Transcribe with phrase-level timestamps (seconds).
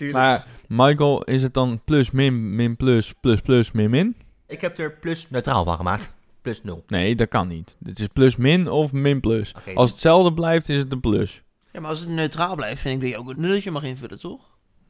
[0.00, 0.24] tuurlijk.
[0.24, 4.16] Maar Michael, is het dan plus, min, min, plus, plus, plus, min, min?
[4.46, 6.12] Ik heb er plus neutraal van gemaakt.
[6.42, 6.84] Plus 0.
[6.86, 7.76] Nee, dat kan niet.
[7.84, 9.54] Het is plus, min of min, plus.
[9.58, 11.42] Oké, Als hetzelfde blijft, is het een plus.
[11.72, 14.20] Ja, maar als het neutraal blijft, vind ik dat je ook een nulletje mag invullen,
[14.20, 14.40] toch?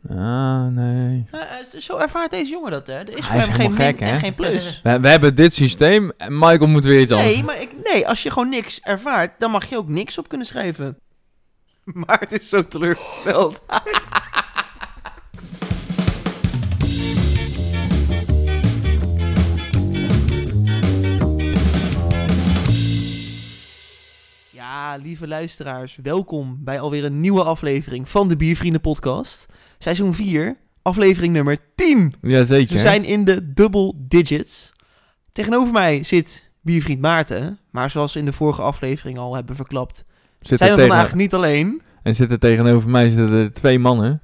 [0.08, 1.24] Ah, nee.
[1.32, 2.94] Ja, eh, zo ervaart deze jongen dat, hè?
[2.94, 4.18] Er is Hij voor is hem geen helemaal min gek, en hè?
[4.18, 4.80] geen plus.
[4.82, 7.34] We, we hebben dit systeem en Michael moet weer iets anders.
[7.34, 10.28] Nee, maar ik, nee, als je gewoon niks ervaart, dan mag je ook niks op
[10.28, 10.98] kunnen schrijven.
[12.04, 13.62] Maar het is zo teleurgesteld.
[24.60, 29.46] Ja, lieve luisteraars, welkom bij alweer een nieuwe aflevering van de Biervrienden podcast.
[29.78, 32.14] Seizoen 4, aflevering nummer 10.
[32.22, 32.74] Jazeker.
[32.74, 34.72] We zijn in de double digits.
[35.32, 37.58] Tegenover mij zit biervriend Maarten.
[37.70, 40.04] Maar zoals we in de vorige aflevering al hebben verklapt,
[40.40, 41.82] Zitten zijn we tegen- vandaag niet alleen.
[42.02, 44.22] En zitten tegenover mij zitten er twee mannen.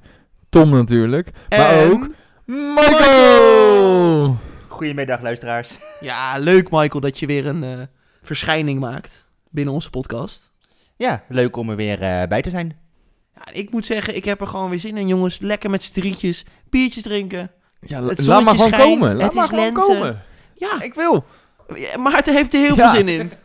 [0.49, 1.31] Tom natuurlijk.
[1.49, 2.07] Maar En- ook
[2.45, 4.37] Michael!
[4.67, 5.77] Goedemiddag luisteraars.
[5.99, 7.79] Ja, leuk Michael dat je weer een eh,
[8.21, 9.26] verschijning maakt
[9.57, 10.51] binnen onze podcast.
[10.95, 12.77] Ja, leuk om er weer eh, bij te zijn.
[13.35, 15.39] Ja, ik moet zeggen, ik heb er gewoon weer zin in jongens.
[15.39, 17.51] Lekker met z'n drietjes, biertjes drinken.
[17.81, 19.15] Ja, Het laat maar gewoon schijnt, komen.
[19.15, 19.79] Laat het maar is gewoon lente.
[19.79, 20.21] komen.
[20.55, 21.25] Ja, Ik wil.
[21.97, 22.89] Maarten heeft er heel Ja.
[22.89, 23.31] veel zin in.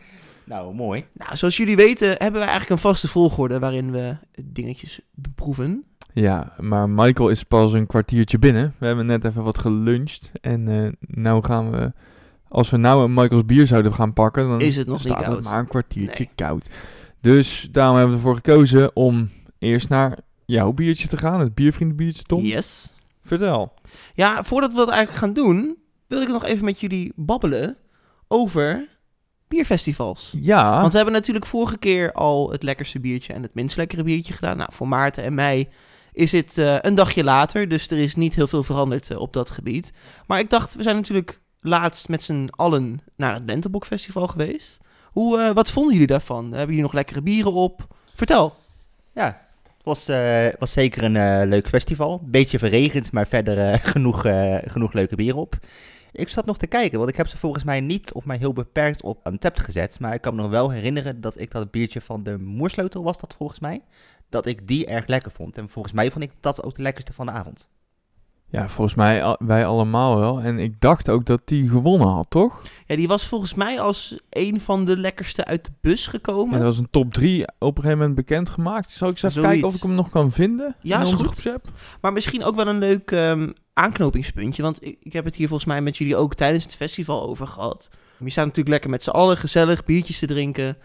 [0.45, 1.05] Nou, mooi.
[1.13, 5.83] Nou, zoals jullie weten hebben we eigenlijk een vaste volgorde waarin we dingetjes beproeven.
[6.13, 8.75] Ja, maar Michael is pas een kwartiertje binnen.
[8.79, 10.31] We hebben net even wat geluncht.
[10.41, 11.91] En eh nou gaan we...
[12.53, 15.35] Als we nou een Michael's bier zouden gaan pakken, dan Is het nog niet koud.
[15.35, 16.33] het maar een kwartiertje Nee.
[16.35, 16.69] koud.
[17.21, 21.39] Dus daarom hebben we ervoor gekozen om eerst naar jouw biertje te gaan.
[21.39, 22.43] Het biervriendenbiertje, Tom.
[22.43, 22.93] Yes.
[23.23, 23.73] Vertel.
[24.13, 27.77] Ja, voordat we dat eigenlijk gaan doen, wil ik nog even met jullie babbelen
[28.27, 28.87] over
[29.47, 30.33] bierfestivals.
[30.39, 30.79] Ja.
[30.79, 34.33] Want we hebben natuurlijk vorige keer al het lekkerste biertje en het minst lekkere biertje
[34.33, 34.57] gedaan.
[34.57, 35.69] Nou, voor Maarten en mij
[36.11, 39.33] is het eh, een dagje later, dus er is niet heel veel veranderd eh, op
[39.33, 39.93] dat gebied.
[40.27, 44.79] Maar ik dacht, we zijn natuurlijk laatst met z'n allen naar het Lentebok Festival geweest.
[45.11, 46.43] Hoe, eh, wat vonden jullie daarvan?
[46.43, 47.87] Hebben jullie nog lekkere bieren op?
[48.15, 48.55] Vertel.
[49.13, 49.25] Ja,
[49.63, 52.21] het was, eh, was zeker een eh, leuk festival.
[52.23, 54.21] Beetje verregend, maar verder genoeg,
[54.65, 55.55] genoeg leuke bieren op.
[56.11, 58.53] Ik zat nog te kijken, want ik heb ze volgens mij niet of maar heel
[58.53, 59.99] beperkt op Untapped gezet.
[59.99, 63.19] Maar ik kan me nog wel herinneren dat ik dat biertje van de Moersleutel was
[63.19, 63.81] dat volgens mij.
[64.29, 65.57] Dat ik die erg lekker vond.
[65.57, 67.67] En volgens mij vond ik dat ook de lekkerste van de avond.
[68.53, 70.39] Ja, volgens mij al- wij allemaal wel.
[70.41, 72.61] En ik dacht ook dat die gewonnen had, toch?
[72.87, 76.53] Ja, die was volgens mij als een van de lekkerste uit de bus gekomen.
[76.53, 78.91] dat was een top 3 op een gegeven moment bekendgemaakt.
[78.91, 79.51] Zal ik eens even Zoiets.
[79.51, 80.75] kijken of ik hem nog kan vinden?
[80.81, 81.65] Ja, in onze groepsapp?
[82.01, 84.61] Maar misschien ook wel een leuk ehm, aanknopingspuntje.
[84.61, 87.47] Want ik, ik heb het hier volgens mij met jullie ook tijdens het festival over
[87.47, 87.89] gehad.
[88.19, 90.77] Je staat natuurlijk lekker met z'n allen gezellig biertjes te drinken.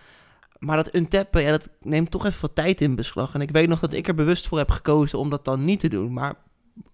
[0.58, 3.34] Maar dat untappen, ja, dat neemt toch even wat tijd in beslag.
[3.34, 5.80] En ik weet nog dat ik er bewust voor heb gekozen om dat dan niet
[5.80, 6.12] te doen.
[6.12, 6.34] Maar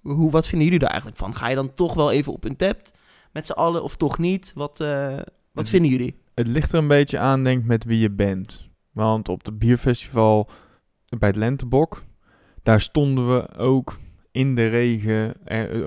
[0.00, 1.34] hoe, wat vinden jullie daar eigenlijk van?
[1.34, 2.93] Ga je dan toch wel even op untapped
[3.33, 4.53] met z'n allen of toch niet?
[4.55, 5.19] Wat, eh,
[5.53, 6.17] wat vinden jullie?
[6.34, 8.69] Het ligt er een beetje aan, denk ik, met wie je bent.
[8.93, 10.50] Want op het bierfestival
[11.19, 12.03] bij het Lentebok,
[12.62, 13.99] daar stonden we ook
[14.31, 15.34] in de regen,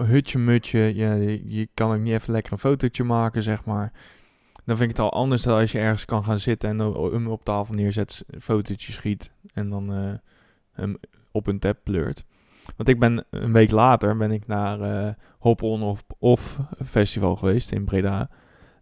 [0.07, 0.79] hutje mutje.
[0.95, 3.91] Ja, je, je kan ook niet even lekker een fotootje maken, zeg maar.
[4.65, 7.27] Dan vind ik het al anders dan als je ergens kan gaan zitten en hem
[7.27, 10.13] op tafel neerzet, een fotootje schiet en dan eh,
[10.71, 10.97] hem
[11.31, 12.25] op een tab pleurt.
[12.75, 17.35] Want ik ben een week later ben ik naar eh Hop On of Off festival
[17.35, 18.29] geweest in Breda.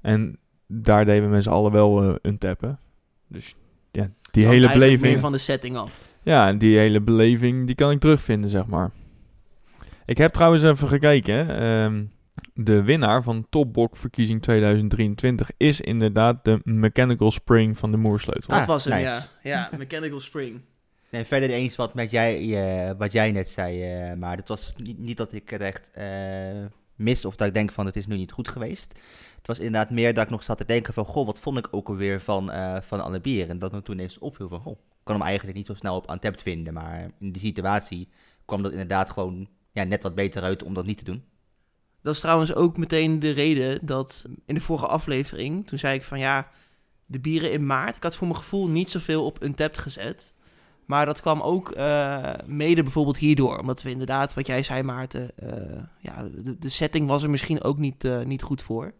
[0.02, 0.38] En
[0.68, 2.80] daar deden we met z'n allen wel eh, een tappen.
[3.28, 3.56] Dus
[3.92, 5.02] ja, die hele beleving.
[5.02, 6.02] meer van de setting af.
[6.24, 8.92] Ja, en die hele beleving die kan ik terugvinden, zeg maar.
[10.06, 11.36] Ik heb trouwens even gekeken.
[11.48, 11.84] hè.
[11.86, 12.04] Ehm,
[12.54, 18.50] de winnaar van Topbok verkiezing 2023 is inderdaad de Mechanical Spring van de Moersleutel.
[18.50, 19.28] Dat Ah, was hem, nice.
[19.44, 19.70] ja.
[19.72, 20.62] Ja, Mechanical Spring.
[21.10, 22.36] Nee, verder eens wat, met jij,
[22.90, 25.92] eh, wat jij net zei, eh, maar het was niet, niet dat ik het echt
[25.92, 28.94] eh, mis of dat ik denk van het is nu niet goed geweest.
[29.38, 31.68] Het was inderdaad meer dat ik nog zat te denken van, goh, wat vond ik
[31.72, 32.52] ook alweer van,
[32.84, 33.50] van alle bieren?
[33.50, 35.96] En dat me toen eens opviel van, goh, ik kan hem eigenlijk niet zo snel
[35.96, 38.10] op Untapped vinden, maar in die situatie
[38.46, 41.24] kwam dat inderdaad gewoon ja, net wat beter uit om dat niet te doen.
[42.02, 46.04] Dat is trouwens ook meteen de reden dat in de vorige aflevering, toen zei ik
[46.04, 46.52] van ja,
[47.06, 50.34] de bieren in maart, ik had voor mijn gevoel niet zoveel op Untapped gezet.
[50.86, 55.32] Maar dat kwam ook eh, mede bijvoorbeeld hierdoor, omdat we inderdaad, wat jij zei Maarten,
[55.36, 58.94] eh, ja, de, de setting was er misschien ook niet, eh, niet goed voor.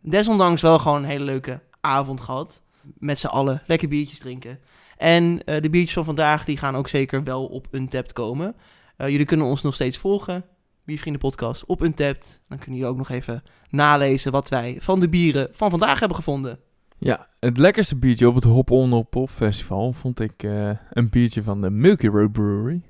[0.00, 2.62] Desondanks wel gewoon een hele leuke avond gehad,
[2.98, 4.58] met z'n allen, lekker biertjes drinken.
[4.96, 8.56] En de biertjes van vandaag, die gaan ook zeker wel op Untapped komen.
[8.96, 10.44] Jullie kunnen ons nog steeds volgen.
[10.84, 12.40] Biervrienden podcast op Untapped.
[12.48, 16.16] Dan kunnen jullie ook nog even nalezen wat wij van de bieren van vandaag hebben
[16.16, 16.58] gevonden.
[16.98, 21.08] Ja, het lekkerste biertje op het Hop On Hop Off Festival vond ik eh, een
[21.10, 22.82] biertje van de Milky Road Brewery.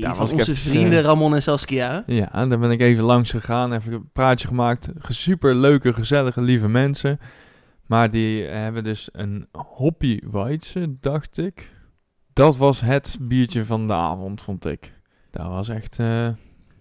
[0.00, 2.02] Daar van was onze even, vrienden eh, Ramon en Saskia.
[2.06, 4.88] Ja, daar ben ik even langs gegaan, even een praatje gemaakt.
[5.08, 7.18] Super leuke, gezellige, lieve mensen.
[7.86, 11.70] Maar die hebben dus een Hoppy Weitse, dacht ik.
[12.32, 14.92] Dat was het biertje van de avond, vond ik.
[15.30, 15.98] Dat was echt...
[15.98, 16.28] eh,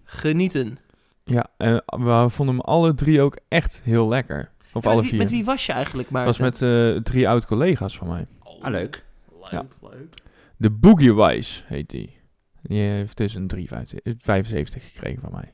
[0.04, 0.78] Genieten.
[1.24, 4.52] ja, en we vonden hem alle drie ook echt heel lekker.
[4.78, 5.20] Of Ja, alle met, wie, vier.
[5.30, 6.42] met wie was je eigenlijk, Maarten?
[6.46, 6.62] was met
[6.96, 8.28] eh, drie oud-collega's van mij.
[8.62, 9.06] Ah, leuk.
[9.42, 9.66] Leuk, Ja.
[9.82, 10.14] leuk.
[10.58, 12.16] De Boogie Wise heet die.
[12.62, 15.54] Die heeft dus een 3,75 gekregen van mij.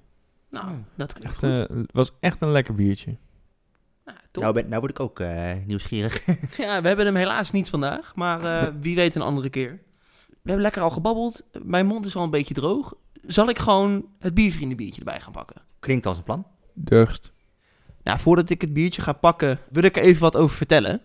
[0.49, 1.77] Nou, dat klinkt Echt, goed.
[1.77, 3.17] eh, was echt een lekker biertje.
[4.05, 4.17] Nou.
[4.31, 6.25] Nou, ben, nou word ik ook eh, nieuwsgierig.
[6.57, 9.71] Ja, we hebben hem helaas niet vandaag, maar eh, wie weet een andere keer.
[10.27, 11.45] We hebben lekker al gebabbeld.
[11.63, 12.93] Mijn mond is al een beetje droog.
[13.25, 15.61] Zal ik gewoon het biervriendenbiertje erbij gaan pakken?
[15.79, 16.47] Klinkt als een plan.
[16.73, 17.33] Durst.
[18.03, 21.01] Nou, voordat ik het biertje ga pakken, wil ik er even wat over vertellen.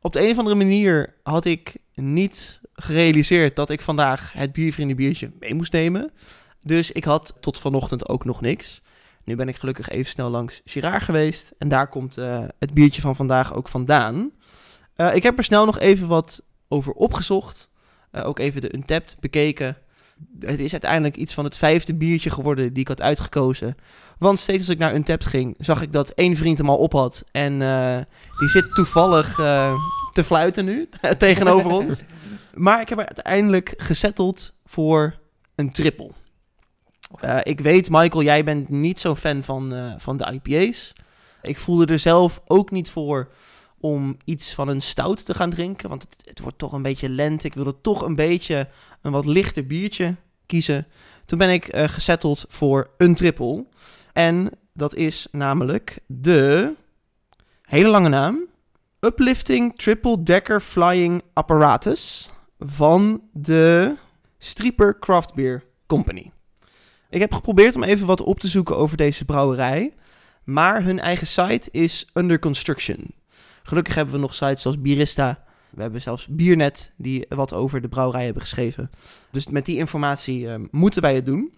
[0.00, 5.30] Op de een of andere manier had ik niet gerealiseerd dat ik vandaag het biervriendenbiertje
[5.40, 6.10] mee moest nemen.
[6.62, 8.82] Dus ik had tot vanochtend ook nog niks.
[9.24, 11.52] Nu ben ik gelukkig even snel langs Girard geweest.
[11.58, 14.30] En daar komt eh, het biertje van vandaag ook vandaan.
[14.94, 17.68] Eh, ik heb er snel nog even wat over opgezocht.
[18.10, 19.76] Eh, ook even de Untapped bekeken.
[20.40, 23.76] Het is uiteindelijk iets van het vijfde biertje geworden die ik had uitgekozen.
[24.18, 26.92] Want steeds als ik naar Untapped ging, zag ik dat één vriend hem al op
[26.92, 27.24] had.
[27.30, 27.96] En eh,
[28.38, 29.74] die zit toevallig eh,
[30.12, 32.02] te fluiten nu tegenover ons.
[32.54, 35.14] Maar ik heb er uiteindelijk gesetteld voor
[35.54, 36.10] een triple.
[37.20, 40.92] Eh, ik weet, Michael, jij bent niet zo'n fan van, van de IPA's.
[41.42, 43.28] Ik voelde er zelf ook niet voor
[43.80, 45.88] om iets van een stout te gaan drinken.
[45.88, 47.46] Want het, het wordt toch een beetje lente.
[47.46, 48.68] Ik wilde toch een beetje
[49.02, 50.14] een wat lichter biertje
[50.46, 50.86] kiezen.
[51.26, 53.66] Toen ben ik eh gesetteld voor een triple.
[54.12, 56.72] En dat is namelijk de
[57.62, 58.38] hele lange naam.
[59.00, 62.28] Uplifting Triple Decker Flying Apparatus
[62.58, 63.94] van de
[64.38, 66.32] Strieper Craft Beer Company.
[67.10, 69.94] Ik heb geprobeerd om even wat op te zoeken over deze brouwerij.
[70.44, 73.14] Maar hun eigen site is under construction.
[73.66, 75.44] Gelukkig hebben we nog sites zoals Bierista.
[75.70, 78.90] We hebben zelfs Biernet die wat over de brouwerij hebben geschreven.
[79.30, 81.52] Dus met die informatie eh, moeten wij het doen.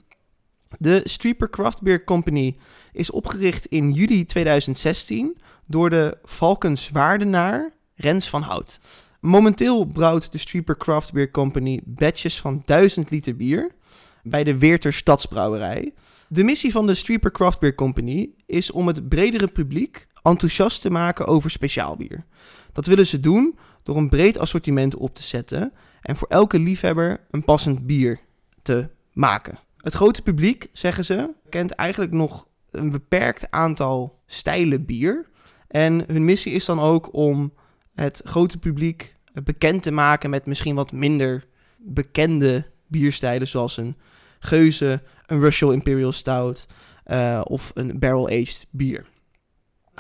[0.79, 2.57] De Streeper Craft Beer Company
[2.93, 8.81] is opgericht in juli 2016 door de Valkenswaardenaar Rens van Hout.
[9.21, 13.75] Momenteel brouwt de Streeper Craft Beer Company batches van 1000 liter bier
[14.23, 15.95] bij de Weerter Stadsbrouwerij.
[16.29, 20.91] De missie van de Streeper Craft Beer Company is om het bredere publiek enthousiast te
[20.91, 22.25] maken over speciaalbier.
[22.73, 27.21] Dat willen ze doen door een breed assortiment op te zetten en voor elke liefhebber
[27.31, 28.21] een passend bier
[28.63, 29.59] te maken.
[29.77, 35.27] Het grote publiek, zeggen ze, kent eigenlijk nog een beperkt aantal stijlen bier.
[35.69, 37.53] En hun missie is dan ook om
[37.95, 41.47] het grote publiek bekend te maken met misschien wat minder
[41.77, 43.97] bekende bierstijlen, zoals een
[44.39, 46.67] Geuze, een Russell Imperial Stout
[47.05, 49.07] eh, of een barrel-aged bier.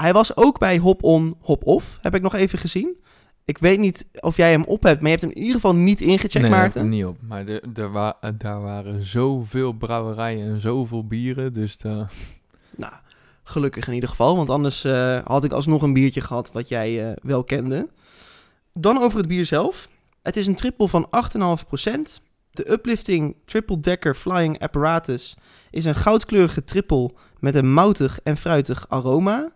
[0.00, 2.96] Hij was ook bij Hop On, Hop Off, heb ik nog even gezien.
[3.44, 5.74] Ik weet niet of jij hem op hebt, maar je hebt hem in ieder geval
[5.74, 6.80] niet ingecheckt, nee, Maarten.
[6.80, 7.16] hem niet op.
[7.20, 11.52] Maar de, er wa eh, daar waren zoveel brouwerijen en zoveel bieren.
[11.52, 12.08] Dus da-
[12.76, 12.92] Nou,
[13.42, 17.08] gelukkig in ieder geval, want anders eh, had ik alsnog een biertje gehad wat jij
[17.10, 17.88] eh, wel kende.
[18.74, 19.88] Dan over het bier zelf.
[20.22, 22.20] Het is een triple van 8,5%.
[22.50, 25.36] De Uplifting Triple Decker Flying Apparatus
[25.70, 29.52] is een goudkleurige triple met een moutig en fruitig aroma.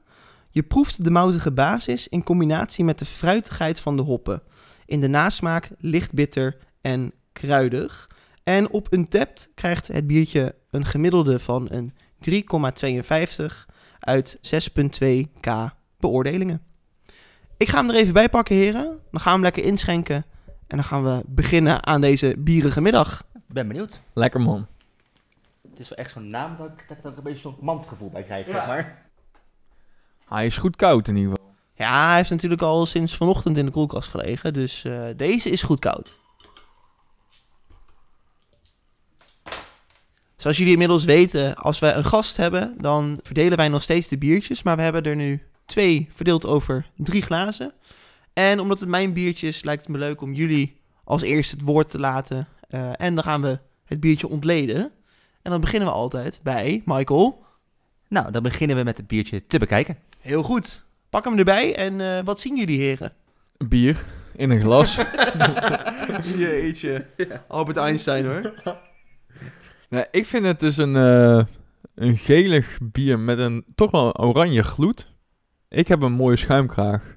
[0.55, 4.43] Je proeft de moutige basis in combinatie met de fruitigheid van de hoppen.
[4.87, 8.11] In de nasmaak licht bitter en kruidig.
[8.45, 11.93] En op Untapped krijgt het biertje een gemiddelde van een
[13.49, 13.55] 3,52
[14.01, 14.39] uit
[14.71, 15.51] 6,2k
[15.99, 16.63] beoordelingen.
[17.57, 18.99] Ik ga hem er even bij pakken, heren.
[19.11, 20.25] Dan gaan we hem lekker inschenken.
[20.67, 23.25] En dan gaan we beginnen aan deze bierige middag.
[23.47, 24.01] ben benieuwd.
[24.13, 24.67] lekker man.
[25.71, 28.11] Het is wel echt zo'n naam dat ik, dat ik er een beetje zo'n mandgevoel
[28.11, 29.11] bij krijg, zeg maar.
[30.29, 31.55] Hij is goed koud in ieder geval.
[31.75, 34.53] Ja, hij heeft natuurlijk al sinds vanochtend in de koelkast gelegen.
[34.53, 36.21] Dus eh, deze is goed koud.
[40.37, 44.19] Zoals jullie inmiddels weten, als we een gast hebben, dan verdelen wij nog steeds de
[44.19, 44.63] biertjes.
[44.63, 47.73] Maar we hebben er nu twee verdeeld over drie glazen.
[48.33, 51.65] En omdat het mijn biertje is, lijkt het me leuk om jullie als eerste het
[51.65, 52.49] woord te laten.
[52.69, 54.91] Eh, en dan gaan we het biertje ontleden.
[55.43, 57.45] En dan beginnen we altijd bij Michael.
[58.13, 59.99] Nou, dan beginnen we met het biertje te bekijken.
[60.19, 60.85] Heel goed.
[61.11, 63.13] Pak hem erbij en eh, wat zien jullie heren?
[63.69, 64.05] Bier
[64.37, 64.97] in een glas.
[66.37, 67.07] Jeetje.
[67.49, 68.53] Albert Einstein hoor.
[69.89, 71.45] nee, ik vind het dus een, eh,
[71.95, 75.13] een gelig bier met een toch wel een oranje gloed.
[75.69, 77.17] Ik heb een mooie schuimkraag.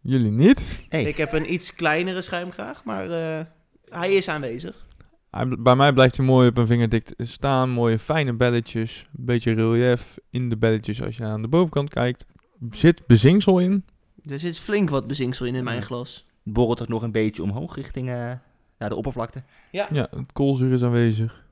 [0.00, 0.84] Jullie niet?
[0.88, 1.02] Hey.
[1.02, 3.44] Ik heb een iets kleinere schuimkraag, maar eh,
[3.88, 4.86] hij is aanwezig.
[5.34, 7.70] Hij, bij mij blijft hij mooi op een vingerdik staan.
[7.70, 9.08] Mooie fijne belletjes.
[9.18, 12.24] Een beetje relief in de belletjes als je aan de bovenkant kijkt.
[12.70, 13.84] Zit bezinksel in.
[14.24, 15.82] Er zit flink wat bezinksel in in mijn Ja.
[15.82, 16.26] glas.
[16.44, 18.32] Het borrelt ook nog een beetje omhoog richting eh,
[18.78, 19.42] ja, de oppervlakte.
[19.70, 21.44] Ja, het koolzuur is aanwezig.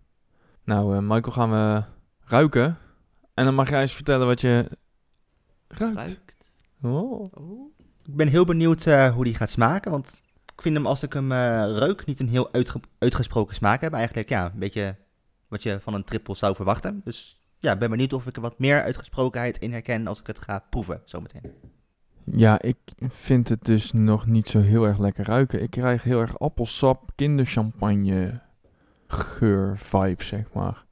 [0.64, 1.82] Nou, eh, Michael, gaan we
[2.24, 2.78] ruiken.
[3.34, 4.78] En dan mag jij eens vertellen wat je
[5.68, 5.96] ruikt.
[5.96, 6.34] Ruikt.
[6.82, 7.20] Oh.
[7.34, 7.72] Oh.
[8.06, 10.20] Ik ben heel benieuwd eh, hoe die gaat smaken, want
[10.62, 13.98] ik vind hem als ik hem eh reuk niet een heel uitge- uitgesproken smaak hebben.
[13.98, 14.96] Eigenlijk ja, een beetje
[15.48, 17.00] wat je van een triple zou verwachten.
[17.04, 20.26] Dus ja, ik ben benieuwd of ik er wat meer uitgesprokenheid in herken als ik
[20.26, 21.52] het ga proeven zometeen.
[22.24, 22.76] Ja, ik
[23.08, 25.62] vind het dus nog niet zo heel erg lekker ruiken.
[25.62, 28.40] Ik krijg heel erg appelsap, kinderchampagne
[29.06, 30.84] geur vibe, zeg maar.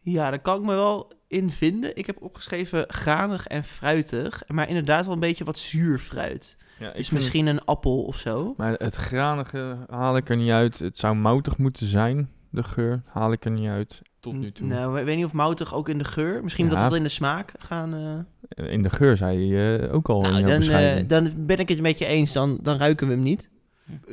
[0.00, 1.96] Ja, daar kan ik me wel in vinden.
[1.96, 4.42] Ik heb opgeschreven granig en fruitig.
[4.46, 6.56] Maar inderdaad wel een beetje wat zuur fruit.
[6.80, 8.54] Ja, Dus misschien een appel of zo.
[8.56, 10.78] Maar het granige haal ik er niet uit.
[10.78, 13.02] Het zou moutig moeten zijn, de geur.
[13.06, 14.66] Haal ik er niet uit, tot nu toe.
[14.66, 16.42] Nou, ik weet niet of moutig ook in de geur.
[16.42, 16.70] Misschien Ja.
[16.70, 17.94] dat we dat in de smaak gaan...
[18.48, 21.58] eh, In de geur zei je eh, ook al Nou, jouw dan, eh, dan ben
[21.58, 22.32] ik het een beetje eens.
[22.32, 23.50] Dan, dan ruiken we hem niet.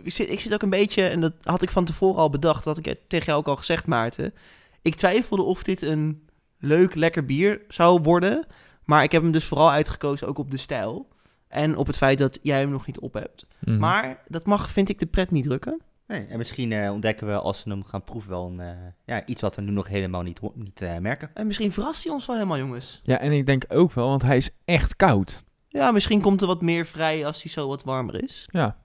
[0.03, 2.63] Ik zit, ik zit ook een beetje, en dat had ik van tevoren al bedacht,
[2.63, 4.33] dat had ik tegen jou ook al gezegd, Maarten.
[4.81, 6.21] Ik twijfelde of dit een
[6.59, 8.45] leuk, lekker bier zou worden.
[8.83, 11.07] Maar ik heb hem dus vooral uitgekozen ook op de stijl.
[11.47, 13.45] En op het feit dat jij hem nog niet op hebt.
[13.59, 13.77] Mhm.
[13.77, 15.81] Maar dat mag, vind ik, de pret niet drukken.
[16.07, 19.25] Nee, en misschien eh, ontdekken we als we hem gaan proeven wel een, eh, ja,
[19.25, 21.29] iets wat we nu nog helemaal niet, niet eh, merken.
[21.33, 23.01] En misschien verrast hij ons wel helemaal, jongens.
[23.03, 25.43] Ja, en ik denk ook wel, want hij is echt koud.
[25.67, 28.47] Ja, misschien komt er wat meer vrij als hij zo wat warmer is.
[28.51, 28.77] Ja,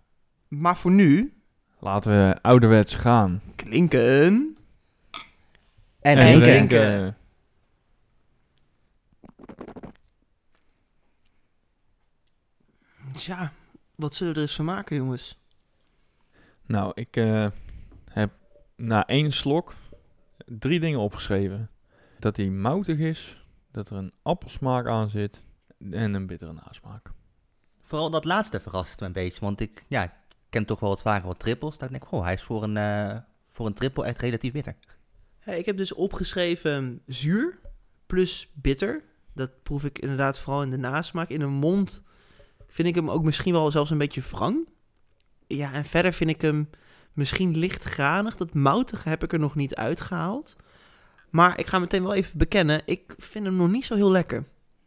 [0.48, 1.34] Maar voor nu,
[1.80, 3.42] laten we ouderwets gaan.
[3.56, 4.00] klinken.
[4.22, 4.56] En,
[6.00, 6.42] En drinken.
[6.68, 7.16] drinken.
[13.12, 13.52] Tja,
[13.94, 15.38] wat zullen we er eens van maken, jongens?
[16.66, 17.46] Nou, ik eh,
[18.10, 18.32] heb
[18.76, 19.74] na één slok
[20.46, 21.70] drie dingen opgeschreven.
[22.18, 25.42] Dat hij moutig is, dat er een appelsmaak aan zit
[25.90, 27.10] en een bittere nasmaak.
[27.82, 30.10] Vooral dat laatste verrast me een beetje, want ik ja, ik
[30.50, 31.78] ken toch wel wat vaker wat trippels.
[31.78, 33.16] Dat ik denk, goh, hij is voor een, eh,
[33.50, 34.76] voor een triple echt relatief bitter.
[35.38, 37.58] Hey, ik heb dus opgeschreven zuur
[38.06, 39.04] plus bitter.
[39.34, 41.28] Dat proef ik inderdaad vooral in de nasmaak.
[41.28, 42.02] In de mond
[42.72, 44.68] vind ik hem ook misschien wel zelfs een beetje wrang.
[45.46, 46.70] Ja, en verder vind ik hem
[47.12, 48.36] misschien licht granig.
[48.36, 50.56] Dat moutige heb ik er nog niet uitgehaald.
[51.30, 54.44] Maar ik ga meteen wel even bekennen, ik vind hem nog niet zo heel lekker.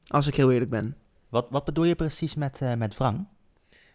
[0.08, 0.98] Als ik heel eerlijk ben.
[1.30, 3.27] Wat, wat bedoel je precies met, eh, met wrang?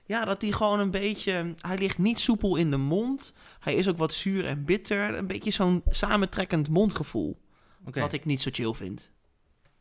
[0.04, 1.54] Ja, dat hij gewoon een beetje...
[1.60, 3.32] Hij ligt niet soepel in de mond.
[3.60, 5.14] Hij is ook wat zuur en bitter.
[5.14, 7.40] Een beetje zo'n samentrekkend mondgevoel.
[7.84, 9.10] Wat ik niet zo chill vind.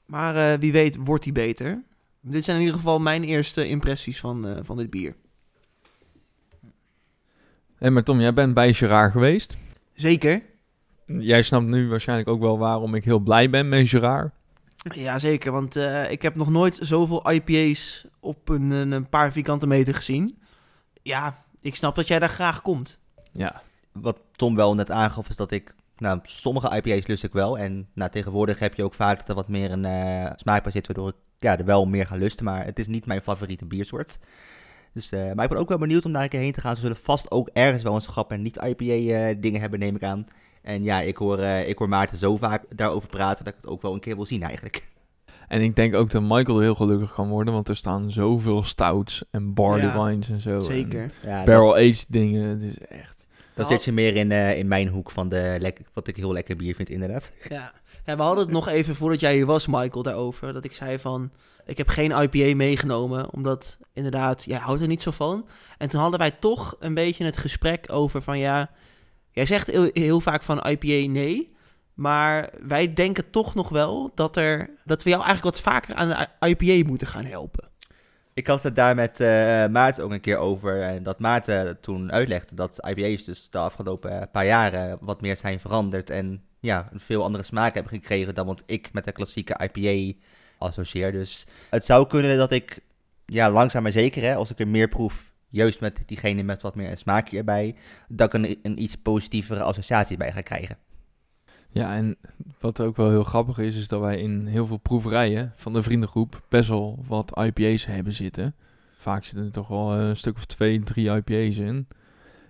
[0.05, 1.83] Maar eh, wie weet wordt hij beter.
[2.21, 5.15] Dit zijn in ieder geval mijn eerste impressies van, eh, van dit bier.
[7.77, 9.57] En maar Tom, jij bent bij Gerard geweest.
[9.93, 10.41] Zeker.
[11.05, 14.33] Jij snapt nu waarschijnlijk ook wel waarom ik heel blij ben met Gerard.
[14.77, 15.51] Ja, zeker.
[15.51, 20.37] Want eh, ik heb nog nooit zoveel IPA's op een, een, paar vierkante meter gezien.
[21.01, 22.99] Ja, ik snap dat jij daar graag komt.
[23.31, 23.61] Ja,
[23.91, 27.57] Wat Tom wel net aangaf is dat ik, nou, sommige IPA's lust ik wel.
[27.57, 30.71] En nou, tegenwoordig heb je ook vaak dat er wat meer een eh, smaak bij
[30.71, 32.45] zit, waardoor ik ja, er wel meer ga lusten.
[32.45, 34.17] Maar het is niet mijn favoriete biersoort.
[34.93, 36.75] Dus, eh, maar ik ben ook wel benieuwd om daar een keer heen te gaan.
[36.75, 40.25] Ze zullen vast ook ergens wel een schap en niet-IPA-dingen hebben, neem ik aan.
[40.61, 43.71] En ja, ik hoor, eh, ik hoor Maarten zo vaak daarover praten dat ik het
[43.71, 44.87] ook wel een keer wil zien eigenlijk.
[45.47, 49.23] en ik denk ook dat Michael heel gelukkig kan worden, want er staan zoveel stouts
[49.31, 50.59] en barley Ja, wines en zo.
[50.59, 51.11] Zeker.
[51.23, 53.18] Ja, dat, Barrel-aged dingen, het is echt...
[53.59, 56.31] dan zit je meer in, eh, in mijn hoek van de lek- wat ik heel
[56.31, 57.31] lekker bier vind, inderdaad.
[57.49, 57.73] Ja.
[58.05, 60.53] ja, we hadden het nog even voordat jij hier was, Michael, daarover.
[60.53, 61.31] Dat ik zei van,
[61.65, 65.47] ik heb geen IPA meegenomen, omdat inderdaad, jij houdt er niet zo van.
[65.77, 68.69] En toen hadden wij toch een beetje het gesprek over van, ja,
[69.31, 71.57] jij zegt heel, heel vaak van IPA nee.
[71.93, 76.09] Maar wij denken toch nog wel dat, er, dat we jou eigenlijk wat vaker aan
[76.09, 77.68] de IPA moeten gaan helpen.
[78.39, 79.27] Ik had het daar met eh,
[79.67, 80.81] Maarten ook een keer over.
[80.81, 85.37] En dat Maarten toen uitlegde dat IPA's dus de afgelopen eh, paar jaren wat meer
[85.37, 86.09] zijn veranderd.
[86.09, 90.19] En ja, een veel andere smaak hebben gekregen dan wat ik met de klassieke IPA
[90.57, 91.11] associeer.
[91.11, 92.79] Dus het zou kunnen dat ik,
[93.25, 96.75] ja, langzaam maar zeker, hè, als ik er meer proef, juist met diegene met wat
[96.75, 97.75] meer smaakje erbij,
[98.07, 100.77] dat ik een iets positievere associatie bij ga krijgen.
[101.71, 102.17] Ja, en
[102.59, 105.83] wat ook wel heel grappig is, is dat wij in heel veel proeverijen van de
[105.83, 108.55] vriendengroep best wel wat IPA's hebben zitten.
[108.97, 111.87] Vaak zitten er toch wel een stuk of twee, drie IPA's in.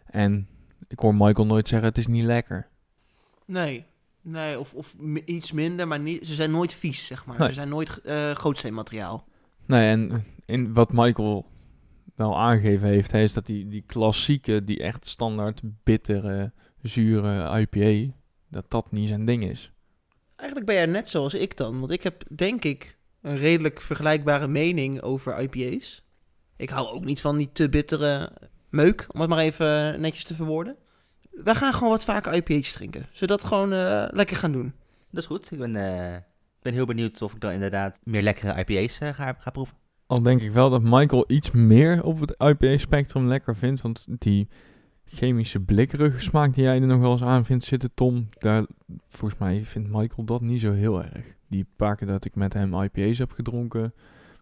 [0.05, 0.47] En
[0.87, 2.67] ik hoor Michael nooit zeggen, het is niet lekker.
[3.45, 3.85] Nee,
[4.21, 4.95] nee of, of
[5.25, 7.39] iets minder, maar niet, ze zijn nooit vies, zeg maar.
[7.39, 7.47] Nee.
[7.47, 9.27] Ze zijn nooit eh grootsteenmateriaal.
[9.65, 11.45] Nee, en in wat Michael
[12.15, 18.13] wel aangegeven heeft, is dat die, die klassieke, die echt standaard bittere zure IPA,
[18.49, 19.71] dat dat niet zijn ding is.
[20.35, 21.79] Eigenlijk ben jij net zoals ik dan.
[21.79, 26.03] Want ik heb denk ik een redelijk vergelijkbare mening over IPA's.
[26.57, 28.31] Ik hou ook niet van die te bittere
[28.69, 30.75] meuk, om het maar even netjes te verwoorden.
[31.31, 33.05] We gaan gewoon wat vaker IPA's drinken.
[33.11, 34.73] Zodat gewoon eh, lekker gaan doen.
[35.11, 35.51] Dat is goed.
[35.51, 36.17] Ik ben, eh,
[36.61, 39.75] ben heel benieuwd of ik dan inderdaad meer lekkere IPA's eh, ga, ga proeven.
[40.05, 43.81] Al denk ik wel dat Michael iets meer op het IPA-spectrum lekker vindt.
[43.81, 44.47] Want die
[45.11, 48.65] chemische blikkerige smaak die jij er nog wel eens aan vindt zitten, Tom, daar,
[49.07, 51.25] volgens mij vindt Michael dat niet zo heel erg.
[51.47, 53.93] Die paar keer dat ik met hem IPA's heb gedronken,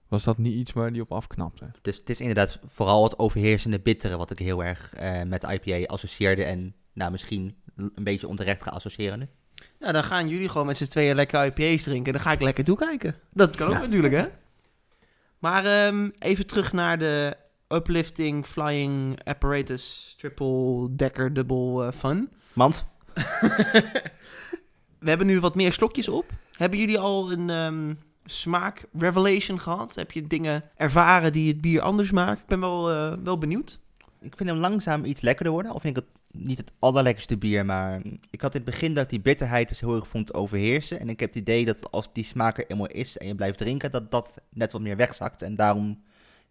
[0.07, 1.71] was dat niet iets waar hij op afknapte.
[1.81, 5.85] Dus het is inderdaad vooral het overheersende bittere wat ik heel erg eh, met IPA
[5.85, 9.29] associeerde en nou, misschien een beetje onterecht ga associëren.
[9.79, 12.13] Nou, dan gaan jullie gewoon met z'n tweeën lekker IPA's drinken.
[12.13, 13.15] Dan ga ik lekker toekijken.
[13.33, 13.79] Dat kan ook Ja.
[13.79, 14.25] natuurlijk, hè?
[15.39, 17.37] Maar ehm, even terug naar de
[17.69, 22.29] uplifting flying apparatus triple decker double eh, fun.
[22.53, 22.85] Mand?
[24.99, 26.25] We hebben nu wat meer slokjes op.
[26.51, 27.93] Hebben jullie al een ehm,
[28.25, 29.95] smaak revelation gehad?
[29.95, 32.41] Heb je dingen ervaren die het bier anders maken?
[32.41, 33.79] Ik ben wel, eh, wel benieuwd.
[34.21, 35.73] Ik vind hem langzaam iets lekkerder worden.
[35.73, 39.03] Of vind ik het niet het allerlekkerste bier, maar ik had in het begin dat
[39.03, 40.99] ik die bitterheid dus heel erg vond overheersen.
[40.99, 43.57] En ik heb het idee dat als die smaak er eenmaal is en je blijft
[43.57, 46.03] drinken, dat dat net wat meer wegzakt en daarom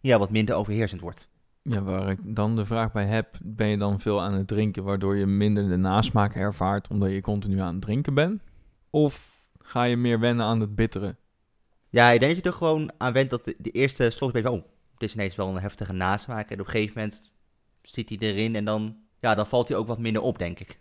[0.07, 1.27] ja, wat minder overheersend wordt.
[1.61, 4.83] Ja, waar ik dan de vraag bij heb, ben je dan veel aan het drinken
[4.83, 8.41] waardoor je minder de nasmaak ervaart omdat je continu aan het drinken bent?
[8.89, 11.15] Of ga je meer wennen aan het bittere?
[11.89, 14.45] Ja, ik denk dat je er gewoon aan went dat de, de eerste slok is
[14.45, 16.49] oh, het is ineens wel een heftige nasmaak.
[16.49, 17.31] En op een gegeven moment
[17.81, 20.79] zit hij erin en dan, ja, dan valt hij ook wat minder op, denk ik.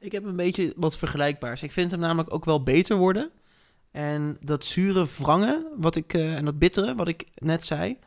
[0.00, 1.62] Ik heb een beetje wat vergelijkbaars.
[1.62, 3.30] Ik vind hem namelijk ook wel beter worden.
[3.90, 7.98] En dat zure wrangen, wat ik, eh, en dat bittere, wat ik net zei,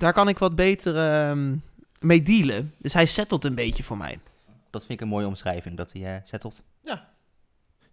[0.00, 1.56] daar kan ik wat beter ehm,
[2.00, 2.72] mee dealen.
[2.78, 4.18] Dus hij settelt een beetje voor mij.
[4.70, 6.62] Dat vind ik een mooie omschrijving, dat hij eh settelt.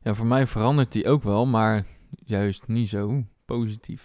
[0.02, 1.86] Ja, voor mij verandert die ook wel, maar
[2.26, 4.04] juist niet zo positief.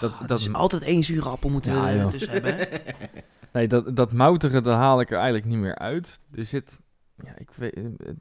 [0.00, 2.56] Dat, Dat, dat, is altijd één zure appel moeten Ja, we tussen hebben.
[2.58, 2.66] hè?
[3.52, 6.18] nee, dat, dat moutige, dat haal ik er eigenlijk niet meer uit.
[6.34, 6.80] Er zit,
[7.24, 8.16] ja, ik weet, eh, ik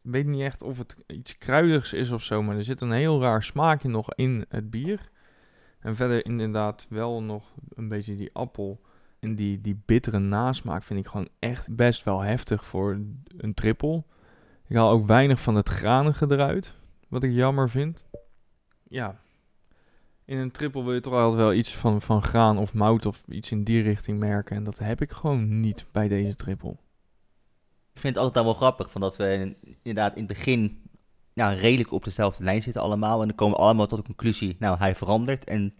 [0.00, 3.20] weet niet echt of het iets kruidigs is of zo, maar er zit een heel
[3.20, 5.08] raar smaakje nog in het bier.
[5.80, 8.80] En verder inderdaad wel nog een beetje die appel
[9.18, 13.00] en die, die bittere nasmaak vind ik gewoon echt best wel heftig voor
[13.36, 14.06] een trippel.
[14.66, 16.74] Ik haal ook weinig van het granige eruit,
[17.08, 18.04] wat ik jammer vind.
[18.88, 19.20] Ja,
[20.24, 23.24] in een trippel wil je toch altijd wel iets van, van graan of mout of
[23.28, 24.56] iets in die richting merken.
[24.56, 26.80] En dat heb ik gewoon niet bij deze trippel.
[27.92, 30.82] Ik vind het altijd wel grappig, van dat we in- inderdaad in het begin
[31.32, 33.20] nou, redelijk op dezelfde lijn zitten allemaal.
[33.20, 35.44] En dan komen we allemaal tot de conclusie, nou, hij verandert.
[35.44, 35.74] En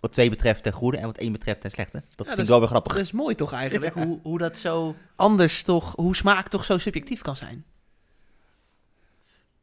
[0.00, 2.02] wat twee betreft ten goede en wat één betreft ten slechte.
[2.16, 2.92] Dat vind ik wel weer grappig.
[2.92, 6.78] Dat is mooi toch eigenlijk, hoe, hoe dat zo anders toch, hoe smaak toch zo
[6.78, 7.64] subjectief kan zijn.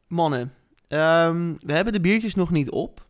[0.06, 0.54] Mannen,
[0.88, 3.06] ehm, we hebben de biertjes nog niet op.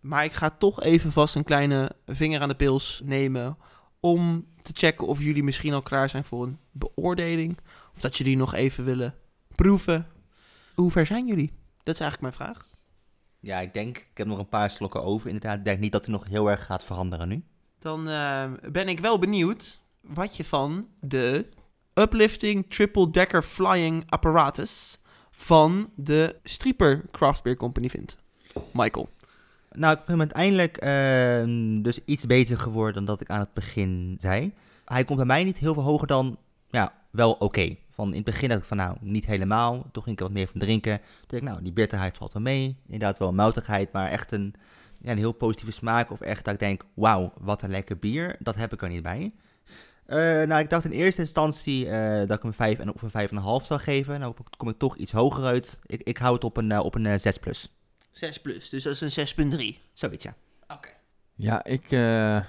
[0.00, 3.56] Maar ik ga toch even vast een kleine vinger aan de pils nemen.
[4.00, 7.58] Om te checken of jullie misschien al klaar zijn voor een beoordeling.
[7.94, 9.14] Of dat jullie nog even willen
[9.54, 10.06] proeven.
[10.76, 11.52] Hoe ver zijn jullie?
[11.82, 12.66] Dat is eigenlijk mijn vraag.
[13.40, 15.58] Ja, ik denk, ik heb nog een paar slokken over inderdaad.
[15.58, 17.44] Ik denk niet dat hij nog heel erg gaat veranderen nu.
[17.78, 21.46] Dan ehm, ben ik wel benieuwd wat je van de
[21.94, 24.98] Uplifting Triple Decker Flying Apparatus
[25.30, 28.18] van de Strieper Craft Beer Company vindt.
[28.72, 29.08] Michael.
[29.70, 33.52] Nou, ik vind hem uiteindelijk ehm, dus iets beter geworden dan dat ik aan het
[33.52, 34.52] begin zei.
[34.84, 36.38] Hij komt bij mij niet heel veel hoger dan,
[36.70, 37.76] ja, wel oké.
[37.96, 39.86] Van in het begin dacht ik van, nou, niet helemaal.
[39.92, 40.98] Toen ging ik er wat meer van drinken.
[40.98, 42.76] Toen dacht ik, nou, die bitterheid valt wel mee.
[42.84, 44.54] Inderdaad wel een moutigheid, maar echt een,
[45.00, 46.10] ja, een heel positieve smaak.
[46.10, 48.36] Of echt dat ik denk, wauw, wat een lekker bier.
[48.38, 49.32] Dat heb ik er niet bij.
[50.06, 53.28] Eh, nou, ik dacht in eerste instantie eh, dat ik hem 5 en op een
[53.60, 54.20] 5,5 zou geven.
[54.20, 55.78] Nou kom ik toch iets hoger uit.
[55.86, 57.76] Ik, ik hou het op een, eh, op een eh, 6 plus.
[58.10, 59.78] 6 plus, dus dat is een 6.3.
[59.92, 60.34] Zoiets, ja.
[60.68, 60.88] Oké.
[61.34, 62.40] Ja, ik eh,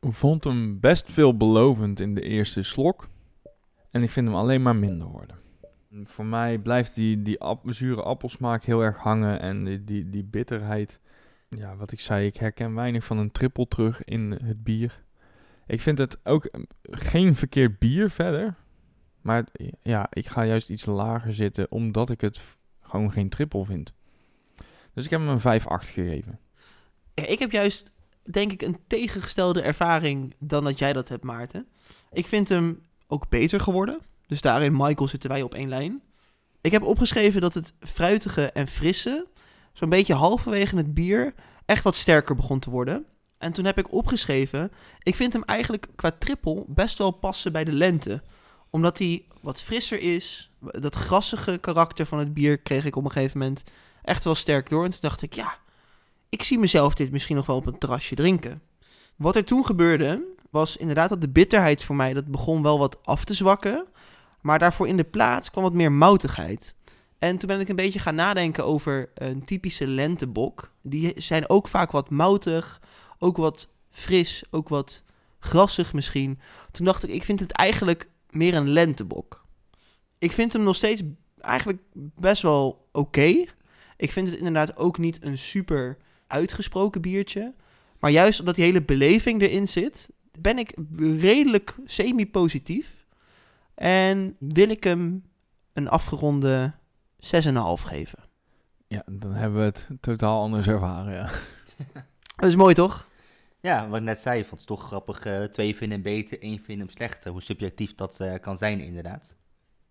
[0.00, 3.08] vond hem best veelbelovend in de eerste slok.
[3.94, 5.36] En ik vind hem alleen maar minder worden.
[6.04, 9.40] Voor mij blijft die, die ap- zure appelsmaak heel erg hangen.
[9.40, 11.00] En die, die, die bitterheid.
[11.48, 15.02] Ja, wat ik zei, ik herken weinig van een trippel terug in het bier.
[15.66, 18.54] Ik vind het ook eh, geen verkeerd bier verder.
[19.20, 19.44] Maar
[19.82, 22.40] ja, ik ga juist iets lager zitten omdat ik het
[22.80, 23.94] gewoon geen trippel vind.
[24.92, 26.38] Dus ik heb hem een 5-8 gegeven.
[27.14, 27.90] Ik heb juist,
[28.22, 31.66] denk ik, een tegengestelde ervaring dan dat jij dat hebt, Maarten.
[32.12, 34.00] Ik vind hem ook beter geworden.
[34.26, 36.02] Dus daarin, Michael, zitten wij op één lijn.
[36.60, 39.26] Ik heb opgeschreven dat het fruitige en frisse,
[39.72, 41.34] zo'n beetje halverwege het bier,
[41.66, 43.06] echt wat sterker begon te worden.
[43.38, 47.64] En toen heb ik opgeschreven, ik vind hem eigenlijk qua trippel best wel passen bij
[47.64, 48.22] de lente.
[48.70, 50.50] Omdat hij wat frisser is.
[50.60, 53.62] Dat grassige karakter van het bier kreeg ik op een gegeven moment
[54.02, 54.84] echt wel sterk door.
[54.84, 55.58] En toen dacht ik, ja,
[56.28, 58.62] ik zie mezelf dit misschien nog wel op een terrasje drinken.
[59.16, 62.98] Wat er toen gebeurde, was inderdaad dat de bitterheid voor mij, dat begon wel wat
[63.06, 63.86] af te zwakken.
[64.40, 66.74] Maar daarvoor in de plaats kwam wat meer moutigheid.
[67.18, 70.70] En toen ben ik een beetje gaan nadenken over een typische lentebok.
[70.82, 72.80] Die zijn ook vaak wat moutig,
[73.18, 75.02] ook wat fris, ook wat
[75.38, 76.40] grassig misschien.
[76.70, 79.44] Toen dacht ik, ik vind het eigenlijk meer een lentebok.
[80.18, 81.02] Ik vind hem nog steeds
[81.40, 81.82] eigenlijk
[82.14, 83.44] best wel oké.
[83.96, 87.54] Ik vind het inderdaad ook niet een super uitgesproken biertje.
[87.98, 90.08] Maar juist omdat die hele beleving erin zit,
[90.40, 93.06] ben ik redelijk semi-positief.
[93.74, 95.24] En wil ik hem
[95.72, 96.72] een afgeronde
[97.16, 97.28] 6,5
[97.74, 98.18] geven.
[98.88, 101.28] Ja, dan hebben we het totaal anders ervaren, ja.
[102.36, 103.06] Dat is mooi, toch?
[103.60, 105.18] Ja, wat ik net zei, vond het toch grappig.
[105.24, 107.30] eh, twee vinden hem beter, één vindt hem slechter.
[107.30, 109.34] Hoe subjectief dat eh, kan zijn, inderdaad.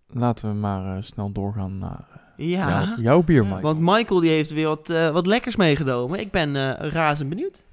[0.07, 2.83] Laten we maar eh, snel doorgaan naar Ja.
[2.83, 3.61] jou- jouw bier, Mike.
[3.61, 6.19] Want Michael die heeft weer wat, eh, wat lekkers meegenomen.
[6.19, 7.63] Ik ben eh, razend benieuwd.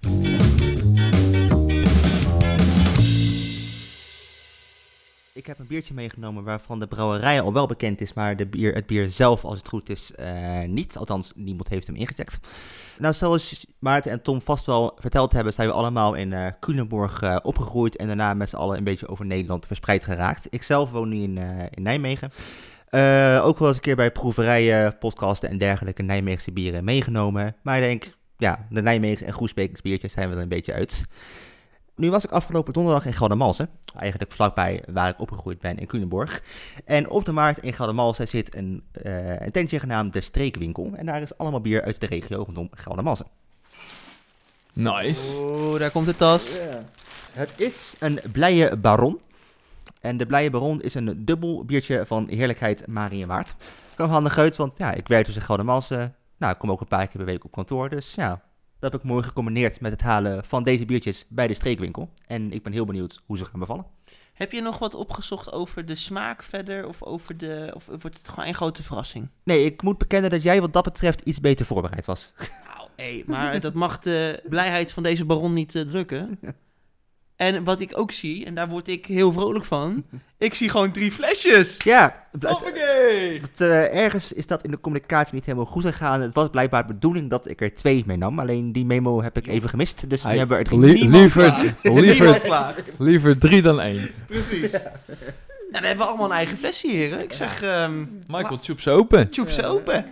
[5.40, 8.74] Ik heb een biertje meegenomen waarvan de brouwerij al wel bekend is, maar de bier,
[8.74, 10.96] het bier zelf, als het goed is, eh, niet.
[10.96, 12.38] Althans, niemand heeft hem ingecheckt.
[12.98, 17.22] Nou, zoals Maarten en Tom vast wel verteld hebben, zijn we allemaal in eh Culemborg
[17.22, 20.46] eh, opgegroeid en daarna met z'n allen een beetje over Nederland verspreid geraakt.
[20.50, 21.38] Ik zelf woon nu in,
[21.70, 22.33] in Nijmegen.
[23.42, 27.57] Ook wel eens een keer bij proeverijen, podcasten en dergelijke Nijmeegse bieren meegenomen.
[27.62, 31.07] Maar ik denk, ja, de Nijmeegse en Groesbeekse biertjes zijn we er een beetje uit.
[31.96, 36.42] Nu was ik afgelopen donderdag in Geldermalsen, eigenlijk vlakbij waar ik opgegroeid ben in Culemborg.
[36.85, 40.92] En op de markt in Geldermalsen zit een, eh, een tentje genaamd de Streekwinkel.
[40.94, 43.26] En daar is allemaal bier uit de regio rondom Geldermalsen.
[44.72, 45.37] Nice.
[45.37, 46.57] Oh, daar komt de tas.
[47.33, 49.20] Het is een blije baron.
[50.00, 53.55] En de blije baron is een dubbel biertje van heerlijkheid Marienwaard.
[53.94, 56.14] Kwam handig uit, want ja, ik werk dus in Geldermalsen.
[56.37, 58.40] Nou, ik kom ook een paar keer per week op kantoor, dus ja...
[58.81, 62.11] Dat heb ik mooi gecombineerd met het halen van deze biertjes bij de streekwinkel.
[62.27, 63.87] En ik ben heel benieuwd hoe ze gaan bevallen.
[64.33, 66.87] Heb je nog wat opgezocht over de smaak verder?
[66.87, 69.29] Of, over de, of wordt het gewoon een grote verrassing?
[69.43, 72.33] Nee, ik moet bekennen dat jij wat dat betreft iets beter voorbereid was.
[72.38, 76.38] Nou, hé, maar dat mag de blijheid van deze baron niet eh, drukken.
[77.40, 80.05] En wat ik ook zie, en daar word ik heel vrolijk van,
[80.38, 81.76] ik zie gewoon drie flesjes.
[81.83, 83.40] Ja, Hoppakee!
[83.40, 86.20] het, eh, ergens is dat in de communicatie niet helemaal goed gegaan.
[86.20, 88.38] Het was blijkbaar de bedoeling dat ik er twee meenam.
[88.38, 90.11] Alleen die memo heb ik even gemist.
[90.11, 90.81] Dus nu Hij- hebben we er drie.
[90.81, 94.11] Li- liever, liever, liever drie dan één.
[94.26, 94.70] Precies.
[94.72, 94.85] Nou,
[95.70, 97.22] dan hebben we allemaal een eigen flesje, heren.
[97.22, 99.31] Ik zeg, ehm Michael, tjoep ze open.
[99.31, 100.05] tjoep ze open.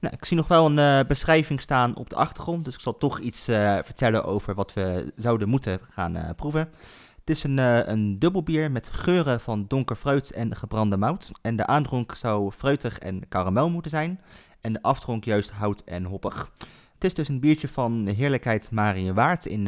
[0.00, 2.64] Nou, ik zie nog wel een eh, beschrijving staan op de achtergrond.
[2.64, 6.70] Dus ik zal toch iets eh, vertellen over wat we zouden moeten gaan eh, proeven.
[7.18, 7.58] Het is een,
[7.90, 11.30] een dubbelbier met geuren van donker fruit en gebrande mout.
[11.42, 14.20] En de aandronk zou fruitig en karamel moeten zijn.
[14.60, 16.50] En de afdronk juist hout en hoppig.
[16.94, 19.64] Het is dus een biertje van de heerlijkheid Marienwaard in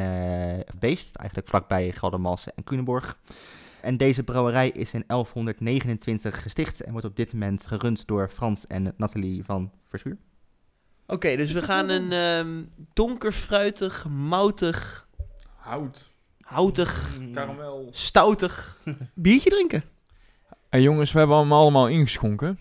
[0.79, 1.17] Beest.
[1.17, 3.19] Eigenlijk vlakbij Geldermalsen en Culemborg.
[3.83, 8.67] En deze brouwerij is in 1129 gesticht en wordt op dit moment gerund door Frans
[8.67, 10.17] en Nathalie van Verschuur.
[11.07, 12.63] Oké, dus we gaan een ehm,
[12.93, 15.09] donker, fruitig, moutig,
[15.57, 16.11] Hout.
[16.41, 17.89] houtig, Karamel.
[17.93, 18.79] stoutig
[19.15, 19.83] biertje drinken.
[20.69, 22.59] Hey jongens, we hebben hem allemaal ingeschonken.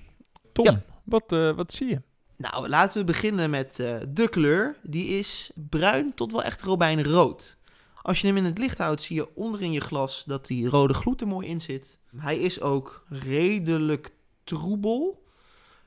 [0.53, 0.81] Tom, Ja.
[1.03, 2.01] wat, eh, wat zie je?
[2.37, 4.75] Nou, laten we beginnen met eh, de kleur.
[4.83, 7.57] Die is bruin tot wel echt robijnrood.
[8.01, 10.67] Als je hem in het licht houdt, zie je onder in je glas dat die
[10.67, 11.97] rode gloed er mooi in zit.
[12.17, 14.11] Hij is ook redelijk
[14.43, 15.23] troebel.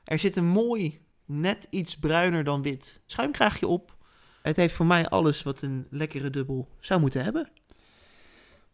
[0.04, 3.96] Er zit een mooi, net iets bruiner dan wit schuimkraagje op.
[4.42, 7.50] Het heeft voor mij alles wat een lekkere dubbel zou moeten hebben.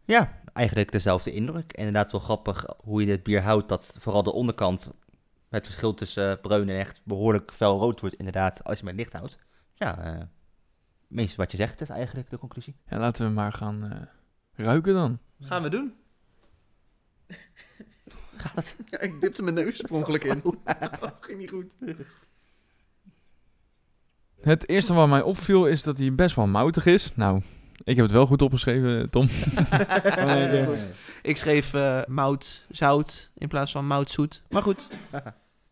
[0.05, 1.73] Ja, eigenlijk dezelfde indruk.
[1.73, 4.91] Inderdaad wel grappig hoe je dit bier houdt, dat vooral de onderkant,
[5.49, 8.97] het verschil tussen eh, bruin en echt behoorlijk fel rood wordt inderdaad, als je het
[8.97, 9.39] licht houdt.
[9.75, 10.29] Ja,
[11.09, 12.77] meestal wat je zegt is eigenlijk de conclusie.
[12.89, 14.01] Ja, laten we maar gaan eh,
[14.67, 15.19] ruiken dan.
[15.41, 15.93] Gaan we doen.
[18.37, 18.77] Gaat het?
[18.91, 20.43] Ja, ik dipte mijn neus oorspronkelijk in.
[21.01, 21.75] dat ging niet goed.
[24.41, 27.13] Het eerste wat mij opviel is dat hij best wel moutig is.
[27.15, 27.43] Nou,
[27.85, 29.29] ik heb het wel goed opgeschreven, Tom.
[29.71, 30.69] Eh,
[31.23, 34.43] Ik schreef eh, mout, zout in plaats van mout, zoet.
[34.49, 34.89] Maar goed.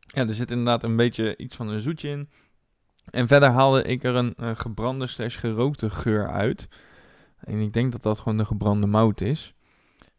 [0.06, 2.28] Ja, er zit inderdaad een beetje iets van een zoetje in.
[3.10, 6.68] En verder haalde ik er een eh, gebrande slash gerookte geur uit.
[7.38, 9.54] En ik denk dat dat gewoon de gebrande mout is.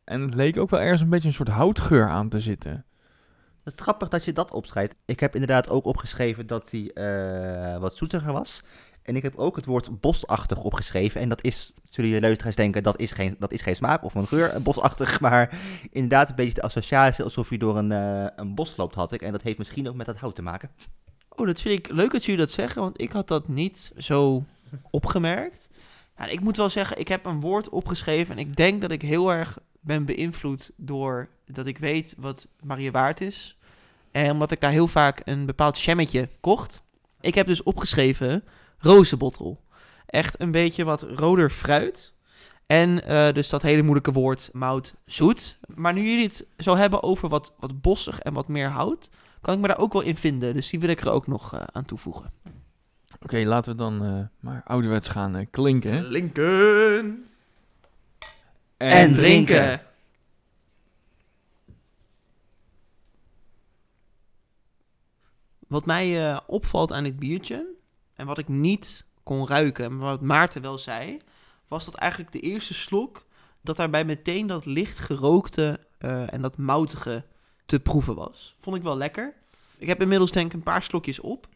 [0.04, 2.86] En het leek ook wel ergens een beetje een soort houtgeur aan te zitten.
[3.64, 4.96] Het is grappig dat je dat opschrijft.
[5.06, 8.64] Ik heb inderdaad ook opgeschreven dat hij eh, wat zoetiger was.
[9.02, 11.22] En ik heb ook het woord bosachtig opgeschreven.
[11.22, 14.16] En dat is, zullen jullie luisteraars denken, dat is geen, dat is geen smaak of
[14.16, 15.20] een geur, bosachtig.
[15.28, 15.60] Maar
[15.92, 17.92] inderdaad een beetje de associatie alsof je door een,
[18.40, 19.22] een bos loopt, had ik.
[19.22, 20.70] En dat heeft misschien ook met dat hout te maken.
[21.40, 24.44] Oh, dat vind ik leuk dat jullie dat zeggen, want ik had dat niet zo
[24.90, 25.70] opgemerkt.
[26.28, 29.32] Ik moet wel zeggen, ik heb een woord opgeschreven en ik denk dat ik heel
[29.32, 33.58] erg ben beïnvloed door dat ik weet wat Marie waard is.
[34.12, 36.84] En omdat ik daar heel vaak een bepaald jammetje kocht.
[37.22, 38.44] Ik heb dus opgeschreven
[38.78, 39.64] rozenbottel.
[40.06, 42.14] Echt een beetje wat roder fruit.
[42.66, 45.60] En uh, dus dat hele moeilijke woord mout zoet.
[45.76, 49.10] Maar nu jullie het zo hebben over wat, wat bossig en wat meer hout,
[49.42, 50.54] kan ik me daar ook wel in vinden.
[50.54, 52.34] Dus die wil ik er ook nog uh, aan toevoegen.
[53.22, 56.08] Oké, laten we dan uh, maar ouderwets gaan klinken.
[56.08, 57.26] Klinken.
[58.78, 59.56] En, en drinken.
[59.56, 59.82] drinken.
[65.68, 67.76] Wat mij uh, opvalt aan dit biertje,
[68.14, 71.18] en wat ik niet kon ruiken, maar wat Maarten wel zei,
[71.68, 73.26] was dat eigenlijk de eerste slok,
[73.62, 77.26] dat daarbij meteen dat licht gerookte uh, en dat moutige
[77.68, 78.56] te proeven was.
[78.60, 79.34] Vond ik wel lekker.
[79.78, 81.48] Ik heb inmiddels denk ik een paar slokjes op.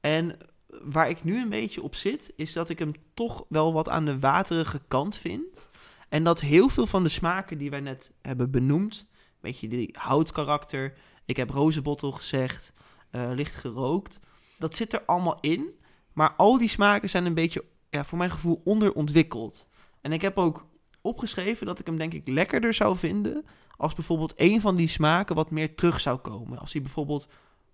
[0.00, 0.38] En
[0.82, 4.04] waar ik nu een beetje op zit, is dat ik hem toch wel wat aan
[4.04, 5.68] de waterige kant vind.
[6.08, 9.06] En dat heel veel van de smaken die wij net hebben benoemd,
[9.40, 12.72] weet je, die houtkarakter, ik heb rozenbottel gezegd,
[13.10, 14.20] uh, licht gerookt,
[14.58, 15.68] dat zit er allemaal in.
[16.12, 19.66] Maar al die smaken zijn een beetje, ja, voor mijn gevoel, onderontwikkeld.
[20.00, 20.66] En ik heb ook
[21.00, 23.44] opgeschreven dat ik hem denk ik lekkerder zou vinden
[23.82, 26.58] als bijvoorbeeld een van die smaken wat meer terug zou komen.
[26.58, 27.28] Als hij bijvoorbeeld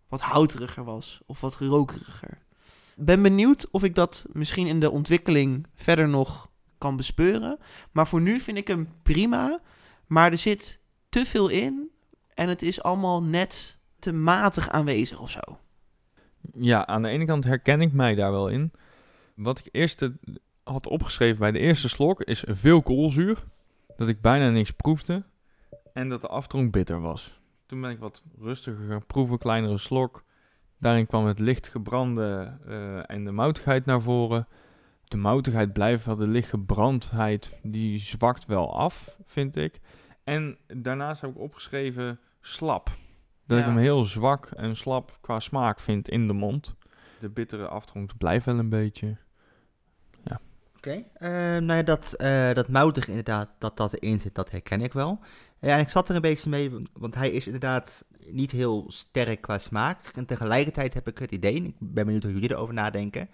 [0.08, 2.38] wat houteriger was of wat rokeriger.
[2.96, 7.58] Ben benieuwd of ik dat misschien in de ontwikkeling verder nog kan bespeuren.
[7.92, 9.60] Maar voor nu vind ik hem prima.
[10.06, 11.90] Maar er zit te veel in
[12.34, 15.58] en het is allemaal net te matig aanwezig of zo.
[16.54, 18.72] Ja, aan de ene kant herken ik mij daar wel in.
[19.34, 20.08] Wat ik eerst
[20.62, 23.44] had opgeschreven bij de eerste slok is veel koolzuur.
[23.96, 25.24] Dat ik bijna niks proefde.
[25.92, 27.40] En dat de aftronk bitter was.
[27.66, 30.24] Toen ben ik wat rustiger gaan proeven, kleinere slok.
[30.78, 34.48] Daarin kwam het licht gebrande uh, en de moutigheid naar voren.
[35.04, 39.80] De moutigheid blijft wel, de lichtgebrandheid die zwakt wel af, vind ik.
[40.24, 42.90] En daarnaast heb ik opgeschreven slap.
[43.46, 46.74] Dat ik hem heel zwak en slap qua smaak vind in de mond.
[47.20, 49.16] De bittere aftronk blijft wel een beetje.
[50.78, 54.80] Oké, uh, nou ja, dat, uh, dat moutig inderdaad, dat dat erin zit, dat herken
[54.80, 55.18] ik wel.
[55.60, 59.40] Ja, en ik zat er een beetje mee, want hij is inderdaad niet heel sterk
[59.40, 60.10] qua smaak.
[60.14, 63.28] En tegelijkertijd heb ik het idee, ik ben benieuwd hoe jullie erover nadenken,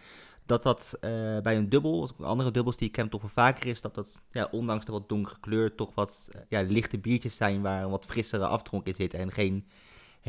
[0.47, 3.81] dat dat uh, bij een dubbel, andere dubbels die ik ken toch wel vaker is,
[3.81, 7.83] dat dat ja, ondanks de wat donkere kleur toch wat ja, lichte biertjes zijn waar
[7.83, 9.67] een wat frissere aftronk in zit en geen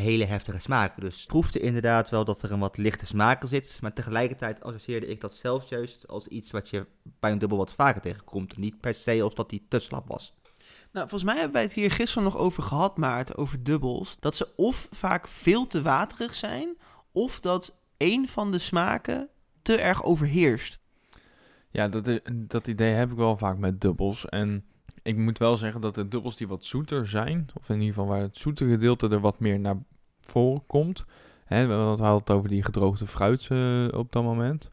[0.02, 1.02] hele heftige smaken.
[1.02, 3.78] Dus proefde inderdaad wel dat er een wat lichte smaak in zit.
[3.82, 6.86] Maar tegelijkertijd associeerde ik dat zelf juist als iets wat je
[7.20, 8.58] bij een dubbel wat vaker tegenkomt.
[8.58, 10.34] Niet per se als dat die te slap was.
[10.92, 14.18] Nou, volgens mij hebben wij het hier gisteren nog over gehad, Maarten, over dubbels.
[14.20, 16.78] Dat ze of vaak veel te waterig zijn,
[17.12, 19.30] of dat één van de smaken
[19.62, 20.80] te erg overheerst.
[21.72, 24.26] Ja, dat, is, dat idee heb ik wel vaak met dubbels.
[24.26, 24.66] En
[25.06, 28.08] ik moet wel zeggen dat de dubbels die wat zoeter zijn, of in ieder geval
[28.08, 29.78] waar het zoete gedeelte er wat meer naar
[30.20, 31.06] voren komt.
[31.46, 34.72] Hè, we hadden het over die gedroogde fruit uh, op dat moment.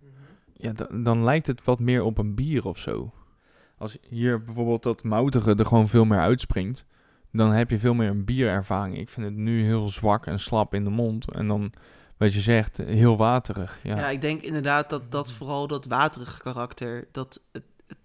[0.57, 3.13] Ja, dan lijkt het wat meer op een bier of zo.
[3.79, 6.85] Als hier bijvoorbeeld dat moutige er gewoon veel meer uitspringt,
[7.33, 8.99] dan heb je veel meer een bierervaring.
[8.99, 11.31] Ik vind het nu heel zwak en slap in de mond.
[11.31, 11.73] En dan,
[12.17, 13.79] wat je zegt, heel waterig.
[13.83, 17.65] Ja, ja ik denk inderdaad dat, dat vooral dat waterige karakter, dat het,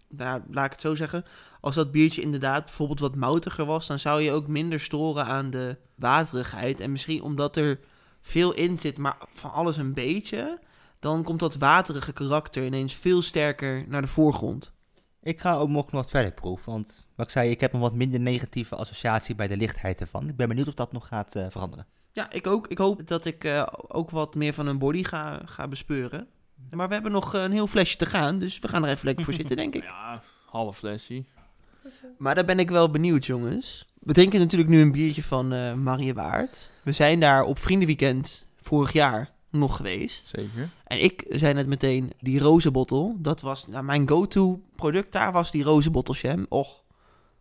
[0.09, 1.25] nou, laat ik het zo zeggen,
[1.67, 5.49] als dat biertje inderdaad bijvoorbeeld wat moutiger was, dan zou je ook minder storen aan
[5.49, 6.79] de waterigheid.
[6.79, 7.79] En misschien omdat er
[8.21, 10.59] veel in zit, maar van alles een beetje,
[10.99, 14.73] dan komt dat waterige karakter ineens veel sterker naar de voorgrond.
[15.21, 17.93] Ik ga ook nog wat verder proeven, want wat ik zei, ik heb een wat
[17.93, 20.29] minder negatieve associatie bij de lichtheid ervan.
[20.29, 21.85] Ik ben benieuwd of dat nog gaat uh, veranderen.
[22.11, 22.67] Ja, ik ook.
[22.67, 26.27] Ik hoop dat ik uh, ook wat meer van een body ga, ga bespeuren.
[26.71, 29.25] Maar we hebben nog een heel flesje te gaan, dus we gaan er even lekker
[29.25, 29.83] voor zitten, denk ik.
[29.83, 31.25] Ja, half flesje.
[32.17, 33.85] Maar daar ben ik wel benieuwd, jongens.
[33.99, 36.69] We drinken natuurlijk nu een biertje van uh, Marie Waard.
[36.83, 40.25] We zijn daar op Vriendenweekend vorig jaar nog geweest.
[40.25, 40.69] Zeker.
[40.83, 45.11] En ik zei net meteen, die rozenbottel, dat was nou, mijn go-to product.
[45.11, 46.45] Daar was die rozenbottelsham.
[46.49, 46.83] Och,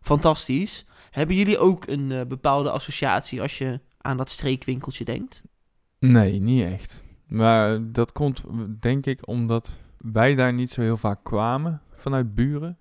[0.01, 0.85] fantastisch.
[1.11, 5.43] Hebben jullie ook een uh, bepaalde associatie als je aan dat streekwinkeltje denkt?
[5.99, 7.03] Nee, niet echt.
[7.27, 8.43] Maar dat komt
[8.79, 12.77] denk ik omdat wij daar niet zo heel vaak kwamen vanuit buren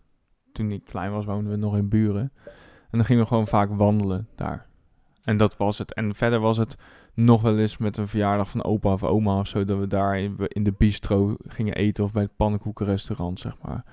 [0.56, 2.32] toen ik klein was, woonden we nog in Buren.
[2.90, 4.66] En dan gingen we gewoon vaak wandelen daar.
[5.24, 5.94] En dat was het.
[5.94, 6.76] En verder was het
[7.14, 10.18] nog wel eens met een verjaardag van opa of oma of zo, dat we daar
[10.18, 13.84] in, in de bistro gingen eten of bij het pannenkoekenrestaurant, zeg maar.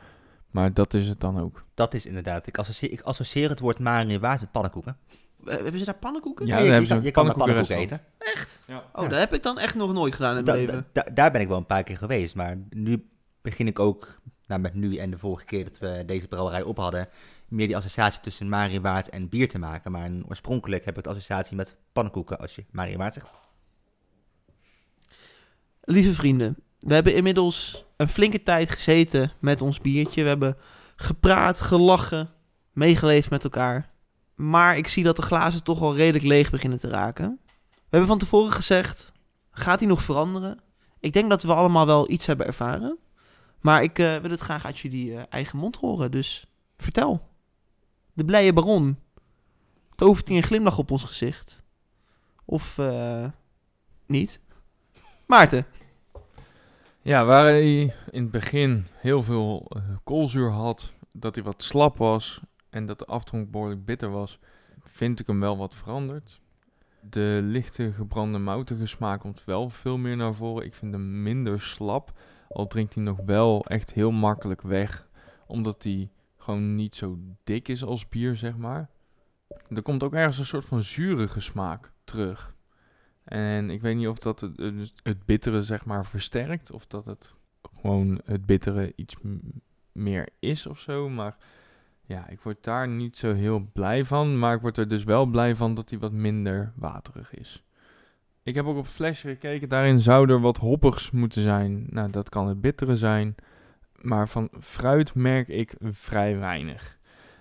[0.51, 1.63] Maar dat is het dan ook.
[1.73, 2.47] Dat is inderdaad.
[2.47, 4.97] Ik associeer, ik associeer het woord Marienwaard met pannenkoeken.
[5.45, 6.45] Eh, Hebben ze daar pannenkoeken?
[6.45, 8.01] Ja, je, daar je, hebben kan, je kan pannenkoeken eten.
[8.17, 8.59] Echt?
[8.69, 9.07] Oh, Ja.
[9.09, 10.87] dat heb ik dan echt nog nooit gedaan in Da- mijn da- leven.
[10.91, 12.35] da- daar ben ik wel een paar keer geweest.
[12.35, 13.05] Maar nu
[13.41, 16.77] begin ik ook, nou, met nu en de vorige keer dat we deze brouwerij op
[16.77, 17.09] hadden,
[17.47, 19.91] meer die associatie tussen Marienwaard en bier te maken.
[19.91, 23.31] Maar oorspronkelijk heb ik de associatie met pannenkoeken als je Marienwaard zegt.
[25.81, 30.21] Lieve vrienden, we hebben inmiddels een flinke tijd gezeten met ons biertje.
[30.21, 30.57] We hebben
[30.95, 32.29] gepraat, gelachen,
[32.71, 33.91] meegeleefd met elkaar.
[34.35, 37.39] Maar ik zie dat de glazen toch al redelijk leeg beginnen te raken.
[37.71, 39.11] We hebben van tevoren gezegd,
[39.51, 40.59] gaat die nog veranderen?
[40.99, 42.97] Ik denk dat we allemaal wel iets hebben ervaren.
[43.63, 46.45] Maar ik eh, wil het graag uit jullie eh, eigen mond horen, dus
[46.77, 47.29] vertel.
[48.13, 48.97] De blije baron.
[49.95, 51.61] Tovert hij een glimlach op ons gezicht?
[52.45, 53.25] Of eh,
[54.05, 54.39] niet?
[55.25, 55.65] Maarten.
[57.01, 59.71] Ja, waar hij in het begin heel veel
[60.03, 64.39] koolzuur had, dat hij wat slap was en dat de afdronk behoorlijk bitter was,
[64.81, 66.41] vind ik hem wel wat veranderd.
[66.99, 70.65] De lichte gebrande moutige smaak komt wel veel meer naar voren.
[70.65, 72.13] Ik vind hem minder slap,
[72.49, 75.07] al drinkt hij nog wel echt heel makkelijk weg,
[75.47, 78.89] omdat hij gewoon niet zo dik is als bier, zeg maar.
[79.69, 82.55] Er komt ook ergens een soort van zurige smaak terug.
[83.23, 86.71] En ik weet niet of dat het, het- het bittere zeg maar versterkt.
[86.71, 87.33] Of dat het
[87.79, 89.15] gewoon het bittere iets
[89.91, 91.09] meer is of zo.
[91.09, 91.37] Maar
[92.05, 94.39] ja, ik word daar niet zo heel blij van.
[94.39, 97.63] Maar ik word er dus wel blij van dat hij wat minder waterig is.
[98.43, 99.69] Ik heb ook op flesje gekeken.
[99.69, 101.85] Daarin zou er wat hoppigs moeten zijn.
[101.89, 103.35] Nou, dat kan het bittere zijn.
[104.01, 106.97] Maar van fruit merk ik vrij weinig.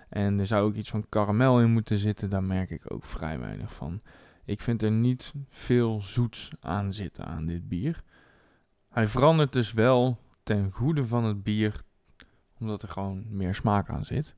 [0.09, 2.29] En er zou ook iets van karamel in moeten zitten.
[2.29, 4.01] Daar merk ik ook vrij weinig van.
[4.45, 8.03] Ik vind er niet veel zoets aan zitten aan dit bier.
[8.89, 11.81] Hij verandert dus wel ten goede van het bier,
[12.59, 14.35] omdat er gewoon meer smaak aan zit.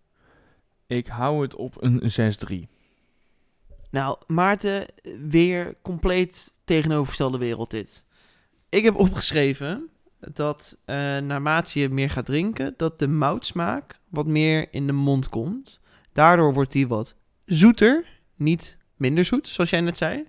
[0.87, 2.01] Ik hou het op een
[2.69, 2.74] 6-3.
[3.95, 4.85] Nou, Maarten,
[5.29, 8.03] weer compleet tegenovergestelde wereld dit.
[8.69, 14.67] Ik heb opgeschreven dat eh naarmate je meer gaat drinken, dat de moutsmaak wat meer
[14.71, 15.79] in de mond komt.
[16.13, 18.05] Daardoor wordt die wat zoeter,
[18.35, 20.23] niet minder zoet, zoals jij net zei.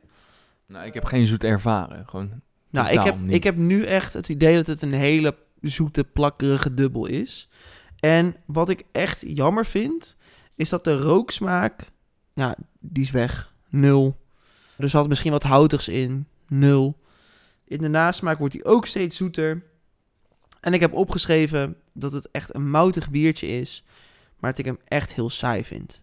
[0.66, 2.06] Nou, ik heb geen zoet ervaren.
[2.08, 2.30] Gewoon,
[2.70, 3.34] Nou, ik heb, niet.
[3.34, 7.48] ik heb nu echt het idee dat het een hele zoete, plakkerige dubbel is.
[8.00, 10.16] En wat ik echt jammer vind,
[10.54, 11.90] is dat de rooksmaak,
[12.34, 13.54] ja, die is weg.
[13.68, 14.16] Nul.
[14.76, 16.26] Er zat misschien wat houtigs in.
[16.48, 16.96] Nul.
[17.64, 19.62] In de nasmaak wordt die ook steeds zoeter.
[20.60, 23.84] En ik heb opgeschreven dat het echt een moutig biertje is,
[24.38, 26.00] maar dat ik hem echt heel saai vind.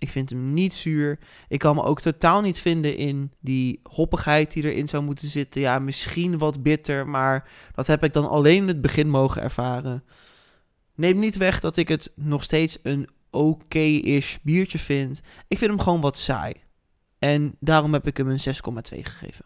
[0.00, 1.18] Ik vind hem niet zuur.
[1.48, 5.60] Ik kan me ook totaal niet vinden in die hoppigheid die erin zou moeten zitten.
[5.60, 10.04] Ja, misschien wat bitter, maar dat heb ik dan alleen in het begin mogen ervaren.
[10.94, 15.20] Neem niet weg dat ik het nog steeds een oké-ish biertje vind.
[15.48, 16.54] Ik vind hem gewoon wat saai.
[17.20, 19.44] En daarom heb ik hem een 6,2 gegeven.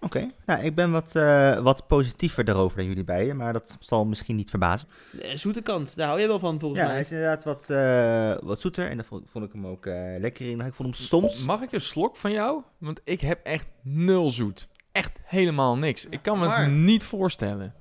[0.00, 4.04] Oké, nou, ik ben wat, eh, wat positiever daarover dan jullie beiden, maar dat zal
[4.04, 4.88] misschien niet verbazen.
[5.12, 6.94] De zoete kant, daar hou je wel van volgens Ja, mij.
[6.94, 10.14] hij is inderdaad wat, eh, wat zoeter en daar vond, vond ik hem ook eh,
[10.18, 10.60] lekker in.
[10.60, 11.44] Ik vond hem soms...
[11.44, 12.62] Mag ik een slok van jou?
[12.78, 14.68] Want ik heb echt nul zoet.
[14.92, 16.06] Echt helemaal niks.
[16.06, 17.74] Ik kan me Maar- het niet voorstellen.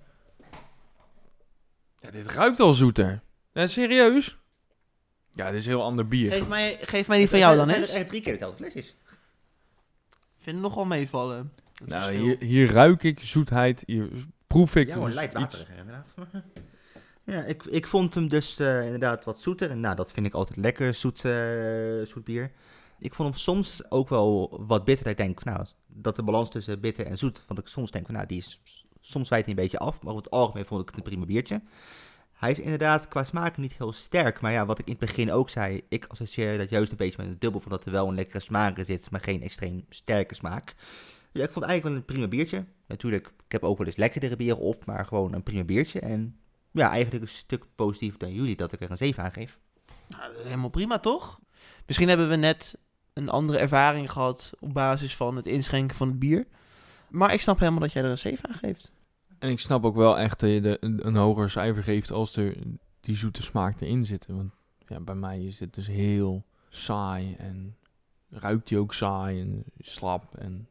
[2.00, 3.22] Ja, dit ruikt al zoeter.
[3.54, 4.38] Ja, serieus?
[5.36, 6.32] Ja, dit is een heel ander bier.
[6.32, 7.88] Geef mij, geef mij die van jou dan Het eens.
[7.88, 8.88] zijn echt drie keer hetzelfde flesjes.
[10.10, 11.52] Ik vind het nogal meevallen.
[11.80, 12.24] Het Nou, verschil.
[12.26, 14.10] hier, hier ruik ik zoetheid, hier
[14.48, 16.14] proef ik Ja, gewoon dus light inderdaad.
[17.24, 19.70] Ja, ik, ik vond hem dus eh, inderdaad wat zoeter.
[19.70, 22.52] En nou, dat vind ik altijd lekker, zoet, eh, zoet bier.
[23.00, 25.04] Ik vond hem soms ook wel wat bitter.
[25.04, 28.08] Dat ik denk, nou, dat de balans tussen bitter en zoet, vond ik soms denk,
[28.10, 28.62] nou, die is,
[29.02, 30.02] soms wijt hij een beetje af.
[30.02, 31.62] Maar over het algemeen vond ik het een prima biertje.
[32.36, 34.42] Hij is inderdaad qua smaak niet heel sterk.
[34.42, 37.18] Maar ja, wat ik in het begin ook zei, ik associeer dat juist een beetje
[37.18, 37.62] met een dubbel.
[37.62, 40.74] Van dat er wel een lekkere smaak in zit, maar geen extreem sterke smaak.
[41.32, 42.66] Ja, ik vond het eigenlijk wel een prima biertje.
[42.88, 46.00] Natuurlijk, ik heb ook wel eens lekkerdere bieren op, maar gewoon een prima biertje.
[46.00, 46.40] En
[46.72, 49.60] ja, eigenlijk een stuk positiever dan jullie dat ik er een 7 aan geef.
[50.08, 51.40] Nou, helemaal prima, toch?
[51.86, 52.78] Misschien hebben we net
[53.14, 56.48] een andere ervaring gehad op basis van het inschenken van het bier.
[57.10, 58.92] Maar ik snap helemaal dat jij er een 7 aan geeft.
[59.40, 62.36] En ik snap ook wel echt dat je de, een, een hoger cijfer geeft als
[62.36, 62.56] er
[63.00, 64.26] die zoete smaak erin zit.
[64.28, 64.52] Want
[64.88, 67.76] ja, bij mij is het dus heel saai en
[68.30, 70.68] ruikt hij ook saai en slap en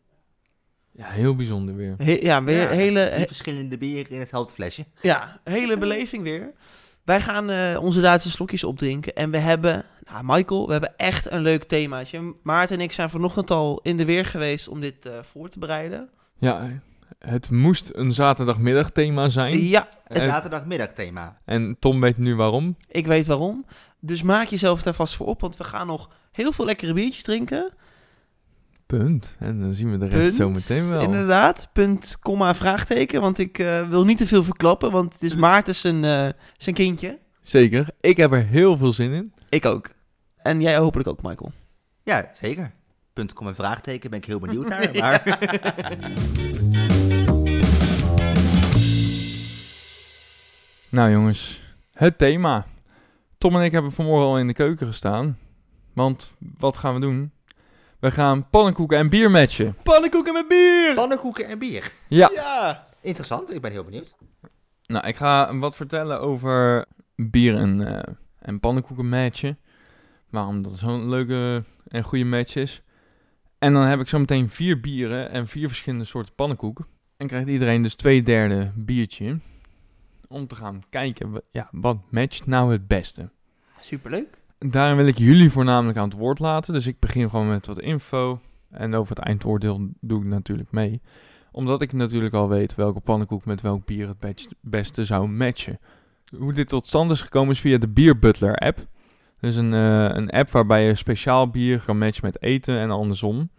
[0.92, 1.94] ja, heel bijzonder weer.
[1.98, 4.84] He- ja, weer Ja, hele, he- verschillende bieren in hetzelfde flesje.
[5.02, 6.52] ja, hele beleving weer.
[7.04, 9.14] Wij gaan eh, onze Duitse slokjes opdrinken.
[9.14, 12.34] En we hebben, nou Michael, we hebben echt een leuk themaatje.
[12.42, 15.58] Maarten en ik zijn vanochtend al in de weer geweest om dit eh, voor te
[15.58, 16.08] bereiden.
[16.38, 16.82] Ja,
[17.18, 19.62] het moest een zaterdagmiddagthema zijn.
[19.66, 21.38] Ja, Het Eh, zaterdagmiddagthema.
[21.44, 22.76] En Tom weet nu waarom.
[22.88, 23.66] ik weet waarom.
[24.00, 27.22] Dus maak jezelf daar vast voor op, want we gaan nog heel veel lekkere biertjes
[27.22, 27.72] drinken.
[28.86, 29.34] Punt.
[29.38, 30.36] En dan zien we de rest Punt.
[30.36, 31.00] zo meteen wel.
[31.02, 33.20] Inderdaad, punt, komma, vraagteken.
[33.20, 36.74] Want ik eh, wil niet te veel verklappen, want het is Maarten zijn, eh, zijn
[36.74, 37.18] kindje.
[37.40, 37.88] Zeker.
[38.00, 39.32] Ik heb er heel veel zin in.
[39.48, 39.90] Ik ook.
[40.36, 41.52] En jij hopelijk ook, Michael.
[42.02, 42.72] Ja, zeker.
[43.12, 44.90] Punt, kom een vraagteken, ben ik heel benieuwd naar.
[44.94, 45.22] Maar
[50.95, 51.61] Nou jongens,
[51.92, 52.66] het thema.
[53.38, 55.38] Tom en ik hebben vanmorgen al in de keuken gestaan.
[55.92, 57.32] Want wat gaan we doen?
[57.99, 59.76] We gaan pannenkoeken en bier matchen.
[59.82, 60.95] Pannenkoeken met bier!
[60.95, 61.92] pannenkoeken en bier.
[62.09, 62.30] Ja.
[62.34, 62.86] Ja!
[63.01, 64.14] Interessant, ik ben heel benieuwd.
[64.86, 66.86] Nou, ik ga wat vertellen over
[67.16, 69.59] bier en, eh, en pannenkoeken matchen.
[70.30, 72.82] Waarom dat zo'n leuke en goede match is.
[73.59, 76.86] En dan heb ik zo meteen vier bieren en vier verschillende soorten pannenkoeken.
[77.16, 79.38] En krijgt iedereen dus twee derde biertje.
[80.35, 83.30] Om te gaan kijken, ja, wat matcht nou het beste.
[83.80, 84.39] Superleuk.
[84.59, 86.72] Daarin wil ik jullie voornamelijk aan het woord laten.
[86.74, 88.41] Dus ik begin gewoon met wat info.
[88.70, 91.01] En over het eindoordeel doe ik natuurlijk mee.
[91.53, 95.78] Omdat ik natuurlijk al weet welke pannenkoek met welk bier het best- beste zou matchen.
[96.39, 98.87] Hoe dit tot stand is gekomen is via de Beer Butler app.
[99.41, 103.51] Dus een, eh, een app waarbij je speciaal bier kan matchen met eten en andersom.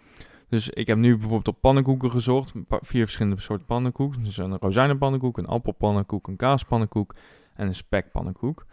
[0.50, 2.54] Dus ik heb nu bijvoorbeeld op pannenkoeken gezocht.
[2.70, 4.24] Vier verschillende soorten pannenkoek.
[4.24, 7.16] Dus een rozijnenpannenkoek, een appelpannenkoek, een kaaspannenkoek
[7.56, 8.66] en een spekpannenkoek.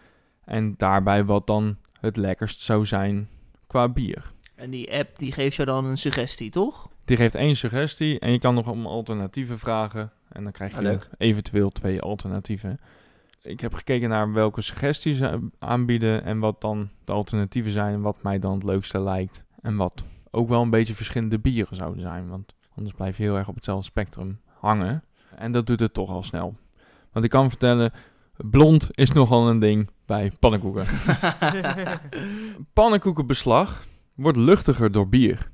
[0.44, 3.28] En daarbij wat dan het lekkerst zou zijn
[3.66, 4.32] qua bier.
[4.54, 6.90] En die app die geeft jou dan een suggestie, toch?
[7.04, 10.12] Die geeft één suggestie en je kan nog om alternatieven vragen.
[10.28, 12.80] En dan krijg je Ah, eventueel twee alternatieven.
[13.42, 17.94] Ik heb gekeken naar welke suggesties ze aanbieden en wat dan de alternatieven zijn.
[17.94, 19.44] En wat mij dan het leukste lijkt.
[19.62, 20.04] En wat
[20.34, 22.28] ook wel een beetje verschillende bieren zouden zijn.
[22.28, 25.04] Want anders blijf je heel erg op hetzelfde spectrum hangen.
[25.36, 26.56] En dat doet het toch al snel.
[27.12, 27.92] Want ik kan vertellen,
[28.36, 30.86] blond is nogal een ding bij pannenkoeken.
[32.72, 35.50] Pannenkoekenbeslag wordt luchtiger door bier.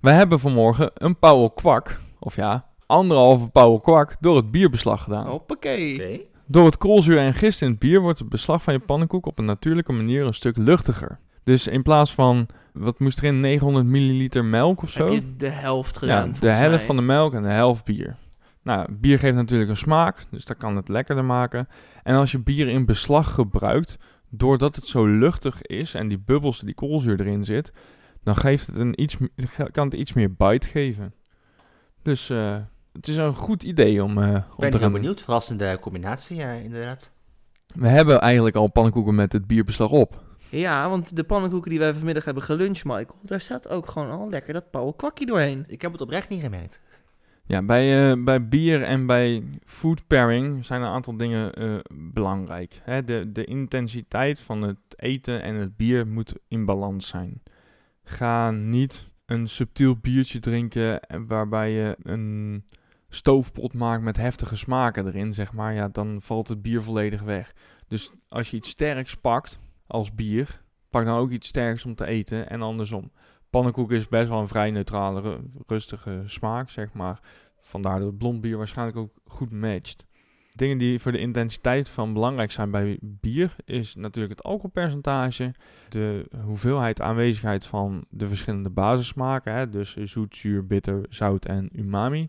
[0.00, 5.26] Wij hebben vanmorgen een pauwel kwak, of ja, anderhalve pauwel kwak, door het bierbeslag gedaan.
[5.26, 5.94] Hoppakee.
[5.94, 6.20] Oké.
[6.46, 9.38] Door het koolzuur en gist in het bier wordt het beslag van je pannenkoek op
[9.38, 11.18] een natuurlijke manier een stuk luchtiger.
[11.44, 12.46] Dus in plaats van,
[12.78, 15.04] wat moest erin, 900 milliliter melk of zo?
[15.04, 16.28] Heb je de helft gedaan?
[16.32, 18.16] Ja, de helft van de melk en de helft bier.
[18.62, 21.68] Nou, bier geeft natuurlijk een smaak, dus dat kan het lekkerder maken.
[22.02, 23.96] En als je bier in beslag gebruikt,
[24.28, 27.72] doordat het zo luchtig is en die bubbels, die koolzuur erin zit,
[28.22, 29.16] dan geeft het een iets,
[29.70, 31.14] kan het iets meer bite geven.
[32.02, 32.56] Dus eh,
[32.92, 35.20] het is een goed idee om, te ben heel benieuwd.
[35.20, 37.12] Verrassende combinatie, ja, inderdaad.
[37.74, 40.26] We hebben eigenlijk al pannenkoeken met het bierbeslag op.
[40.50, 44.28] Ja, want de pannenkoeken die wij vanmiddag hebben geluncht, Michael, daar staat ook gewoon al
[44.28, 45.64] lekker dat Paul kwakkie doorheen.
[45.66, 46.80] Ik heb het oprecht niet gemerkt.
[47.46, 52.80] Ja, bij, eh, bij bier en bij food pairing zijn een aantal dingen eh, belangrijk.
[52.82, 57.42] Hè, de, de intensiteit van het eten en het bier moet in balans zijn.
[58.04, 62.64] Ga niet een subtiel biertje drinken en waarbij je een
[63.08, 65.74] stoofpot maakt met heftige smaken erin, zeg maar.
[65.74, 67.52] Ja, dan valt het bier volledig weg.
[67.86, 72.06] Dus als je iets sterks pakt als bier, pak dan ook iets sterks om te
[72.06, 73.10] eten en andersom.
[73.50, 77.20] Pannenkoek is best wel een vrij neutrale, ru- rustige smaak, zeg maar.
[77.60, 80.06] Vandaar dat blond bier waarschijnlijk ook goed matcht.
[80.54, 85.54] Dingen die voor de intensiteit van belangrijk zijn bij bier is natuurlijk het alcoholpercentage,
[85.88, 92.28] de hoeveelheid aanwezigheid van de verschillende basissmaken, hè, dus zoet, zuur, bitter, zout en umami.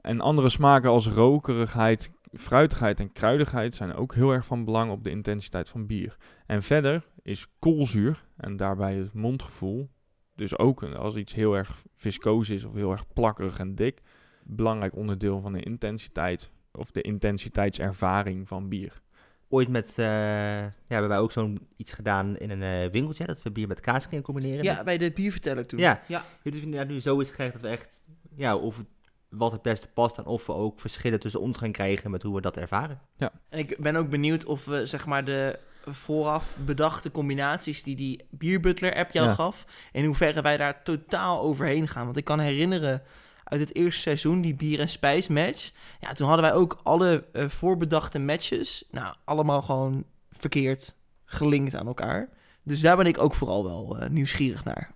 [0.00, 5.04] En andere smaken als rokerigheid, fruitigheid en kruidigheid zijn ook heel erg van belang op
[5.04, 6.16] de intensiteit van bier.
[6.46, 9.90] En verder is koolzuur en daarbij het mondgevoel,
[10.34, 14.00] dus ook als iets heel erg viscoos is of heel erg plakkerig en dik,
[14.42, 19.02] belangrijk onderdeel van de intensiteit of de intensiteitservaring van bier.
[19.48, 23.42] Ooit met, eh, ja, hebben wij ook zo'n iets gedaan in een eh, winkeltje, dat
[23.42, 24.64] we bier met kaas gingen combineren.
[24.64, 25.78] Ja, bij de bierverteller toen.
[25.78, 26.02] Ja.
[26.08, 26.24] ja.
[26.42, 28.04] Jullie nu zoiets gekregen dat we echt,
[28.34, 28.84] ja, of
[29.32, 32.34] wat het beste past en of we ook verschillen tussen ons gaan krijgen met hoe
[32.34, 33.00] we dat ervaren.
[33.48, 35.58] En ik ben ook benieuwd of we zeg maar de
[35.90, 39.34] vooraf bedachte combinaties die die Bierbutler app jou Ja.
[39.34, 42.04] gaf, in hoeverre wij daar totaal overheen gaan.
[42.04, 43.02] Want ik kan herinneren
[43.44, 45.70] uit het eerste seizoen, die bier- en spijs match.
[46.00, 51.86] Ja, toen hadden wij ook alle eh, voorbedachte matches, nou, allemaal gewoon verkeerd gelinkt aan
[51.86, 52.28] elkaar.
[52.62, 54.92] Dus daar ben ik ook vooral wel eh, nieuwsgierig naar.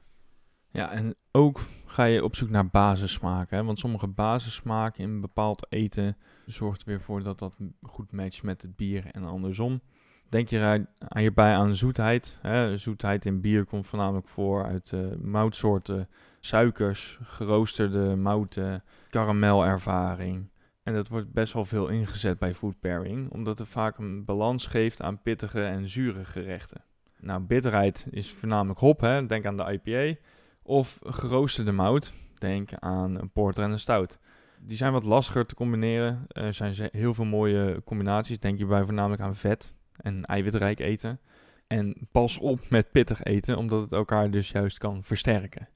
[0.77, 3.57] Ja, en ook ga je op zoek naar basissmaken.
[3.57, 3.64] Hè?
[3.64, 6.16] Want sommige basissmaken in bepaald eten
[6.47, 9.81] zorgt er weer voor dat dat goed matcht met het bier en andersom.
[10.29, 12.39] denk je hierbij aan zoetheid.
[12.41, 12.77] Hè?
[12.77, 16.09] Zoetheid in bier komt voornamelijk voor uit eh, moutsoorten,
[16.41, 20.49] suikers, geroosterde mouten, karamelervaring.
[20.83, 24.66] En dat wordt best wel veel ingezet bij food pairing, omdat het vaak een balans
[24.66, 26.85] geeft aan pittige en zure gerechten.
[27.20, 29.27] Nou, bitterheid is voornamelijk hop, hè?
[29.27, 30.20] denk aan de IPA.
[30.67, 34.19] Of geroosterde mout, denk aan een porter en een stout.
[34.61, 36.25] Die zijn wat lastiger te combineren.
[36.29, 38.39] Er zijn heel veel mooie combinaties.
[38.39, 41.21] Denk hierbij voornamelijk aan vet en eiwitrijk eten.
[41.67, 45.69] En pas op met pittig eten, omdat het elkaar dus juist kan versterken.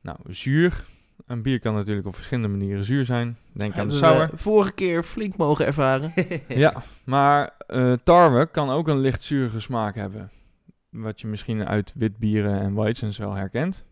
[0.00, 0.84] Nou, zuur.
[1.26, 3.38] Een bier kan natuurlijk op verschillende manieren zuur zijn.
[3.52, 4.30] Denk aan de sour.
[4.34, 6.12] vorige keer flink mogen ervaren.
[6.48, 10.30] Ja, maar eh, tarwe kan ook een licht zurige smaak hebben.
[10.90, 13.84] Wat je misschien uit witbieren en weizens wel herkent.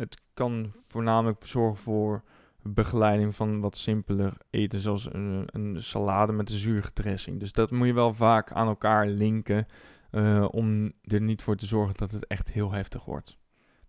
[0.00, 2.22] Het kan voornamelijk zorgen voor
[2.62, 7.40] begeleiding van wat simpeler eten, zoals een, een salade met een zurige dressing.
[7.40, 9.66] Dus dat moet je wel vaak aan elkaar linken
[10.10, 13.36] eh, om er niet voor te zorgen dat het echt heel heftig wordt.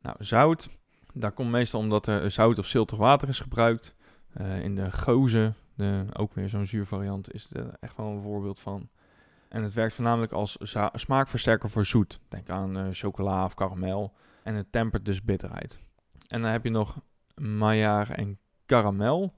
[0.01, 0.69] Nou, zout.
[1.13, 3.95] Daar komt meestal omdat er zout of ziltig water is gebruikt.
[4.33, 8.59] Eh, in de gozen, de, ook weer zo'n zuurvariant, is er echt wel een voorbeeld
[8.59, 8.89] van.
[9.49, 10.57] En het werkt voornamelijk als
[10.93, 12.19] smaakversterker voor zoet.
[12.27, 14.13] Denk aan eh, chocola of karamel.
[14.43, 15.79] En het tempert dus bitterheid.
[16.31, 17.01] En dan heb je nog
[17.35, 19.33] Maillard en karamel.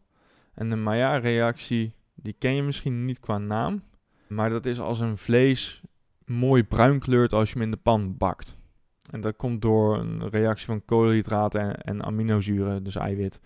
[0.54, 3.84] En de Maillard-reactie, die ken je misschien niet qua naam.
[4.28, 5.82] Maar dat is als een vlees
[6.26, 8.58] mooi bruin kleurt als je hem in de pan bakt.
[9.12, 13.40] En dat komt door een reactie van koolhydraten en, en aminozuren, dus eiwit.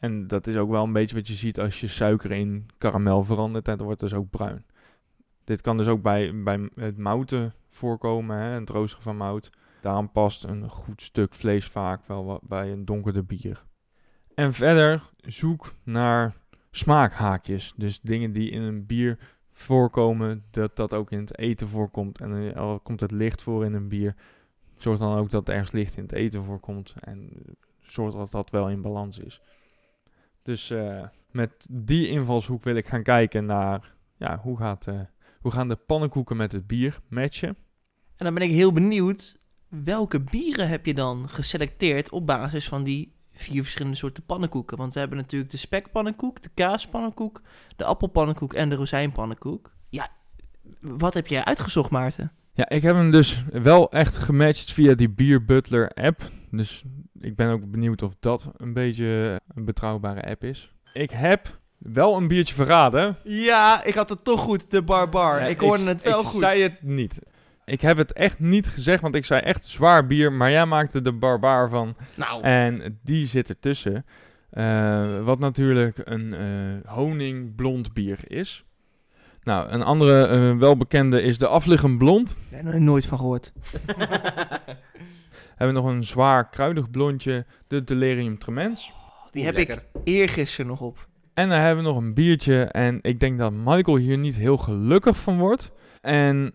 [0.00, 3.24] En dat is ook wel een beetje wat je ziet als je suiker in karamel
[3.24, 3.68] verandert.
[3.68, 4.64] En dan wordt dus ook bruin.
[5.44, 9.50] Dit kan dus ook bij, bij het mouten voorkomen, hè, het roosteren van mout.
[9.80, 13.64] Daarom past een goed stuk vlees vaak wel bij een donkerder bier.
[14.34, 16.36] En verder zoek naar
[16.70, 17.74] smaakhaakjes.
[17.76, 19.18] Dus dingen die in een bier
[19.52, 22.20] voorkomen, dat dat ook in het eten voorkomt.
[22.20, 24.14] En eh, al komt het licht voor in een bier,
[24.74, 26.94] zorg dan ook dat er ergens licht in het eten voorkomt.
[27.00, 27.30] En
[27.80, 29.40] zorg dat dat wel in balans is.
[30.42, 35.00] Dus eh, met die invalshoek wil ik gaan kijken naar ja, hoe, gaat, eh,
[35.40, 37.48] hoe gaan de pannenkoeken met het bier matchen.
[38.16, 39.39] En dan ben ik heel benieuwd,
[39.70, 44.76] welke bieren heb je dan geselecteerd op basis van die vier verschillende soorten pannenkoeken?
[44.76, 47.42] Want we hebben natuurlijk de spekpannenkoek, de kaaspannenkoek,
[47.76, 49.72] de appelpannenkoek en de rozijnpannenkoek.
[49.88, 50.08] Ja,
[50.80, 52.32] wat heb jij uitgezocht, Maarten?
[52.52, 56.30] Ja, ik heb hem dus wel echt gematcht via die Beer Butler app.
[56.50, 56.84] Dus
[57.20, 60.72] ik ben ook benieuwd of dat een beetje een betrouwbare app is.
[60.92, 63.16] Ik heb wel een biertje verraden.
[63.24, 65.40] Ja, ik had het toch goed, de barbar.
[65.40, 66.40] Ja, ik hoorde het wel ik goed.
[66.40, 67.18] zei het niet.
[67.64, 70.32] Ik heb het echt niet gezegd, want ik zei echt zwaar bier.
[70.32, 71.96] Maar jij maakte de barbaar van.
[72.14, 74.04] Nou, En die zit ertussen.
[74.50, 78.64] Eh, wat natuurlijk een eh honingblond bier is.
[79.42, 82.36] Nou, een andere eh, welbekende is de afliggend blond.
[82.50, 83.52] ik heb er nooit van gehoord.
[85.56, 88.92] Hebben we nog een zwaar kruidig blondje, de Delirium Tremens.
[89.30, 89.76] Die heb Lekker.
[89.76, 91.08] ik eergisteren nog op.
[91.34, 92.64] En dan hebben we nog een biertje.
[92.64, 95.70] En ik denk dat Michael hier niet heel gelukkig van wordt.
[96.00, 96.54] En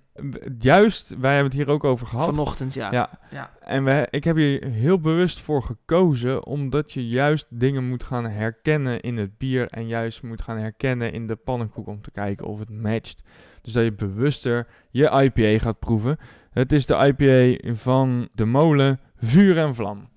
[0.60, 2.30] juist, wij hebben het hier ook over gehad.
[2.30, 2.92] Vanochtend, ja.
[2.92, 3.10] Ja.
[3.32, 3.52] Ja.
[3.60, 8.26] En we, ik heb hier heel bewust voor gekozen, omdat je juist dingen moet gaan
[8.26, 12.48] herkennen in het bier en juist moet gaan herkennen in de pannenkoek om te kijken
[12.48, 13.24] of het matcht.
[13.62, 16.18] Dus dat je bewuster je IPA gaat proeven.
[16.52, 20.10] Het is de IPA van de molen Vuur en Vlam.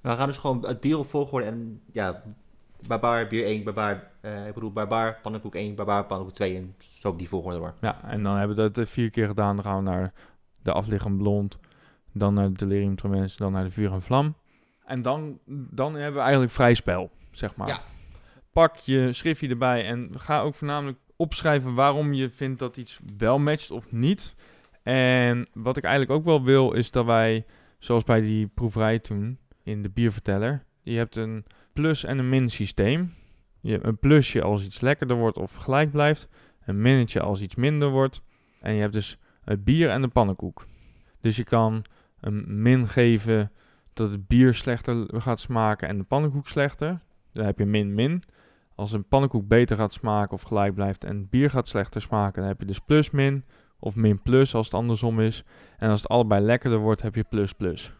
[0.00, 2.22] We gaan dus gewoon het bier op volgorde en ja,
[2.86, 7.08] barbaar bier 1, barbaar, eh, ik bedoel barbaar pannenkoek 1, barbaar pannenkoek 2 en zo
[7.08, 7.74] op die volgorde door.
[7.80, 9.56] Ja, en dan hebben we dat eh, vier keer gedaan.
[9.56, 10.12] Dan gaan we naar
[10.62, 11.58] de afliggend blond,
[12.12, 14.34] dan naar de delirium tremens, dan naar de vuur en vlam.
[14.84, 17.68] En dan, dan hebben we eigenlijk vrij spel, zeg maar.
[17.68, 17.80] Ja.
[18.52, 23.38] Pak je schriftje erbij en ga ook voornamelijk opschrijven waarom je vindt dat iets wel
[23.38, 24.34] matcht of niet.
[24.82, 27.46] En wat ik eigenlijk ook wel wil, is dat wij,
[27.78, 32.50] zoals bij die proeverij toen, in de bierverteller, je hebt een plus- en een min
[32.50, 33.14] systeem.
[33.60, 36.28] Je hebt een plusje als iets lekkerder wordt of gelijk blijft
[36.64, 38.22] een minnetje als iets minder wordt.
[38.60, 40.66] En je hebt dus het bier en de pannenkoek.
[41.20, 41.84] Dus je kan
[42.20, 43.52] een min geven
[43.92, 47.00] dat het bier slechter gaat smaken en de pannenkoek slechter.
[47.32, 48.22] Dan heb je min-min.
[48.74, 52.40] Als een pannenkoek beter gaat smaken of gelijk blijft en het bier gaat slechter smaken,
[52.40, 53.44] dan heb je dus plus-min
[53.78, 55.44] of min-plus als het andersom is.
[55.78, 57.92] En als het allebei lekkerder wordt, heb je plus-plus.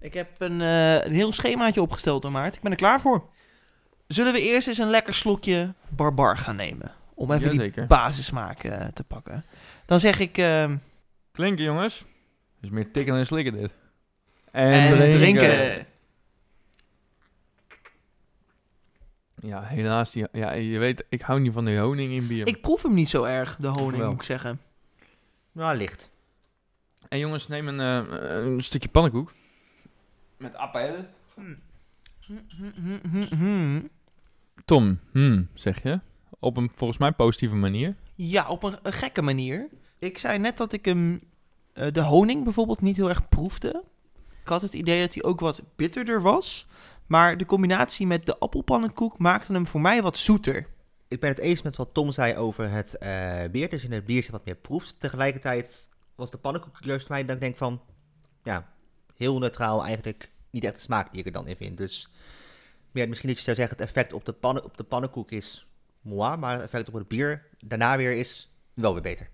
[0.00, 2.54] Ik heb een, eh, een heel schemaatje opgesteld door Maart.
[2.54, 3.24] Ik ben er klaar voor.
[4.06, 6.92] Zullen we eerst eens een lekker slokje barbar gaan nemen?
[7.14, 7.86] Om even die Jazeker.
[7.86, 9.44] basissmaak eh, te pakken.
[9.86, 10.38] Dan zeg ik...
[10.38, 10.76] ehm,
[11.32, 12.04] Klinken jongens.
[12.60, 13.70] is meer tikken en slikken dit.
[14.50, 15.86] En, en drinken.
[19.40, 20.12] Ja, helaas.
[20.32, 22.46] Ja, je weet, ik hou niet van de honing in bier.
[22.46, 24.10] Ik proef hem niet zo erg, de honing, Wel.
[24.10, 24.60] moet ik zeggen.
[25.52, 26.10] Nou, licht.
[27.08, 29.32] En jongens, neem een, eh, een stukje pannenkoek.
[30.38, 31.04] Met appel.
[34.64, 36.00] Tom, hmm, zeg je.
[36.38, 37.96] Op een volgens mij positieve manier.
[38.14, 39.68] Ja, op een, een gekke manier.
[39.98, 41.20] Ik zei net dat ik hem,
[41.72, 43.84] eh, de honing bijvoorbeeld niet heel erg proefde.
[44.42, 46.66] Ik had het idee dat hij ook wat bitterder was.
[47.06, 50.66] Maar de combinatie met de appelpannenkoek maakte hem voor mij wat zoeter.
[51.08, 53.68] Ik ben het eens met wat Tom zei over het eh, bier.
[53.68, 55.00] Dus in het bier zit wat meer proeft.
[55.00, 57.80] Tegelijkertijd was de pannenkoek juist voor mij dat ik denk van...
[58.42, 58.72] Ja,
[59.18, 60.30] heel neutraal eigenlijk.
[60.50, 61.76] Niet echt de smaak die ik er dan in vind.
[61.76, 62.08] Dus
[62.92, 65.66] meer, misschien dat je zou zeggen het effect op de, pannen, op de pannenkoek is
[66.00, 66.36] moi.
[66.36, 69.28] Maar het effect op het bier daarna weer is wel weer beter.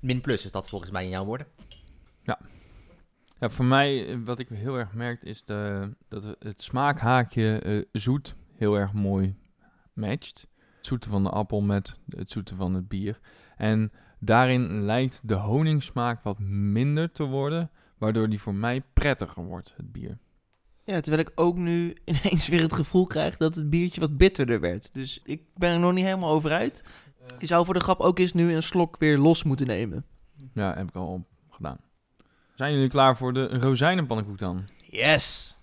[0.00, 1.46] Min plus is dat volgens mij in jouw woorden.
[3.40, 7.82] Ja, voor mij, wat ik heel erg merk, is de, dat het- het smaakhaakje eh,
[7.92, 9.36] zoet heel erg mooi
[9.92, 10.46] matcht.
[10.76, 13.20] Het zoete van de appel met het zoete van het bier.
[13.56, 19.74] En daarin lijkt de honingsmaak wat minder te worden, waardoor die voor mij prettiger wordt,
[19.76, 20.18] het bier.
[20.84, 24.60] Ja, terwijl ik ook nu ineens weer het gevoel krijg dat het biertje wat bitterder
[24.60, 24.94] werd.
[24.94, 26.82] Dus ik ben er nog niet helemaal over uit.
[27.38, 30.04] Je zou voor de grap ook eens nu een slok weer los moeten nemen.
[30.52, 31.78] Ja, heb ik al op gedaan.
[32.54, 34.68] Zijn jullie klaar voor de rozijnenpannenkoek dan?
[34.90, 35.56] Yes!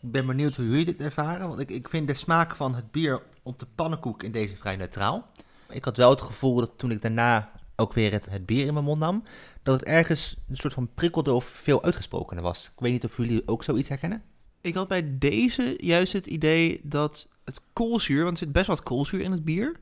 [0.00, 1.48] Ik ben benieuwd hoe jullie dit ervaren.
[1.48, 4.76] Want ik, ik vind de smaak van het bier op de pannenkoek in deze vrij
[4.76, 5.26] neutraal.
[5.68, 8.84] Ik had wel het gevoel dat toen ik daarna ook weer het, bier in mijn
[8.84, 9.22] mond nam...
[9.62, 12.64] dat het ergens een soort van prikkelde of veel uitgesprokener was.
[12.64, 14.22] Ik weet niet of jullie ook zoiets herkennen.
[14.60, 18.82] Ik had bij deze juist het idee dat het koolzuur, want er zit best wat
[18.82, 19.80] koolzuur in het bier,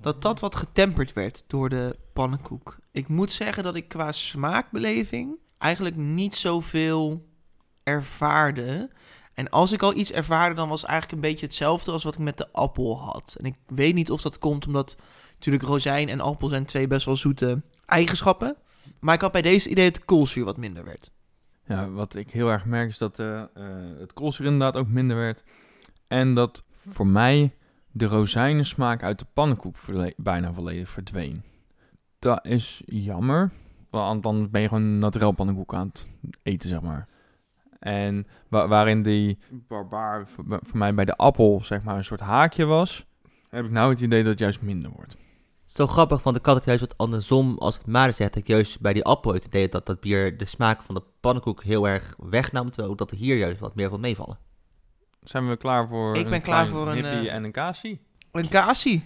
[0.00, 2.78] dat dat wat getemperd werd door de pannenkoek.
[2.92, 7.26] Ik moet zeggen dat ik qua smaakbeleving eigenlijk niet zoveel
[7.82, 8.90] ervaarde.
[9.34, 12.14] En als ik al iets ervaarde, dan was het eigenlijk een beetje hetzelfde als wat
[12.14, 13.36] ik met de appel had.
[13.38, 14.96] En ik weet niet of dat komt omdat
[15.36, 18.56] natuurlijk rozijn en appel zijn twee best wel zoete eigenschappen.
[19.00, 21.10] Maar ik had bij deze idee dat de koolzuur wat minder werd.
[21.66, 23.46] Ja, wat ik heel erg merk is dat eh, eh,
[23.98, 25.42] het koolzuur inderdaad ook minder werd.
[26.08, 27.54] En dat voor mij
[27.92, 29.76] de rozijnensmaak uit de pannenkoek
[30.16, 31.42] bijna volledig verdween.
[32.18, 33.50] Dat is jammer,
[33.90, 36.08] want dan ben je gewoon naturel pannenkoek aan het
[36.42, 37.08] eten, zeg maar.
[37.78, 40.28] En wa- waarin die barbaar
[40.62, 43.06] voor mij bij de appel, zeg maar, een soort haakje was,
[43.48, 45.16] heb ik nou het idee dat het juist minder wordt.
[45.76, 48.32] Zo grappig, want ik had het juist wat andersom als het maar zegt.
[48.32, 51.02] Dat ik juist bij die appel het idee dat dat bier de smaak van de
[51.20, 52.70] pannenkoek heel erg wegnam.
[52.70, 54.38] Terwijl ook dat er hier juist wat meer van meevallen.
[55.22, 58.00] Zijn we klaar voor Ik een ben klaar voor een, hippie eh, en een kaasie?
[58.32, 59.04] Een kasie.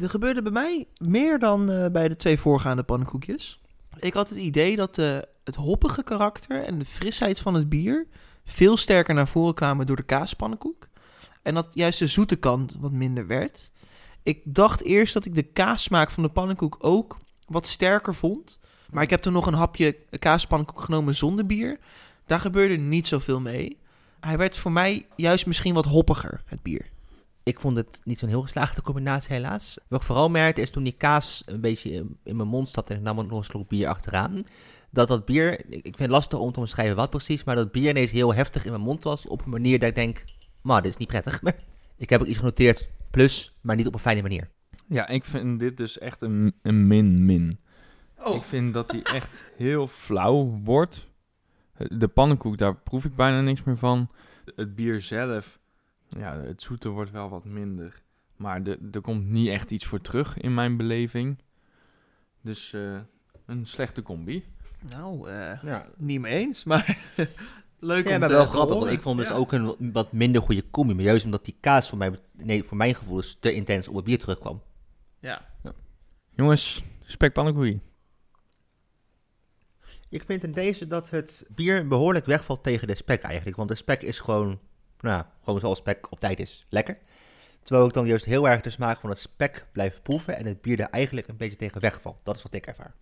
[0.00, 3.60] Er gebeurde bij mij meer dan eh, bij de twee voorgaande pannenkoekjes.
[3.98, 8.06] Ik had het idee dat eh, het hoppige karakter en de frisheid van het bier
[8.44, 10.88] veel sterker naar voren kwamen door de kaaspannenkoek.
[11.42, 13.70] En dat juist de zoete kant wat minder werd.
[14.22, 17.16] Ik dacht eerst dat ik de kaassmaak van de pannenkoek ook
[17.46, 18.58] wat sterker vond.
[18.90, 21.78] Maar ik heb toen nog een hapje kaaspannenkoek genomen zonder bier.
[22.26, 23.78] Daar gebeurde niet zoveel mee.
[24.20, 26.88] Hij werd voor mij juist misschien wat hoppiger, het bier.
[27.42, 29.78] Ik vond het niet zo'n heel geslaagde combinatie helaas.
[29.88, 31.90] Wat ik vooral merkte is toen die kaas een beetje
[32.22, 34.44] in, mijn mond zat en ik nam nog een slok bier achteraan.
[34.90, 37.72] Dat dat bier, ik, ik vind het lastig om te omschrijven wat precies, maar dat
[37.72, 40.24] bier ineens heel heftig in mijn mond was op een manier dat ik denk,
[40.62, 41.40] maar dit is niet prettig.
[42.00, 44.48] ik heb er iets genoteerd, plus, maar niet op een fijne manier.
[44.86, 47.58] Ja, ik vind dit dus echt een, een min-min.
[48.18, 48.34] Oh.
[48.36, 51.08] Ik vind dat die echt heel flauw wordt.
[51.76, 54.10] De pannenkoek, daar proef ik bijna niks meer van.
[54.56, 55.58] Het bier zelf,
[56.08, 58.02] ja, het zoete wordt wel wat minder.
[58.36, 61.38] Maar de- er komt niet echt iets voor terug in mijn beleving.
[62.40, 62.98] Dus eh,
[63.46, 64.44] een slechte combi.
[64.90, 66.98] Nou, eh, Ja, niet mee eens, maar
[67.80, 68.86] leuk ja om maar te- wel te grappig, horen.
[68.86, 69.34] want ik vond Ja.
[69.34, 70.94] ook een wat minder goede combi.
[70.94, 73.94] Maar juist omdat die kaas voor, mij, nee, voor mijn gevoel dus te intens op
[73.94, 74.62] het bier terugkwam.
[75.20, 75.48] Ja.
[76.30, 77.80] Jongens, spekpannenkoekie.
[80.08, 83.56] Ik vind in deze dat het bier behoorlijk wegvalt tegen de spek eigenlijk.
[83.56, 84.58] Want de spek is gewoon,
[85.00, 86.66] nou, gewoon zoals spek op tijd is.
[86.68, 86.98] Lekker.
[87.62, 90.60] Terwijl ik dan juist heel erg de smaak van het spek blijf proeven en het
[90.60, 92.16] bier er eigenlijk een beetje tegen wegvalt.
[92.22, 92.94] Dat is wat ik ervaar.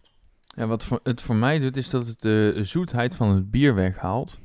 [0.45, 3.75] Ja, wat voor, het voor mij doet, is dat het de zoetheid van het bier
[3.75, 4.39] weghaalt.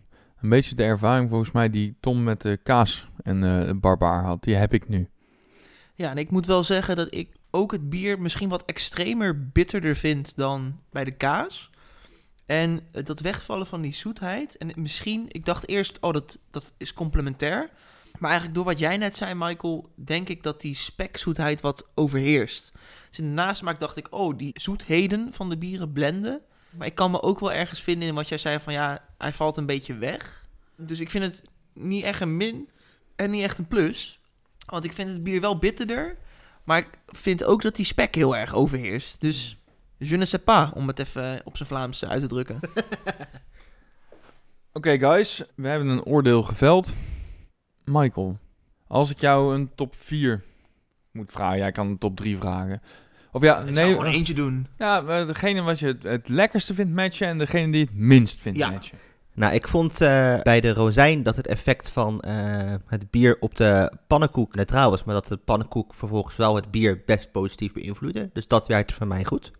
[0.44, 4.44] Een beetje de ervaring volgens mij die Tom met de kaas en eh barbaar had.
[4.44, 5.10] Die heb ik nu.
[5.96, 9.96] ja, en ik moet wel zeggen dat ik ook het bier misschien wat extremer bitterder
[9.96, 11.70] vind dan bij de kaas.
[12.46, 14.58] En eh, dat wegvallen van die zoetheid.
[14.58, 17.70] En misschien, ik dacht eerst, oh, dat, dat is complementair.
[18.20, 22.72] Maar eigenlijk door wat jij net zei, Michael, denk ik dat die spekzoetheid wat overheerst.
[23.10, 26.42] Dus in de nasmaak dacht ik, oh, die zoetheden van de bieren blenden.
[26.78, 29.34] Maar ik kan me ook wel ergens vinden in wat jij zei van, ja, hij
[29.34, 30.46] valt een beetje weg.
[30.76, 31.44] Dus ik vind het
[31.74, 32.70] niet echt een min
[33.16, 34.20] en niet echt een plus.
[34.66, 36.18] Want ik vind het bier wel bitterder.
[36.64, 39.22] Maar ik vind ook dat die spek heel erg overheerst.
[39.22, 39.58] Dus
[39.98, 42.60] je ne sais pas, om het even op zijn Vlaams uit te drukken.
[44.74, 46.94] Oké, guys, we hebben een oordeel geveld.
[47.84, 48.38] Michael,
[48.88, 50.44] als ik jou een top 4
[51.12, 52.82] moet vragen, jij kan een top 3 vragen.
[53.36, 54.68] Of ja, ik zou nee, gewoon eentje doen.
[54.78, 58.42] ja, eh, degene wat je het, het lekkerste vindt matchen en degene die het minst
[58.42, 58.70] vindt Ja.
[58.70, 58.98] matchen.
[59.36, 63.56] Nou, ik vond eh, bij de rozijn dat het effect van eh, het bier op
[63.56, 68.30] de pannenkoek neutraal was, maar dat de pannenkoek vervolgens wel het bier best positief beïnvloedde.
[68.34, 69.52] Dus dat werkte voor mij goed.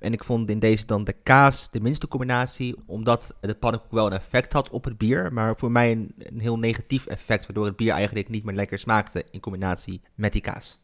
[0.00, 4.06] En ik vond in deze dan de kaas de minste combinatie, omdat de pannenkoek wel
[4.06, 7.66] een effect had op het bier, maar voor mij een, een heel negatief effect, waardoor
[7.66, 10.80] het bier eigenlijk niet meer lekker smaakte in combinatie met die kaas.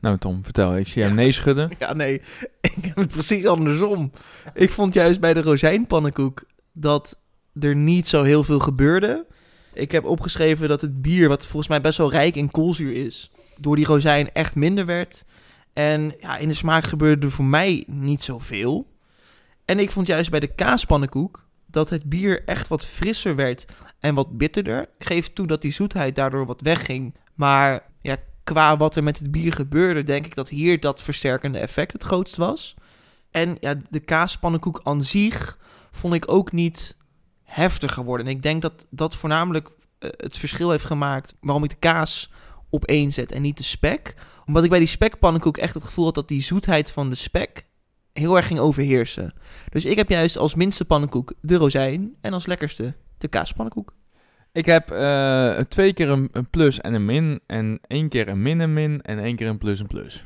[0.00, 0.76] Nou Tom, vertel.
[0.76, 1.16] Ik zie hem Ja.
[1.16, 1.70] nee schudden.
[1.78, 2.14] Ja, nee,
[2.60, 4.12] ik heb het precies andersom.
[4.54, 6.42] Ik vond juist bij de rozijnpannenkoek
[6.72, 7.20] dat
[7.60, 9.26] er niet zo heel veel gebeurde.
[9.72, 13.30] Ik heb opgeschreven dat het bier, wat volgens mij best wel rijk in koolzuur is,
[13.56, 15.24] door die rozijn echt minder werd.
[15.72, 18.86] En ja, in de smaak gebeurde er voor mij niet zoveel.
[19.64, 23.64] En ik vond juist bij de kaaspannenkoek dat het bier echt wat frisser werd
[24.00, 24.82] en wat bitterder.
[24.98, 27.14] Ik geef toe dat die zoetheid daardoor wat wegging.
[27.34, 28.16] Maar ja,
[28.48, 32.02] qua wat er met het bier gebeurde, denk ik dat hier dat versterkende effect het
[32.02, 32.74] grootst was.
[33.30, 35.58] En ja, de kaaspannenkoek aan zich
[35.90, 36.96] vond ik ook niet
[37.42, 38.26] heftiger worden.
[38.26, 42.32] En ik denk dat dat voornamelijk eh, het verschil heeft gemaakt waarom ik de kaas
[42.70, 44.14] op één zet en niet de spek.
[44.46, 47.64] Omdat ik bij die spekpannenkoek echt het gevoel had dat die zoetheid van de spek
[48.12, 49.34] heel erg ging overheersen.
[49.68, 53.92] Dus ik heb juist als minste pannenkoek de rozijn en als lekkerste de kaaspannenkoek.
[54.52, 57.40] Ik heb eh, twee keer een, plus en een min.
[57.46, 59.02] En één keer een min en min.
[59.02, 60.24] En één keer een plus en plus.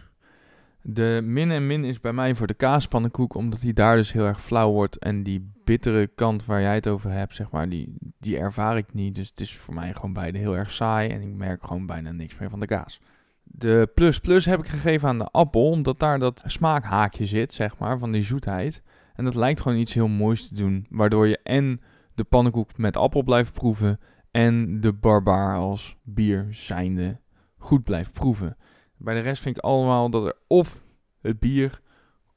[0.82, 3.34] De min en min is bij mij voor de kaaspannenkoek.
[3.34, 4.98] Omdat die daar dus heel erg flauw wordt.
[4.98, 8.94] En die bittere kant waar jij het over hebt, zeg maar, die, die ervaar ik
[8.94, 9.14] niet.
[9.14, 11.10] Dus het is voor mij gewoon beide heel erg saai.
[11.10, 13.00] En ik merk gewoon bijna niks meer van de kaas.
[13.42, 15.70] De plus plus heb ik gegeven aan de appel.
[15.70, 18.82] Omdat daar dat smaakhaakje zit, zeg maar, van die zoetheid.
[19.14, 20.86] En dat lijkt gewoon iets heel moois te doen.
[20.90, 21.80] Waardoor je en
[22.14, 24.00] de pannenkoek met appel blijft proeven
[24.30, 27.20] en de barbaar als bier zijnde
[27.58, 28.56] goed blijft proeven.
[28.96, 30.82] Bij de rest vind ik allemaal dat er of
[31.20, 31.80] het bier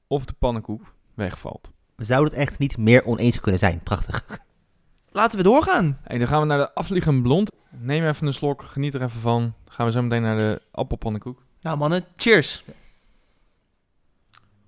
[0.08, 1.74] of de pannenkoek wegvalt.
[1.96, 3.80] We zouden het echt niet meer oneens kunnen zijn.
[3.80, 4.40] Prachtig.
[5.10, 6.00] Laten we doorgaan.
[6.04, 7.52] Hey, dan gaan we naar de afvliegende blond.
[7.70, 9.42] Neem even een slok, geniet er even van.
[9.42, 11.44] Dan gaan we zo meteen naar de appelpannenkoek.
[11.62, 12.64] Nou mannen, cheers.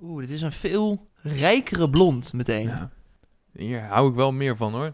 [0.02, 2.68] Oeh, dit is een veel rijkere blond meteen.
[2.68, 2.92] Ja.
[3.58, 4.92] Hier hou ik wel meer van hoor.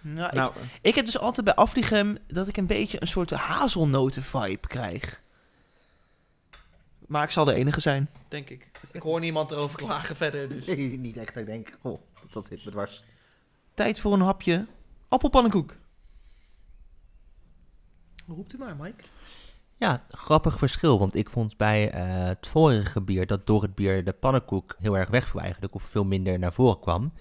[0.00, 3.30] Nou, ik, Nou, ik heb dus altijd bij Afligem dat ik een beetje een soort
[3.30, 5.22] hazelnoten vibe krijg.
[7.06, 8.70] Maar ik zal de enige zijn, denk ik.
[8.92, 10.66] Ik hoor niemand erover klagen verder, dus...
[10.96, 12.00] niet echt, ik denk, goh,
[12.30, 13.04] dat zit me dwars.
[13.74, 14.66] Tijd voor een hapje
[15.08, 15.76] appelpannenkoek.
[18.26, 19.04] Roept u maar, Mike.
[19.76, 24.04] Ja, grappig verschil, want ik vond bij eh, het vorige bier dat door het bier
[24.04, 27.12] de pannenkoek heel erg wegviel eigenlijk, of veel minder naar voren kwam.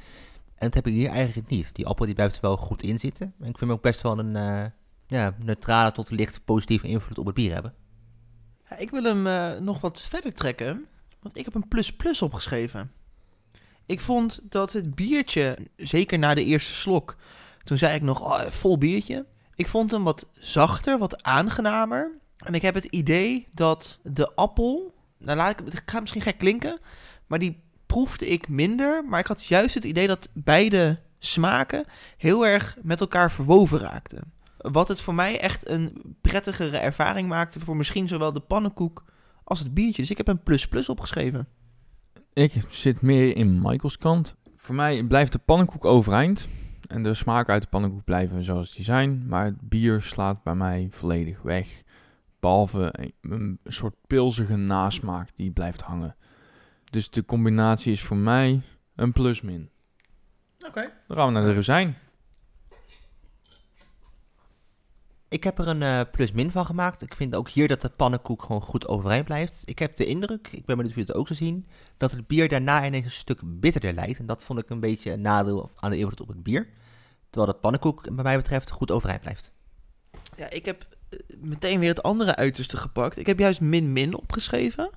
[0.61, 1.75] En dat heb ik hier eigenlijk niet.
[1.75, 3.25] Die appel die blijft er wel goed in zitten.
[3.25, 4.65] En ik vind hem ook best wel een eh,
[5.07, 7.73] ja, neutrale tot licht positieve invloed op het bier hebben.
[8.69, 10.85] Ja, ik wil hem eh, nog wat verder trekken,
[11.19, 12.91] want ik heb een plus plus opgeschreven.
[13.85, 17.17] Ik vond dat het biertje, zeker na de eerste slok,
[17.63, 19.25] toen zei ik nog, oh, vol biertje.
[19.55, 22.11] Ik vond hem wat zachter, wat aangenamer.
[22.37, 26.37] En ik heb het idee dat de appel, nou laat ik, het gaat misschien gek
[26.37, 26.79] klinken,
[27.27, 27.61] maar die
[27.91, 29.05] proefde ik minder.
[29.05, 31.85] Maar ik had juist het idee dat beide smaken
[32.17, 34.31] heel erg met elkaar verwoven raakten.
[34.57, 39.03] Wat het voor mij echt een prettigere ervaring maakte voor misschien zowel de pannenkoek
[39.43, 40.01] als het biertje.
[40.01, 41.47] Dus ik heb een plus plus opgeschreven.
[42.33, 44.35] ik zit meer in Michaels kant.
[44.57, 46.47] Voor mij blijft de pannenkoek overeind.
[46.87, 49.27] En de smaken uit de pannenkoek blijven zoals die zijn.
[49.27, 51.83] Maar het bier slaat bij mij volledig weg.
[52.39, 56.15] Behalve een, soort pilsige nasmaak die blijft hangen.
[56.91, 58.61] Dus de combinatie is voor mij
[58.95, 59.69] een plus-min.
[60.67, 60.93] Oké.
[61.07, 61.97] Dan gaan we naar de rozijn.
[65.29, 67.01] Ik heb er een eh, plus-min van gemaakt.
[67.01, 69.63] Ik vind ook hier dat de pannenkoek gewoon goed overeind blijft.
[69.65, 71.67] Ik heb de indruk, ik ben benieuwd of jullie het ook zo zien,
[71.97, 74.19] dat het bier daarna ineens een stuk bitterder lijkt.
[74.19, 76.67] En dat vond ik een beetje een nadeel aan de invloed op het bier.
[77.29, 79.51] Terwijl de pannenkoek, bij mij betreft, goed overeind blijft.
[80.37, 83.17] Ja, ik heb eh, meteen weer het andere uiterste gepakt.
[83.17, 84.89] Ik heb juist min-min opgeschreven.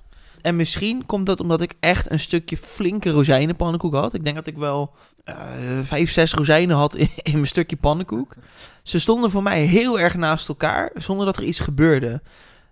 [0.45, 4.13] En misschien komt dat omdat ik echt een stukje flinke rozijnenpannenkoek had.
[4.13, 4.93] Ik denk dat ik wel
[5.23, 5.35] eh,
[5.83, 8.35] vijf, zes rozijnen had in, mijn stukje pannenkoek.
[8.83, 12.21] Ze stonden voor mij heel erg naast elkaar, zonder dat er iets gebeurde.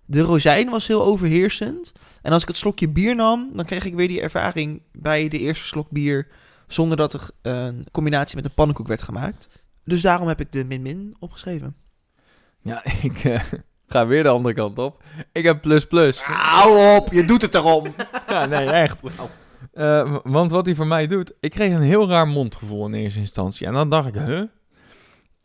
[0.05, 1.93] De rozijn was heel overheersend.
[2.21, 5.39] En als ik het slokje bier nam, dan kreeg ik weer die ervaring bij de
[5.39, 6.27] eerste slok bier...
[6.67, 9.49] zonder dat er een combinatie met een pannenkoek werd gemaakt.
[9.83, 11.75] Dus daarom heb ik de min-min opgeschreven.
[12.61, 13.41] Ja, ik eh,
[13.93, 15.03] Ga weer de andere kant op.
[15.31, 16.21] Ik heb plus plus.
[16.21, 17.83] Hou op, je doet het erom.
[18.27, 18.97] Ja, nee, echt.
[19.73, 23.19] Eh, want wat hij voor mij doet, ik kreeg een heel raar mondgevoel in eerste
[23.19, 23.67] instantie.
[23.67, 24.43] En dan dacht ik, huh?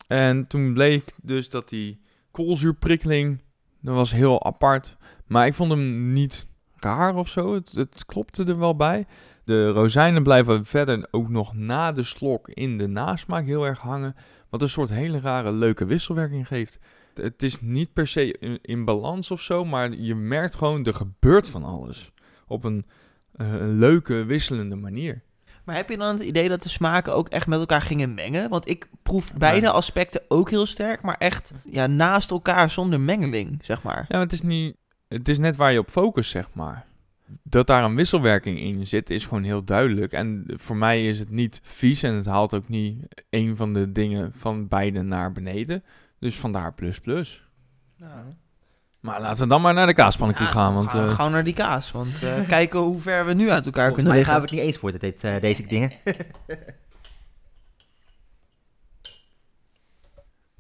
[0.07, 3.43] En toen bleek dus dat die koolzuurprikkeling,
[3.81, 4.97] dat was heel apart.
[5.27, 6.47] Maar ik vond hem niet
[6.77, 7.55] raar of zo.
[7.55, 9.07] Het, het klopte er wel bij.
[9.45, 14.17] De rozijnen blijven verder ook nog na de slok in de nasmaak heel erg hangen.
[14.51, 16.79] Wat een soort hele rare leuke wisselwerking geeft.
[17.23, 20.95] Het- is niet per se in, in balans of zo, maar je merkt gewoon, er
[20.95, 22.13] gebeurt van alles.
[22.47, 22.85] Op een
[23.33, 25.23] eh, een leuke, wisselende manier.
[25.65, 28.49] Maar heb je dan het idee dat de smaken ook echt met elkaar gingen mengen?
[28.49, 33.59] Want ik proef beide aspecten ook heel sterk, maar echt ja, naast elkaar zonder mengeling,
[33.63, 34.05] zeg maar.
[34.09, 34.77] Ja, het is, niet,
[35.09, 36.87] het is net waar je op focust, zeg maar.
[37.43, 40.13] Dat daar een wisselwerking in zit, is gewoon heel duidelijk.
[40.13, 43.93] En voor mij is het niet vies en het haalt ook niet een van de
[43.93, 45.85] dingen van beide naar beneden.
[46.19, 47.49] Dus vandaar plus plus.
[49.01, 50.89] Maar laten we dan maar naar de kaaspannenkoek Ja, gaan, want...
[50.91, 53.67] gaan we eh, gauw naar die kaas, want eh, kijken hoe ver we nu uit
[53.67, 54.31] elkaar kunnen liggen.
[54.33, 55.93] gaan we het niet eens worden, dit, eh, deze dingen.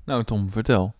[0.04, 0.94] nou Tom, vertel.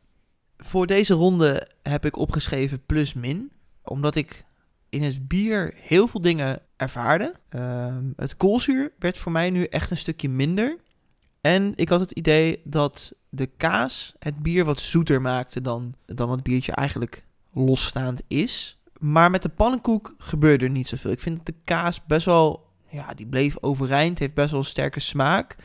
[0.56, 3.52] Voor deze ronde heb ik opgeschreven plus min,
[3.82, 4.44] omdat ik
[4.88, 7.34] in het bier heel veel dingen ervaarde.
[7.48, 10.78] Ehm, het koolzuur werd voor mij nu echt een stukje minder.
[11.41, 16.30] En ik had het idee dat de kaas het bier wat zoeter maakte dan, dan
[16.30, 18.78] het biertje eigenlijk losstaand is.
[18.99, 21.11] Maar met de pannenkoek gebeurde er niet zoveel.
[21.11, 24.66] Ik vind dat de kaas best wel, ja, die bleef overeind, heeft best wel een
[24.66, 25.57] sterke smaak.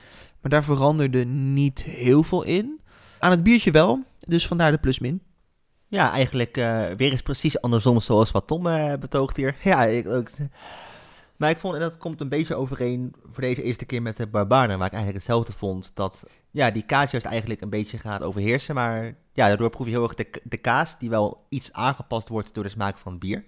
[0.42, 2.82] Maar daar veranderde niet heel veel in.
[3.20, 5.22] Aan het biertje wel, dus vandaar de plus min.
[5.88, 9.56] Ja, eigenlijk eh, weer eens precies andersom zoals wat Tom eh, betoogt hier.
[9.64, 10.30] Ja, ik ook.
[11.38, 14.28] Maar ik vond, en dat komt een beetje overeen voor deze eerste keer met de
[14.28, 15.92] Barbaren, waar ik eigenlijk hetzelfde vond.
[15.96, 18.76] Dat ja, die kaas juist eigenlijk een beetje gaat overheersen.
[18.76, 19.04] Maar
[19.34, 22.64] ja, daardoor proef je heel erg de, de kaas, die wel iets aangepast wordt door
[22.64, 23.46] de smaak van het bier.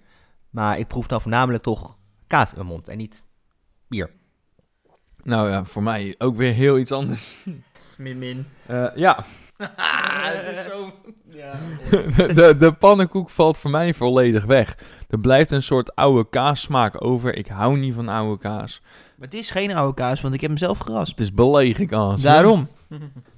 [0.50, 3.26] Maar ik proef dan voornamelijk toch kaas in mijn mond en niet
[3.88, 4.10] bier.
[5.22, 7.36] Nou ja, voor mij ook weer heel iets anders.
[7.96, 8.46] Min min.
[8.66, 9.24] Eh, ja,
[9.56, 10.92] het is zo...
[11.28, 11.54] Ja.
[12.34, 14.76] de, de pannenkoek valt voor mij volledig weg.
[15.08, 17.36] Er blijft een soort oude kaassmaak over.
[17.36, 18.80] Ik hou niet van oude kaas.
[19.16, 21.18] Maar het is geen oude kaas, want ik heb hem zelf geraspt.
[21.18, 22.20] Het is belegen kaas.
[22.22, 22.68] Daarom.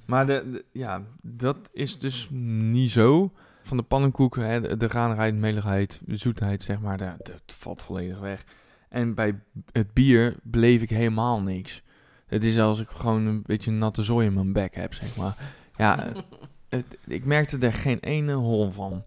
[0.05, 3.31] Maar de, de- ja, dat is dus niet zo.
[3.63, 7.81] Van de pannenkoek, hè, de, de ranigheid, meligheid, de zoetheid, zeg maar, dat, dat valt
[7.83, 8.43] volledig weg.
[8.89, 9.39] En bij
[9.71, 11.81] het bier beleef ik helemaal niks.
[12.29, 15.35] Het is als ik gewoon een beetje natte zooi in mijn bek heb, zeg maar.
[15.77, 16.11] Ja,
[16.69, 19.03] het, ik merkte er geen ene hol van.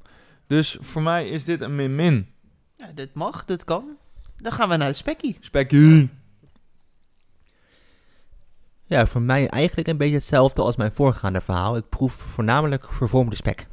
[0.47, 2.27] Dus voor mij is dit een min-min.
[2.77, 3.85] Ja, dit mag, dit kan.
[4.37, 5.37] Dan gaan we naar de spekkie.
[5.41, 6.11] Spekkie.
[8.85, 11.77] Ja, voor mij eigenlijk een beetje hetzelfde als mijn voorgaande verhaal.
[11.77, 13.67] Ik proef voornamelijk vervormde spek.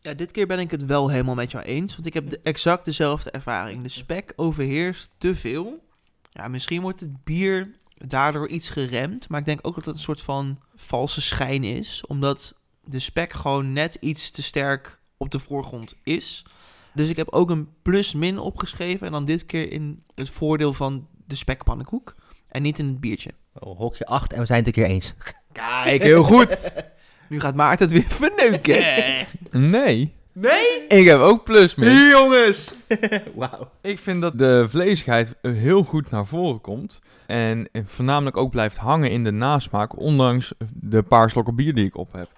[0.00, 2.40] Ja, dit keer ben ik het wel helemaal met jou eens, want ik heb de,
[2.42, 3.82] exact dezelfde ervaring.
[3.82, 5.84] De spek overheerst te veel.
[6.30, 7.70] Ja, misschien wordt het bier
[8.06, 12.04] daardoor iets geremd, maar ik denk ook dat het een soort van valse schijn is,
[12.06, 16.44] omdat de spek gewoon net iets te sterk op de voorgrond is.
[16.92, 21.06] Dus ik heb ook een plus-min opgeschreven en dan dit keer in het voordeel van
[21.26, 22.14] de spekpannenkoek
[22.48, 23.30] en niet in het biertje.
[23.58, 25.14] Oh, hokje 8 en we zijn het een keer eens.
[25.52, 26.72] Kijk, heel goed.
[27.28, 29.26] Nu gaat Maarten het weer verneuken.
[29.50, 30.86] Nee, Nee?
[30.88, 31.88] ik heb ook plus min.
[31.88, 32.74] Hier, jongens.
[33.34, 33.70] Wauw.
[33.80, 37.00] Ik vind dat de vleesigheid heel goed naar voren komt.
[37.26, 41.96] En voornamelijk ook blijft hangen in de nasmaak, ondanks de paar slokken bier die ik
[41.96, 42.28] op heb.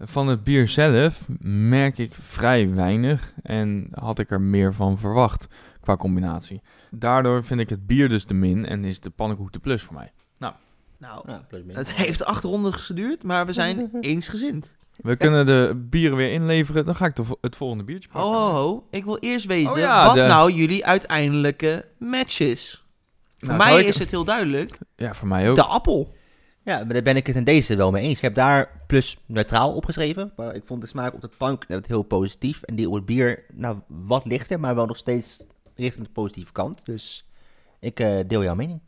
[0.00, 5.46] Van het bier zelf merk ik vrij weinig en had ik er meer van verwacht
[5.80, 6.62] qua combinatie.
[6.90, 9.94] Daardoor vind ik het bier dus de min en is de pannenkoek de plus voor
[9.94, 10.12] mij.
[10.98, 14.74] Nou, Ja, het heeft acht ronden geduurd, maar we zijn eensgezind.
[14.96, 18.20] We kunnen de bieren weer inleveren, dan ga ik de vo- het volgende biertje Ho,
[18.20, 18.40] pakken.
[18.40, 18.86] ho, ho.
[18.90, 22.84] Ik wil eerst weten Oh ja, wat de- nou jullie uiteindelijke match is.
[23.38, 24.78] Voor Nou, mij ik- is het heel duidelijk.
[24.96, 25.56] Ja, voor mij ook.
[25.56, 26.14] De appel.
[26.64, 28.16] Ja, maar daar ben ik het in deze wel mee eens.
[28.16, 30.32] Ik heb daar plus neutraal opgeschreven.
[30.36, 32.62] Maar ik vond de smaak op de plank net heel positief.
[32.62, 35.44] En die op het bier, nou, wat lichter, maar wel nog steeds
[35.76, 36.84] richting de positieve kant.
[36.86, 37.26] Dus
[37.80, 38.80] ik eh, deel jouw mening.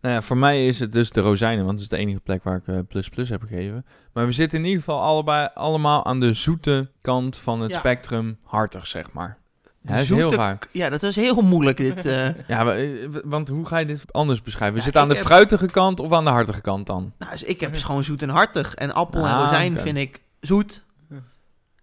[0.00, 2.44] Nou ja, voor mij is het dus de rozijnen, want het is de enige plek
[2.44, 3.86] waar ik eh, plus plus heb gegeven.
[4.12, 7.78] Maar we zitten in ieder geval allebei allemaal aan de zoete kant van het Ja.
[7.78, 9.38] spectrum, hartig zeg maar.
[9.82, 10.58] Ja, is heel raar.
[10.72, 12.06] Ja, dat is heel moeilijk dit.
[12.06, 12.26] eh.
[12.48, 14.72] Ja, maar, eh, want hoe ga je dit anders beschrijven?
[14.72, 17.12] We Ja, zitten aan de heb- fruitige kant of aan de hartige kant dan?
[17.18, 18.74] nou, dus ik heb dus gewoon zoet en hartig.
[18.74, 20.84] En appel en Ah, rozijn vind ik zoet.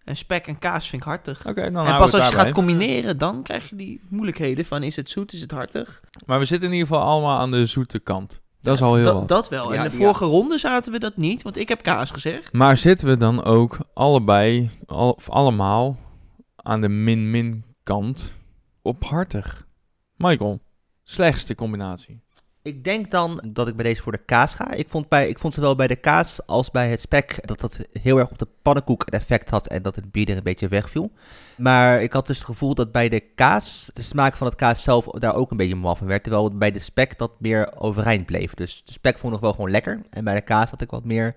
[0.05, 1.47] En spek en kaas vind ik hartig.
[1.47, 4.95] Oké, dan en pas als je gaat combineren, dan krijg je die moeilijkheden van is
[4.95, 6.01] het zoet, is het hartig.
[6.25, 8.41] Maar we zitten in ieder geval allemaal aan de zoete kant.
[8.61, 9.27] Dat is al heel wat.
[9.27, 9.73] dat wel.
[9.73, 10.03] Ja, en de ja.
[10.03, 12.53] vorige ronde zaten we dat niet, want ik heb kaas gezegd.
[12.53, 15.97] Maar zitten we dan ook allebei, al, of allemaal,
[16.55, 18.35] aan de min-min kant
[18.81, 19.67] op hartig.
[20.15, 20.59] Michael,
[21.03, 22.23] slechtste combinatie.
[22.66, 24.72] Ik denk dan dat ik bij deze voor de kaas ga.
[24.72, 27.80] Ik vond, bij, ik vond zowel bij de kaas als bij het spek dat dat
[27.91, 31.11] heel erg op de pannenkoek effect had en dat het bier er een beetje wegviel.
[31.57, 34.84] Maar ik had dus het gevoel dat bij de kaas de smaak van het kaas
[34.84, 36.24] zelf daar ook een beetje mal van werd.
[36.24, 38.53] Terwijl bij de spek dat meer overeind bleef.
[38.53, 40.01] Dus de spek vond ik nog wel gewoon lekker.
[40.09, 41.36] En bij de kaas had ik wat meer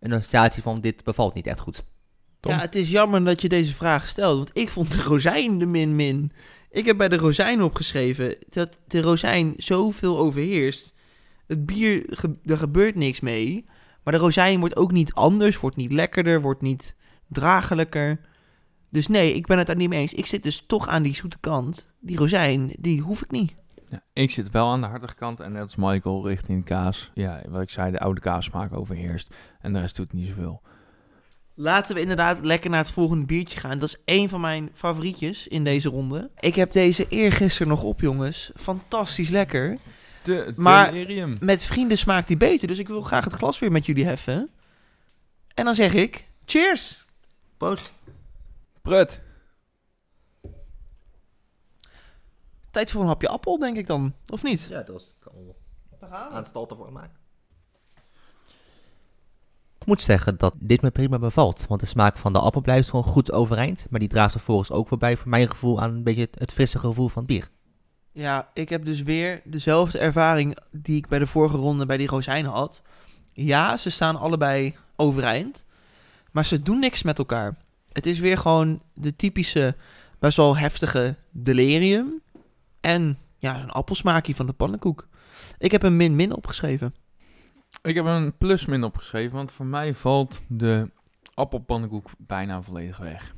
[0.00, 1.84] een associatie van dit bevalt niet echt goed.
[2.40, 5.66] Ja, het is jammer dat je deze vraag stelt, want ik vond de rozijn de
[5.66, 6.32] min-min.
[6.76, 10.94] Ik heb bij de rozijn opgeschreven dat de rozijn zoveel overheerst.
[11.46, 13.64] Het bier, er gebeurt niks mee.
[14.02, 16.96] Maar de rozijn wordt ook niet anders, wordt niet lekkerder, wordt niet
[17.28, 18.20] dragelijker.
[18.90, 20.14] Dus nee, ik ben het daar niet mee eens.
[20.14, 21.92] Ik zit dus toch aan die zoete kant.
[22.00, 23.54] Die rozijn, die hoef ik niet.
[23.88, 27.10] Ja, ik zit wel aan de hartige kant en net als Michael richting kaas.
[27.14, 29.34] Ja, wat ik zei, de oude kaassmaak overheerst.
[29.60, 30.62] En de rest doet niet zoveel.
[31.58, 33.78] Laten we inderdaad lekker naar het volgende biertje gaan.
[33.78, 36.30] Dat is één van mijn favorietjes in deze ronde.
[36.40, 38.50] Ik heb deze eergisteren nog op, jongens.
[38.54, 39.78] Fantastisch lekker.
[40.22, 41.36] De Maar- delirium.
[41.40, 44.50] Met vrienden smaakt die beter, dus ik wil graag het glas weer met jullie heffen.
[45.54, 47.04] En dan zeg ik, cheers!
[47.56, 47.92] Proost.
[48.82, 49.20] Prut.
[52.70, 54.14] Tijd voor een hapje appel, denk ik dan.
[54.28, 54.66] Of niet?
[54.70, 55.56] Ja, dat was al
[56.00, 57.16] Daar gaan aan het stal te maken.
[59.86, 63.04] Moet zeggen dat dit me prima bevalt, want de smaak van de appel blijft gewoon
[63.04, 63.86] goed overeind.
[63.90, 66.78] Maar die draagt vervolgens ook voorbij, voor mijn gevoel, aan een beetje het, het frisse
[66.78, 67.48] gevoel van het bier.
[68.12, 72.06] Ja, ik heb dus weer dezelfde ervaring die ik bij de vorige ronde bij die
[72.06, 72.82] rozijnen had.
[73.32, 75.64] Ja, ze staan allebei overeind,
[76.30, 77.56] maar ze doen niks met elkaar.
[77.92, 79.76] Het is weer gewoon de typische,
[80.18, 82.22] best wel heftige delirium.
[82.80, 85.08] En ja, een appelsmaakje van de pannenkoek.
[85.58, 86.94] Ik heb een min-min opgeschreven.
[87.86, 90.90] Ik heb een plus-min opgeschreven, want voor mij valt de
[91.34, 93.34] appelpannenkoek bijna volledig weg.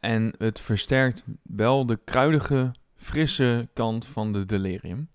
[0.00, 5.08] En het versterkt wel de kruidige, frisse kant van de delirium.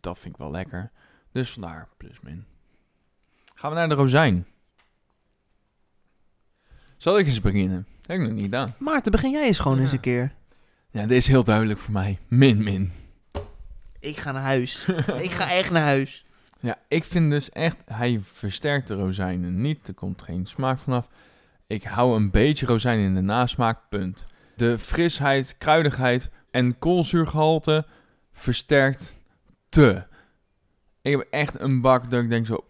[0.00, 0.90] Dat vind ik wel lekker.
[1.32, 2.44] Dus vandaar plus-min.
[3.54, 4.46] Gaan we naar de rozijn.
[6.96, 7.86] Zal ik eens beginnen?
[8.00, 8.74] Dat heb ik nog niet gedaan.
[8.78, 9.82] Maarten, begin jij eens gewoon Ja.
[9.82, 10.34] eens een keer.
[10.90, 12.18] Ja, dit is heel duidelijk voor mij.
[12.28, 12.92] Min-min.
[14.00, 14.86] Ik ga naar huis.
[15.20, 16.24] ik ga echt naar huis.
[16.60, 19.88] Ja, ik vind dus echt, hij versterkt de rozijnen niet.
[19.88, 21.08] Er komt geen smaak vanaf.
[21.66, 24.26] Ik hou een beetje rozijn in de nasmaak, punt.
[24.56, 27.86] De frisheid, kruidigheid en koolzuurgehalte
[28.32, 29.18] versterkt
[29.68, 30.02] te.
[31.02, 32.64] Ik heb echt een bak dat ik denk zo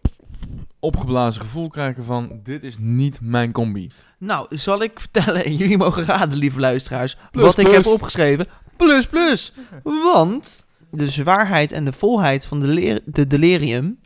[0.79, 3.91] opgeblazen gevoel krijgen van dit is niet mijn combi.
[4.17, 8.47] Nou, zal ik vertellen, en jullie mogen raden, lieve luisteraars, Plus, wat ik heb opgeschreven.
[8.77, 9.53] Plus, plus.
[10.03, 13.99] Want de zwaarheid en de volheid van de, de delirium,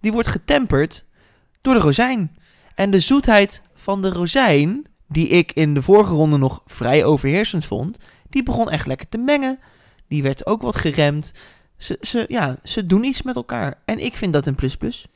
[0.00, 1.04] die wordt getemperd
[1.60, 2.36] door de rozijn.
[2.74, 7.64] En de zoetheid van de rozijn, die ik in de vorige ronde nog vrij overheersend
[7.64, 9.58] vond, die begon echt lekker te mengen.
[10.08, 11.32] Die werd ook wat geremd.
[11.76, 13.82] Ze, ze, ja, ze doen iets met elkaar.
[13.84, 15.06] En ik vind dat een plus plus.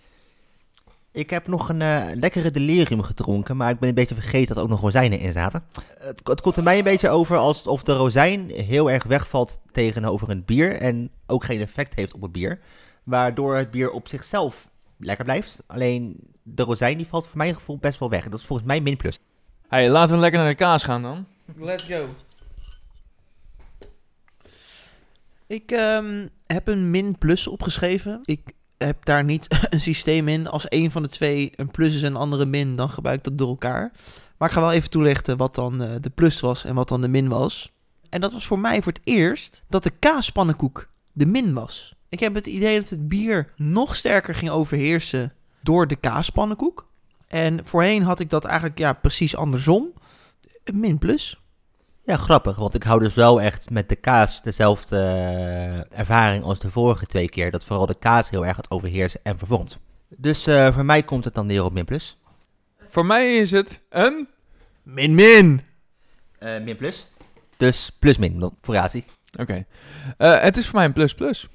[1.16, 4.56] Ik heb nog een eh, lekkere delirium gedronken, maar ik ben een beetje vergeten dat
[4.56, 5.64] er ook nog rozijnen in zaten.
[5.98, 10.30] Het, het komt er mij een beetje over alsof de rozijn heel erg wegvalt tegenover
[10.30, 12.58] een bier en ook geen effect heeft op het bier.
[13.02, 15.62] Waardoor het bier op zichzelf lekker blijft.
[15.66, 18.28] Alleen de rozijn die valt voor mijn gevoel best wel weg.
[18.28, 19.18] Dat is volgens mij min plus.
[19.68, 21.26] Hey, laten we lekker naar de kaas gaan dan.
[21.56, 22.08] Let's go.
[25.46, 28.20] Ik ehm, heb een min plus opgeschreven.
[28.24, 30.46] Ik heb daar niet een systeem in.
[30.46, 33.24] Als een van de twee een plus is en de andere min, dan gebruik ik
[33.24, 33.92] dat door elkaar.
[34.36, 37.00] Maar ik ga wel even toelichten wat dan eh, de plus was en wat dan
[37.00, 37.72] de min was.
[38.08, 41.94] En dat was voor mij voor het eerst dat de kaaspannenkoek de min was.
[42.08, 46.86] Ik heb het idee dat het bier nog sterker ging overheersen door de kaaspannenkoek.
[47.26, 49.92] En voorheen had ik dat eigenlijk ja, precies andersom.
[50.72, 51.40] Min plus.
[52.06, 56.58] Ja, grappig, want ik hou dus wel echt met de kaas dezelfde eh, ervaring als
[56.58, 57.50] de vorige twee keer.
[57.50, 59.78] Dat vooral de kaas heel erg het overheersen en vervormt.
[60.08, 62.18] Dus eh, voor mij komt het dan neer op min plus.
[62.88, 64.28] Voor mij is het een...
[64.82, 65.60] Min min.
[66.38, 67.06] Eh, min plus.
[67.56, 69.04] Dus plus min, dan variatie.
[69.40, 69.64] Oké.
[70.16, 71.48] Eh, het is voor mij een plus plus.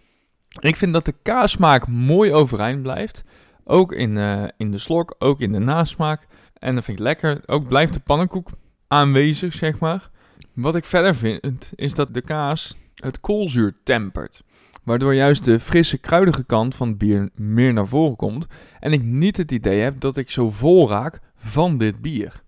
[0.59, 3.23] Ik vind dat de kaassmaak mooi overeind blijft.
[3.63, 6.27] Ook in, eh, in de slok, ook in de nasmaak.
[6.53, 7.41] En dat vind ik lekker.
[7.45, 8.49] Ook blijft de pannenkoek
[8.87, 10.09] aanwezig, zeg maar.
[10.53, 14.43] Wat ik verder vind, is dat de kaas het koolzuur tempert.
[14.83, 18.47] Waardoor juist de frisse, kruidige kant van het bier meer naar voren komt.
[18.79, 22.43] En ik niet het idee heb dat ik zo vol raak van dit bier.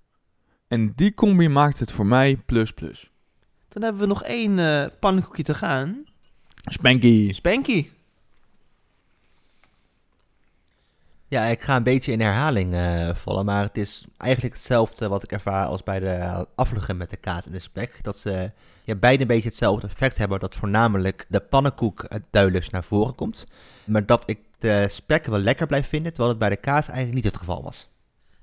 [0.67, 3.11] En die combi maakt het voor mij plus plus.
[3.69, 6.03] Dan hebben we nog één eh pannenkoekje te gaan.
[6.65, 7.33] Spanky.
[7.33, 7.87] Spanky.
[11.33, 15.23] Ja, ik ga een beetje in herhaling eh, vallen, maar het is eigenlijk hetzelfde wat
[15.23, 17.99] ik ervaar als bij de afvluggen met de kaas en de spek.
[18.01, 18.51] Dat ze
[18.83, 23.15] ja, beide een beetje hetzelfde effect hebben, dat voornamelijk de pannenkoek het duidelijkst naar voren
[23.15, 23.47] komt.
[23.85, 27.15] Maar dat ik de spek wel lekker blijf vinden, terwijl het bij de kaas eigenlijk
[27.15, 27.89] niet het geval was.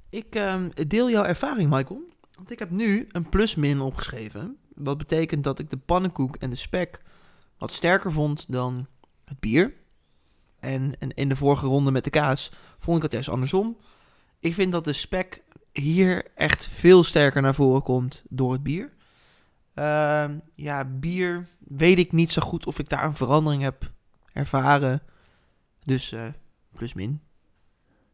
[0.09, 2.03] Ik ehm, deel jouw ervaring, Michael.
[2.37, 4.57] Want ik heb nu een plus-min opgeschreven.
[4.75, 7.03] Wat betekent dat ik de pannenkoek en de spek
[7.59, 8.87] wat sterker vond dan
[9.25, 9.73] het bier.
[10.61, 13.77] En, en in de vorige ronde met de kaas vond ik het juist andersom.
[14.41, 15.43] Ik vind dat de spek
[15.73, 18.93] hier echt veel sterker naar voren komt door het bier.
[19.75, 23.91] Ehm, ja, bier weet ik niet zo goed of ik daar een verandering heb
[24.33, 25.03] ervaren.
[25.85, 26.25] Dus eh,
[26.73, 27.21] plus min.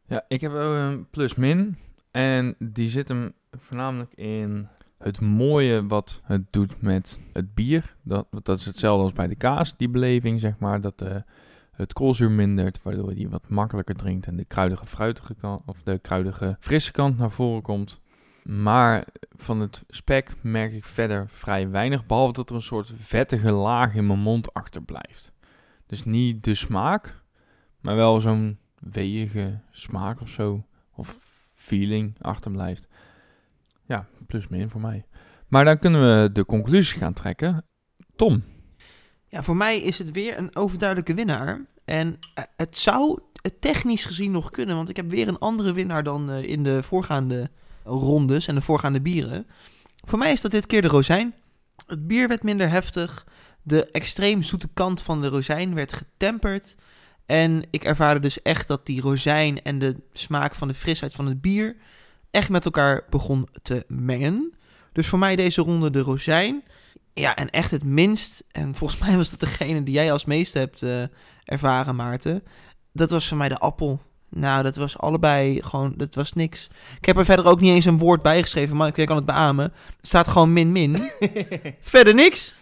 [0.07, 1.78] Ja, ik heb een plus-min.
[2.11, 4.68] En die zit hem voornamelijk in
[4.99, 7.97] het mooie wat het doet met het bier.
[8.03, 10.80] Dat, dat is hetzelfde als bij de kaas, die beleving, zeg maar.
[10.80, 11.24] Dat de,
[11.76, 14.26] het koolzuur mindert, waardoor die wat makkelijker drinkt.
[14.26, 18.00] En de kruidige fruitige kant, of de kruidige frisse kant naar voren komt.
[18.42, 19.06] Maar
[19.36, 22.06] van het spek merk ik verder vrij weinig.
[22.06, 25.32] Behalve dat er een soort vettige laag in mijn mond achterblijft.
[25.86, 27.22] Dus niet de smaak,
[27.80, 30.66] maar wel zo'n weeige smaak of zo.
[30.92, 31.18] Of
[31.54, 32.88] feeling achterblijft.
[33.84, 35.06] Ja, plus min voor mij.
[35.48, 37.64] Maar dan kunnen we de conclusie gaan trekken.
[38.16, 38.42] Tom,
[39.43, 41.64] Voor mij is het weer een overduidelijke winnaar.
[41.84, 43.18] En eh, het zou
[43.61, 46.82] technisch gezien nog kunnen, want ik heb weer een andere winnaar dan eh, in de
[46.82, 47.51] voorgaande
[47.84, 49.47] rondes en de voorgaande bieren.
[50.05, 51.34] Voor mij is dat dit keer de rozijn.
[51.87, 53.26] Het bier werd minder heftig.
[53.62, 56.76] De extreem zoete kant van de rozijn werd getemperd.
[57.26, 61.26] En ik ervaarde dus echt dat die rozijn en de smaak van de frisheid van
[61.26, 61.76] het bier
[62.30, 64.55] echt met elkaar begon te mengen.
[64.93, 66.64] Dus voor mij deze ronde de rozijn.
[67.20, 70.58] Ja, en echt het minst, en volgens mij was dat degene die jij als meeste
[70.58, 71.02] hebt eh,
[71.44, 72.42] ervaren, Maarten.
[72.92, 74.00] Dat was voor mij de appel.
[74.28, 76.68] Nou, dat was allebei gewoon, dat was niks.
[76.98, 79.24] Ik heb er verder ook niet eens een woord bij geschreven, maar ik kan het
[79.24, 79.64] beamen.
[79.64, 81.10] Er staat gewoon min-min.
[81.80, 82.54] verder niks.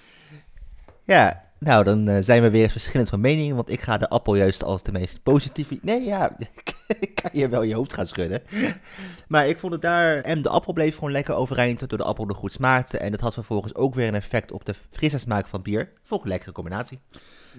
[1.05, 4.35] Ja, nou dan eh, zijn we weer verschillend van mening, want ik ga de appel
[4.35, 5.79] juist als de meest positieve...
[5.83, 6.37] Nee, ja,
[7.01, 8.43] ik kan je wel je hoofd gaan schudden.
[9.29, 10.17] Maar ik vond het daar...
[10.21, 12.99] En de appel bleef gewoon lekker overeind, door de appel nog goed smaakte.
[12.99, 15.93] En dat had vervolgens ook weer een effect op de frisse smaak van bier.
[16.03, 16.99] Vond een lekkere combinatie.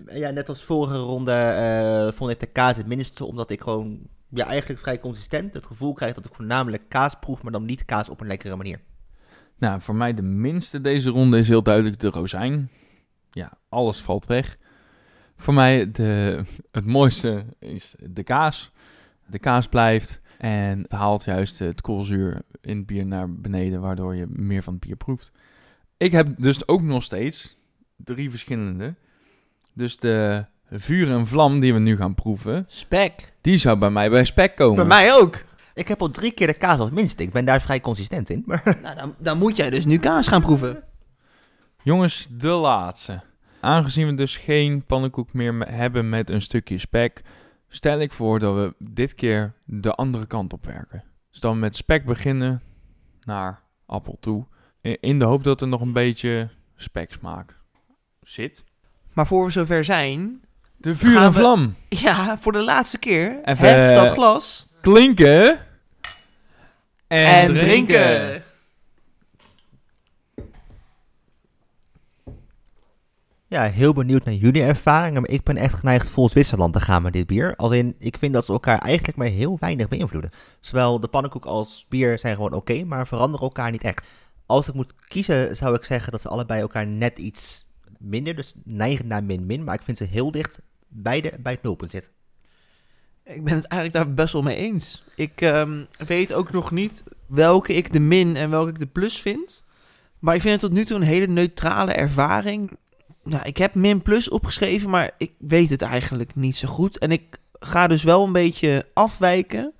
[0.09, 3.99] Ja, net als vorige ronde eh, vond ik de kaas het minste, omdat ik gewoon...
[4.29, 7.85] Ja, eigenlijk vrij consistent het gevoel krijg dat ik voornamelijk kaas proef, maar dan niet
[7.85, 8.79] kaas op een lekkere manier.
[9.57, 12.69] nou voor mij de minste deze ronde is heel duidelijk de rozijn.
[13.35, 14.57] Ja, alles valt weg.
[15.37, 18.71] Voor mij de, het mooiste is de kaas.
[19.25, 24.15] De kaas blijft en het haalt juist het koolzuur in het bier naar beneden, waardoor
[24.15, 25.31] je meer van het bier proeft.
[25.97, 27.57] Ik heb dus ook nog steeds
[27.95, 28.95] drie verschillende.
[29.73, 33.33] Dus de vuur en vlam die we nu gaan proeven, Spek.
[33.41, 34.75] die zou bij mij bij spek komen.
[34.75, 35.43] Bij mij ook.
[35.73, 37.23] Ik heb al drie keer de kaas als minste.
[37.23, 38.43] Ik ben daar vrij consistent in.
[38.45, 40.83] Maar Nou, dan, dan moet jij dus nu kaas gaan proeven.
[41.85, 43.21] Jongens, de laatste.
[43.61, 47.21] Aangezien we dus geen pannenkoek meer me- hebben met een stukje spek,
[47.69, 51.03] stel ik voor dat we dit keer de andere kant op werken.
[51.31, 52.61] Dus dan met spek beginnen
[53.23, 54.45] naar appel toe.
[54.81, 57.55] In de hoop dat er nog een beetje speksmaak
[58.23, 58.63] zit.
[59.13, 60.41] Maar voor we zover zijn,
[60.77, 61.75] De vuur en we- vlam.
[61.89, 65.59] ja, voor de laatste keer, Even, hef dat eh, glas Klinken.
[67.07, 68.43] En, en, drinken.
[73.55, 75.21] Ja, heel benieuwd naar jullie ervaringen.
[75.21, 77.55] Maar ik ben echt geneigd vol Zwitserland te gaan met dit bier.
[77.55, 80.31] Als in, ik vind dat ze elkaar eigenlijk maar heel weinig beïnvloeden.
[80.59, 84.07] Zowel de pannenkoek als bier zijn gewoon oké, maar veranderen elkaar niet echt.
[84.45, 87.65] Als ik moet kiezen, zou ik zeggen dat ze allebei elkaar net iets
[87.97, 89.63] minder, dus neigen naar min-min.
[89.63, 92.11] Maar ik vind ze heel dicht beide bij het nulpunt zitten.
[93.23, 95.03] Ik ben het eigenlijk daar best wel mee eens.
[95.15, 99.21] Ik ehm, weet ook nog niet welke ik de min en welke ik de plus
[99.21, 99.63] vind.
[100.19, 102.77] Maar ik vind het tot nu toe een hele neutrale ervaring.
[103.25, 106.97] Nou, ik heb min plus opgeschreven, maar ik weet het eigenlijk niet zo goed.
[106.97, 109.73] En ik ga dus wel een beetje afwijken.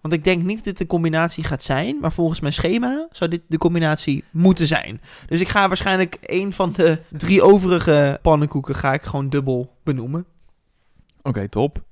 [0.00, 1.98] Want ik denk niet dat dit de combinatie gaat zijn.
[2.00, 5.00] Maar volgens mijn schema zou dit de combinatie moeten zijn.
[5.26, 10.26] Dus ik ga waarschijnlijk een van de drie overige pannenkoeken ga ik gewoon dubbel benoemen.
[11.22, 11.82] Oké, top.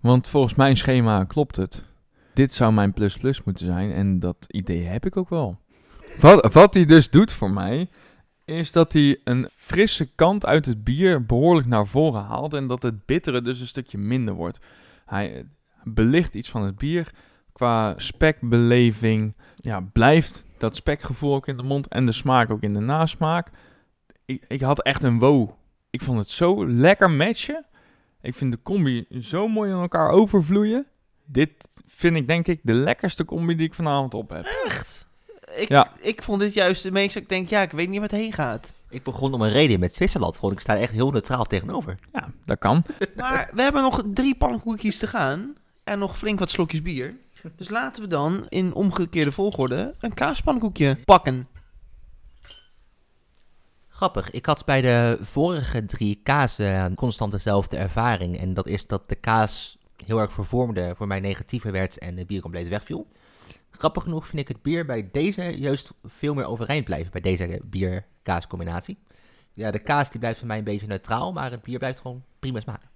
[0.00, 1.84] Want volgens mijn schema klopt het.
[2.34, 5.58] Dit zou mijn plus plus moeten zijn en dat idee heb ik ook wel.
[6.20, 7.88] Wat, wat hij dus doet voor mij,
[8.44, 12.82] is dat hij een frisse kant uit het bier behoorlijk naar voren haalt en dat
[12.82, 14.60] het bittere dus een stukje minder wordt.
[15.06, 15.44] Hij eh,
[15.84, 17.12] belicht iets van het bier
[17.52, 19.36] qua spekbeleving.
[19.56, 23.50] Ja, blijft dat spekgevoel ook in de mond en de smaak ook in de nasmaak.
[24.24, 25.50] Ik, ik had echt een wow.
[25.90, 27.66] Ik vond het zo lekker matchen.
[28.20, 30.86] Ik vind de combi zo mooi aan elkaar overvloeien.
[31.24, 34.44] dit vind ik denk ik de lekkerste combi die ik vanavond op heb.
[34.64, 35.08] Echt?
[35.56, 35.92] Ik, Ja.
[36.00, 37.18] ik vond dit juist de meeste.
[37.18, 38.72] Ik denk, ja, ik weet niet waar het heen gaat.
[38.88, 40.38] Ik begon om een reden met Zwitserland.
[40.38, 41.98] Gewoon, ik sta er echt heel neutraal tegenover.
[42.12, 42.84] Ja, dat kan.
[43.16, 45.54] Maar we hebben nog drie pannenkoekjes te gaan.
[45.84, 47.14] En nog flink wat slokjes bier.
[47.56, 51.48] Dus laten we dan in omgekeerde volgorde een kaaspannenkoekje pakken.
[53.88, 58.38] Grappig, ik had bij de vorige drie kazen constant dezelfde ervaring.
[58.38, 62.26] En dat is dat de kaas heel erg vervormde, voor mij negatiever werd en het
[62.26, 63.06] bier compleet wegviel.
[63.70, 67.60] Grappig genoeg vind ik het bier bij deze juist veel meer overeind blijven, bij deze
[67.64, 68.98] bier-kaascombinatie.
[69.52, 72.24] Ja, de kaas die blijft voor mij een beetje neutraal, maar het bier blijft gewoon
[72.38, 72.88] prima smaken.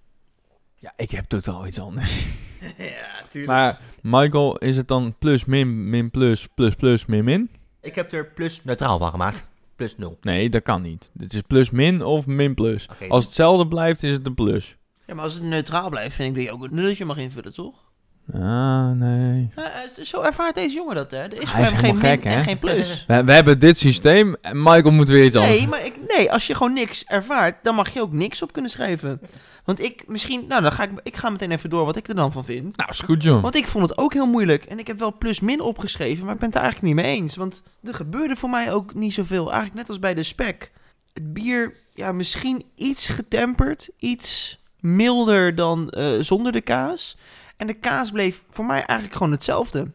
[0.74, 2.28] Ja, ik heb totaal iets anders.
[2.78, 3.52] ja, tuurlijk.
[3.52, 7.50] Maar Michael, is het dan plus, min, min, plus, plus, plus, min, min?
[7.80, 9.48] Ik heb er plus neutraal van gemaakt.
[9.76, 10.18] Plus nul.
[10.20, 11.10] Nee, dat kan niet.
[11.18, 12.88] Het is plus, min of min, plus.
[12.88, 14.76] Als het hetzelfde blijft, is het een plus.
[15.06, 17.54] Ja, maar als het neutraal blijft, vind ik dat je ook een nulletje mag invullen,
[17.54, 17.83] toch?
[18.32, 19.48] Ah, nee.
[19.54, 19.64] Eh,
[20.02, 21.18] zo ervaart deze jongen dat, hè?
[21.18, 23.04] Er is Hij voor is hem geen helemaal min gek, en geen plus.
[23.06, 25.58] We, we hebben dit systeem en Michael moet weer iets anders.
[25.58, 28.52] Nee, maar ik, nee, als je gewoon niks ervaart, dan mag je ook niks op
[28.52, 29.20] kunnen schrijven.
[29.64, 32.14] Want ik misschien, nou dan ga ik, ik ga meteen even door wat ik er
[32.14, 32.76] dan van vind.
[32.76, 33.42] Nou, is goed, joh.
[33.42, 34.64] Want ik vond het ook heel moeilijk.
[34.64, 37.36] En ik heb wel plus-min opgeschreven, maar ik ben het er eigenlijk niet mee eens.
[37.36, 39.44] Want er gebeurde voor mij ook niet zoveel.
[39.44, 40.72] Eigenlijk net als bij de spek.
[41.12, 43.90] Het bier, ja, misschien iets getemperd.
[43.98, 47.16] Iets milder dan eh, zonder de kaas.
[47.56, 49.90] En de kaas bleef voor mij eigenlijk gewoon hetzelfde.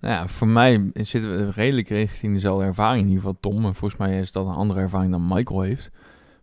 [0.00, 3.02] Nou ja, voor mij zitten we redelijk richting dezelfde ervaring.
[3.02, 3.64] In ieder geval Tom.
[3.64, 5.90] En volgens mij is dat een andere ervaring dan Michael heeft.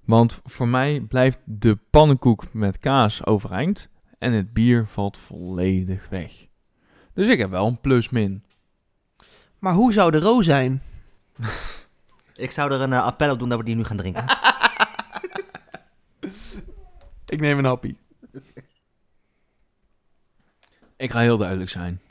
[0.06, 3.90] Want voor mij blijft de pannenkoek met kaas overeind.
[4.18, 6.32] En het bier valt volledig weg.
[7.14, 8.44] Dus ik heb wel een plus-min.
[9.60, 10.82] Maar hoe zou de ro zijn?
[12.36, 14.26] Ik zou er een eh, appel op doen dat we die nu gaan drinken.
[17.26, 17.96] Ik neem een happy.
[21.00, 22.02] Ik ga heel duidelijk zijn.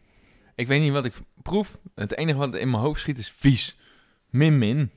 [0.54, 1.78] Ik weet niet wat ik proef.
[1.94, 3.76] Het enige wat in mijn hoofd schiet is vies.
[4.30, 4.90] Min-min.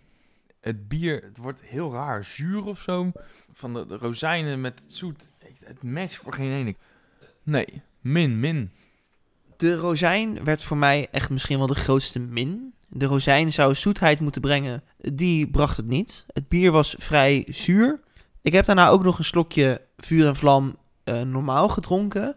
[0.61, 2.23] Het bier, het wordt heel raar.
[2.23, 3.11] Zuur of zo.
[3.53, 5.31] Van de, rozijnen met het zoet.
[5.63, 6.75] Het matcht voor geen ene.
[7.43, 8.71] Nee, min-min.
[9.57, 12.73] De rozijn werd voor mij echt misschien wel de grootste min.
[12.87, 14.83] De rozijn zou zoetheid moeten brengen.
[14.97, 16.25] Die bracht het niet.
[16.27, 17.99] Het bier was vrij zuur.
[18.41, 22.35] Ik heb daarna ook nog een slokje vuur en vlam eh, normaal gedronken.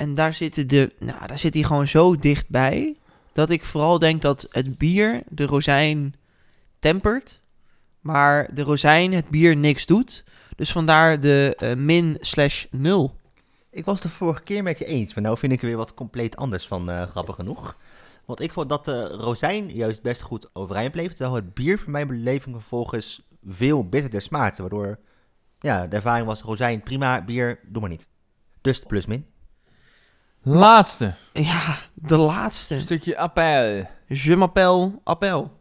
[0.00, 2.96] En daar zitten de, nou, daar zit hij gewoon zo dichtbij.
[3.32, 6.14] Dat ik vooral denk dat het bier de rozijn
[6.78, 7.40] tempert.
[8.00, 10.24] Maar de rozijn het bier niks doet.
[10.56, 13.16] Dus vandaar de eh, min slash nul.
[13.70, 15.94] Ik was de vorige keer met je eens, maar nou vind ik er weer wat
[15.94, 17.76] compleet anders van, eh, grappig genoeg.
[18.24, 21.90] Want ik vond dat de rozijn juist best goed overeind bleef, terwijl het bier voor
[21.90, 24.60] mijn beleving vervolgens veel bitterder smaakte.
[24.60, 24.98] Waardoor,
[25.58, 28.06] ja, de ervaring was rozijn prima, bier doe maar niet.
[28.60, 29.26] Dus plus min.
[30.42, 31.14] Laatste.
[31.32, 32.74] Ja, de laatste.
[32.74, 33.86] Een stukje appel.
[34.06, 35.58] Je m'appelle appel.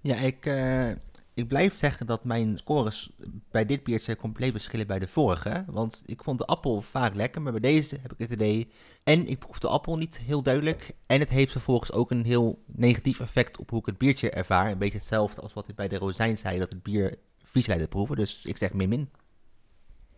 [0.00, 0.90] Ja, ik, eh,
[1.34, 3.10] ik blijf zeggen dat mijn scores
[3.50, 5.64] bij dit biertje compleet verschillen bij de vorige.
[5.66, 8.72] Want ik vond de appel vaak lekker, maar bij deze heb ik het idee...
[9.04, 10.90] En ik proef de appel niet heel duidelijk.
[11.06, 14.70] En het heeft vervolgens ook een heel negatief effect op hoe ik het biertje ervaar.
[14.70, 17.82] Een beetje hetzelfde als wat ik bij de rozijn zei, dat het bier vies leidt
[17.82, 18.16] te proeven.
[18.16, 19.10] Dus ik zeg min min.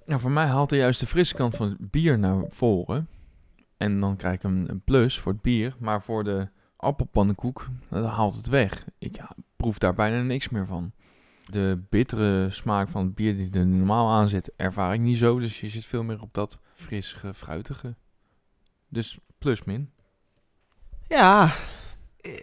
[0.07, 3.09] Ja, voor mij haalt hij juist de frisse kant van het bier naar voren.
[3.77, 5.77] En dan krijg ik een, een plus voor het bier.
[5.79, 8.85] Maar voor de appelpannenkoek, dat haalt het weg.
[8.99, 9.21] Ik
[9.57, 10.93] proef daar bijna niks meer van.
[11.45, 15.39] De bittere smaak van het bier die er normaal aan zit, ervaar ik niet zo.
[15.39, 17.95] Dus je zit veel meer op dat frissige, fruitige.
[18.89, 19.91] Dus plus min.
[21.07, 21.53] Ja,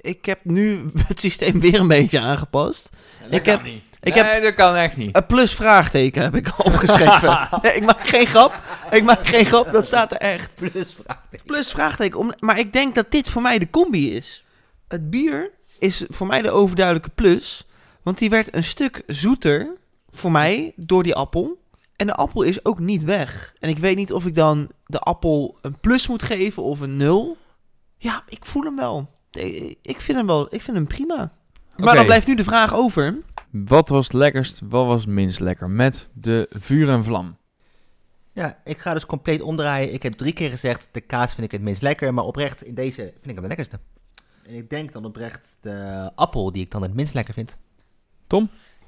[0.01, 2.89] ik heb nu het systeem weer een beetje aangepast.
[3.29, 3.83] Ik heb- niet.
[4.01, 5.15] ik nee, heb- dat kan echt niet.
[5.15, 7.49] Een plus vraagteken heb ik opgeschreven.
[7.61, 8.59] Nee, ik maak geen grap.
[8.91, 10.55] Ik maak geen grap, dat staat er echt.
[10.55, 11.45] Plus vraagteken.
[11.45, 12.19] Plus vraagteken.
[12.19, 14.43] Om, maar ik denk dat dit voor mij de combi is.
[14.87, 17.67] Het bier is voor mij de overduidelijke plus.
[18.03, 19.67] Want die werd een stuk zoeter
[20.09, 21.59] voor mij door die appel.
[21.95, 23.53] En de appel is ook niet weg.
[23.59, 26.97] En ik weet niet of ik dan de appel een plus moet geven of een
[26.97, 27.37] nul.
[27.97, 29.09] Ja, ik voel hem wel.
[29.31, 30.55] Eh, Ik vind hem wel.
[30.55, 31.31] Ik vind hem prima.
[31.77, 33.17] Maar dan blijft nu de vraag over.
[33.49, 35.69] Wat was het lekkerst, wat was het minst lekker?
[35.69, 37.37] Met de vuur en vlam.
[38.33, 39.93] Ja, ik ga dus compleet omdraaien.
[39.93, 42.13] Ik heb drie keer gezegd, de kaas vind ik het minst lekker.
[42.13, 43.79] Maar oprecht, in deze vind ik hem het lekkerste.
[44.45, 47.57] En ik denk dan oprecht de appel die ik dan het minst lekker vind.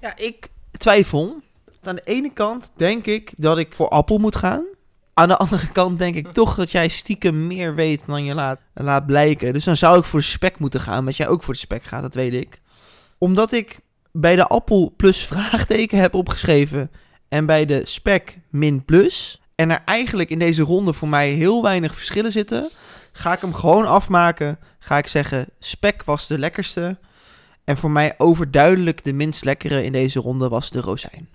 [0.01, 1.41] Ja, ik twijfel.
[1.81, 4.65] Aan de ene kant denk ik dat ik voor appel moet gaan.
[5.13, 8.59] Aan de andere kant denk ik toch dat jij stiekem meer weet dan je laat,
[8.73, 9.53] laat blijken.
[9.53, 11.05] Dus dan zou ik voor de spek moeten gaan.
[11.05, 12.61] Dat jij ook voor de spek gaat, dat weet ik.
[13.17, 13.79] Omdat ik
[14.11, 16.91] bij de appel plus vraagteken heb opgeschreven.
[17.29, 19.41] En bij de spek min plus.
[19.55, 22.69] en er eigenlijk in deze ronde voor mij heel weinig verschillen zitten,
[23.11, 24.59] ga ik hem gewoon afmaken.
[24.79, 26.97] Ga ik zeggen, spek was de lekkerste.
[27.63, 31.27] En voor mij overduidelijk de minst lekkere in deze ronde was de rozijn.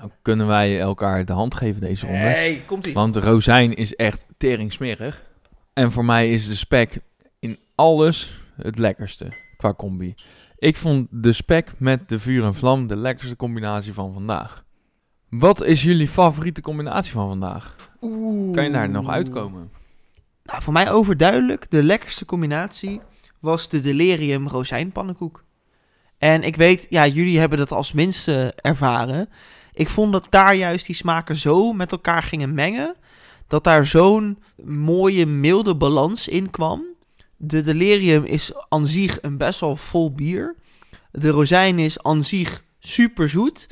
[0.00, 2.20] Nou kunnen wij elkaar de hand geven deze ronde.
[2.20, 2.92] Hey, komt ie.
[2.94, 5.24] Want de rozijn is echt tering smerig.
[5.72, 7.00] En voor mij is de spek
[7.38, 10.14] in alles het lekkerste qua combi.
[10.58, 14.64] Ik vond de spek met de vuur en vlam de lekkerste combinatie van vandaag.
[15.28, 17.76] Wat is jullie favoriete combinatie van vandaag?
[18.52, 19.70] Kan je daar nog uitkomen?
[20.42, 23.00] Nou, voor mij overduidelijk de lekkerste combinatie
[23.38, 25.44] was de delirium rozijnpannenkoek.
[26.18, 29.28] En ik weet, ja, jullie hebben dat als minste ervaren.
[29.72, 32.94] Ik vond dat daar juist die smaken zo met elkaar gingen mengen.
[33.46, 36.82] Dat daar zo'n mooie, milde balans in kwam.
[37.36, 40.56] De delirium is aan zich een best wel vol bier.
[41.10, 43.68] De rozijn is aan zich super zoet.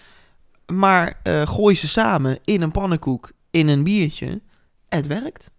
[0.67, 4.41] Maar eh, gooi ze samen in een pannenkoek, in een biertje.
[4.89, 5.51] Het werkt.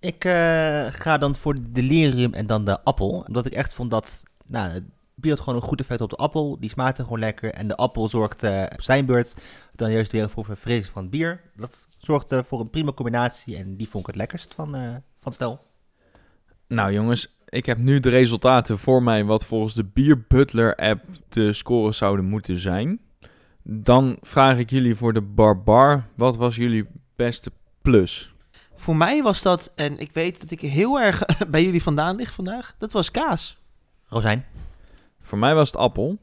[0.00, 3.24] Ik eh, ga dan voor de delirium en dan de appel.
[3.26, 4.22] Omdat ik echt vond dat...
[4.46, 4.84] Nou,
[5.20, 6.56] bier had gewoon een goed effect op de appel.
[6.60, 7.52] Die smaakte gewoon lekker.
[7.52, 9.34] En de appel zorgde op zijn beurt
[9.74, 11.40] dan juist weer voor verfrissing van het bier.
[11.56, 13.56] Dat zorgde voor een prima combinatie.
[13.56, 15.60] En die vond ik het lekkerst van, eh van stel.
[16.66, 21.04] Nou jongens, ik heb nu de resultaten voor mij wat volgens de Beer Butler app
[21.28, 23.00] de scores zouden moeten zijn.
[23.62, 26.86] Dan vraag ik jullie voor de Barbar, wat was jullie
[27.16, 27.52] beste
[27.82, 28.34] plus?
[28.74, 32.32] Voor mij was dat, en ik weet dat ik heel erg bij jullie vandaan lig
[32.32, 33.58] vandaag, dat was kaas.
[34.06, 34.44] Rozijn.
[35.30, 36.18] Voor mij was het appel.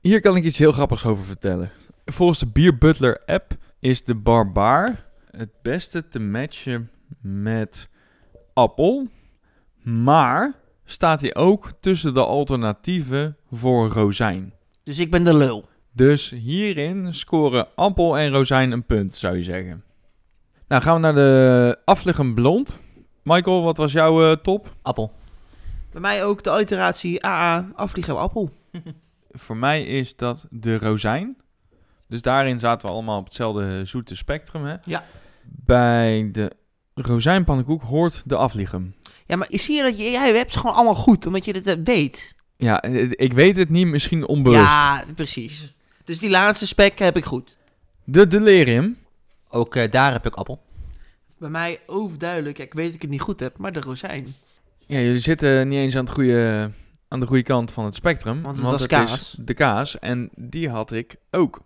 [0.00, 1.70] Hier kan ik iets heel grappigs over vertellen.
[2.04, 6.90] Volgens de Beer Butler app is de Barbar het beste te matchen
[7.20, 7.88] met
[8.52, 9.08] appel.
[9.82, 10.54] Maar
[10.84, 14.52] staat hij ook tussen de alternatieven voor rozijn.
[14.82, 15.68] Dus ik ben de lul.
[15.92, 19.84] Dus hierin scoren appel en rozijn een punt, zou je zeggen.
[20.68, 22.78] Nou, gaan we naar de afliggen blond.
[23.22, 24.74] Michael, wat was jouw eh, top?
[24.82, 25.12] Appel.
[25.94, 28.50] Bij mij ook de alliteratie AA, afvliegen appel.
[29.30, 31.36] Voor mij is dat de rozijn.
[32.08, 34.64] Dus daarin zaten we allemaal op hetzelfde zoete spectrum.
[34.64, 34.76] Hè?
[34.84, 35.04] Ja.
[35.42, 36.52] Bij de
[36.94, 38.94] rozijnpannenkoek hoort de afliegen.
[39.26, 41.66] Ja, maar zie je dat je, jij hebt het gewoon allemaal goed, omdat je dit
[41.66, 42.34] eh, weet.
[42.56, 44.62] Ja, eh, ik weet het niet, misschien onbewust.
[44.62, 45.74] Ja, precies.
[46.04, 47.56] Dus die laatste spek heb ik goed.
[48.04, 48.98] De delirium.
[49.48, 50.62] Ook eh, daar heb ik appel.
[51.38, 54.34] Bij mij overduidelijk, ik weet dat ik het niet goed heb, maar de rozijn.
[54.86, 56.70] Ja, jullie zitten niet eens aan, het goede,
[57.08, 58.42] aan de goede kant van het spectrum.
[58.42, 59.36] Want het was kaas.
[59.40, 59.98] de kaas.
[59.98, 61.60] En die had ik ook.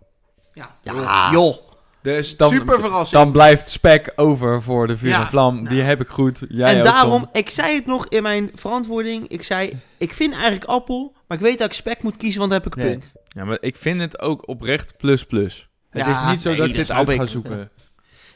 [0.53, 1.31] Ja, Ja.
[1.31, 1.55] joh.
[2.01, 3.21] Dus dan, Super verrassing.
[3.21, 5.55] dan blijft spek over voor de vuur Ja, en vlam.
[5.55, 5.81] Die nou.
[5.81, 6.39] heb ik goed.
[6.49, 7.29] Jij en ook, daarom, Tom.
[7.33, 9.27] ik zei het nog in mijn verantwoording.
[9.27, 12.51] Ik zei, ik vind eigenlijk appel, maar ik weet dat ik spek moet kiezen, want
[12.51, 12.97] dan heb ik een Nee.
[12.97, 13.11] punt.
[13.27, 15.69] Ja, maar ik vind het ook oprecht plus plus.
[15.89, 17.69] Het Ja, is niet zo nee, dat ik dit uit ga zoeken.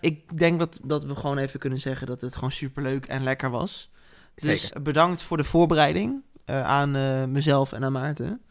[0.01, 3.49] Ik denk dat, dat we gewoon even kunnen zeggen dat het gewoon superleuk en lekker
[3.49, 3.91] was.
[4.35, 4.81] Dus Zeker.
[4.81, 8.41] bedankt voor de voorbereiding eh, aan eh, mezelf en aan Maarten.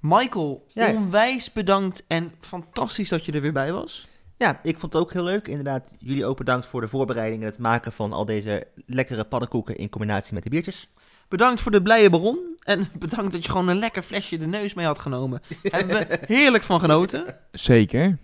[0.00, 0.92] Michael, Ja.
[0.92, 4.06] onwijs bedankt en fantastisch dat je er weer bij was.
[4.38, 5.48] Ja, ik vond het ook heel leuk.
[5.48, 9.76] Inderdaad, jullie ook bedankt voor de voorbereiding en het maken van al deze lekkere pannenkoeken
[9.76, 10.88] in combinatie met de biertjes.
[11.28, 12.38] Bedankt voor de blije baron.
[12.62, 15.40] En bedankt dat je gewoon een lekker flesje de neus mee had genomen.
[15.62, 17.36] Hebben we heerlijk van genoten.
[17.52, 18.18] Zeker.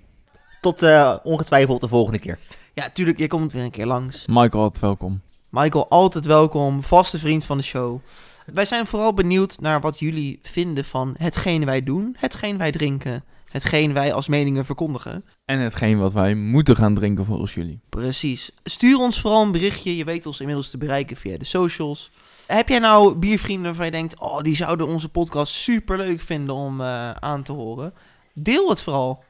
[0.61, 2.39] Tot eh, ongetwijfeld de volgende keer.
[2.75, 4.27] Ja, tuurlijk, je komt weer een keer langs.
[4.27, 5.21] Michael, welkom.
[5.53, 6.83] Michael, altijd welkom.
[6.83, 8.01] Vaste vriend van de show.
[8.47, 12.17] Wij zijn vooral benieuwd naar wat jullie vinden van hetgeen wij doen.
[12.19, 13.25] Hetgeen wij drinken.
[13.49, 15.25] Hetgeen wij als meningen verkondigen.
[15.45, 17.81] En hetgeen wat wij moeten gaan drinken volgens jullie.
[17.89, 18.51] Precies.
[18.65, 19.97] Stuur ons vooral een berichtje.
[19.97, 22.11] Je weet ons inmiddels te bereiken via de socials.
[22.47, 24.21] Heb jij nou biervrienden waarvan je denkt...
[24.21, 27.95] Oh, die zouden onze podcast super leuk vinden om eh, aan te horen?
[28.35, 29.25] Deel het vooral.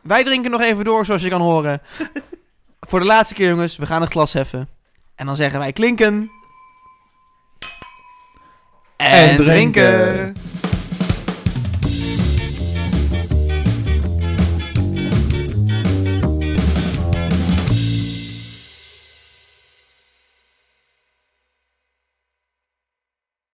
[0.00, 1.80] Wij drinken nog even door, zoals je kan horen.
[2.86, 3.76] Voor de laatste keer, jongens.
[3.76, 4.68] We gaan het glas heffen.
[5.14, 6.30] En dan zeggen wij klinken.
[8.96, 10.36] En drinken.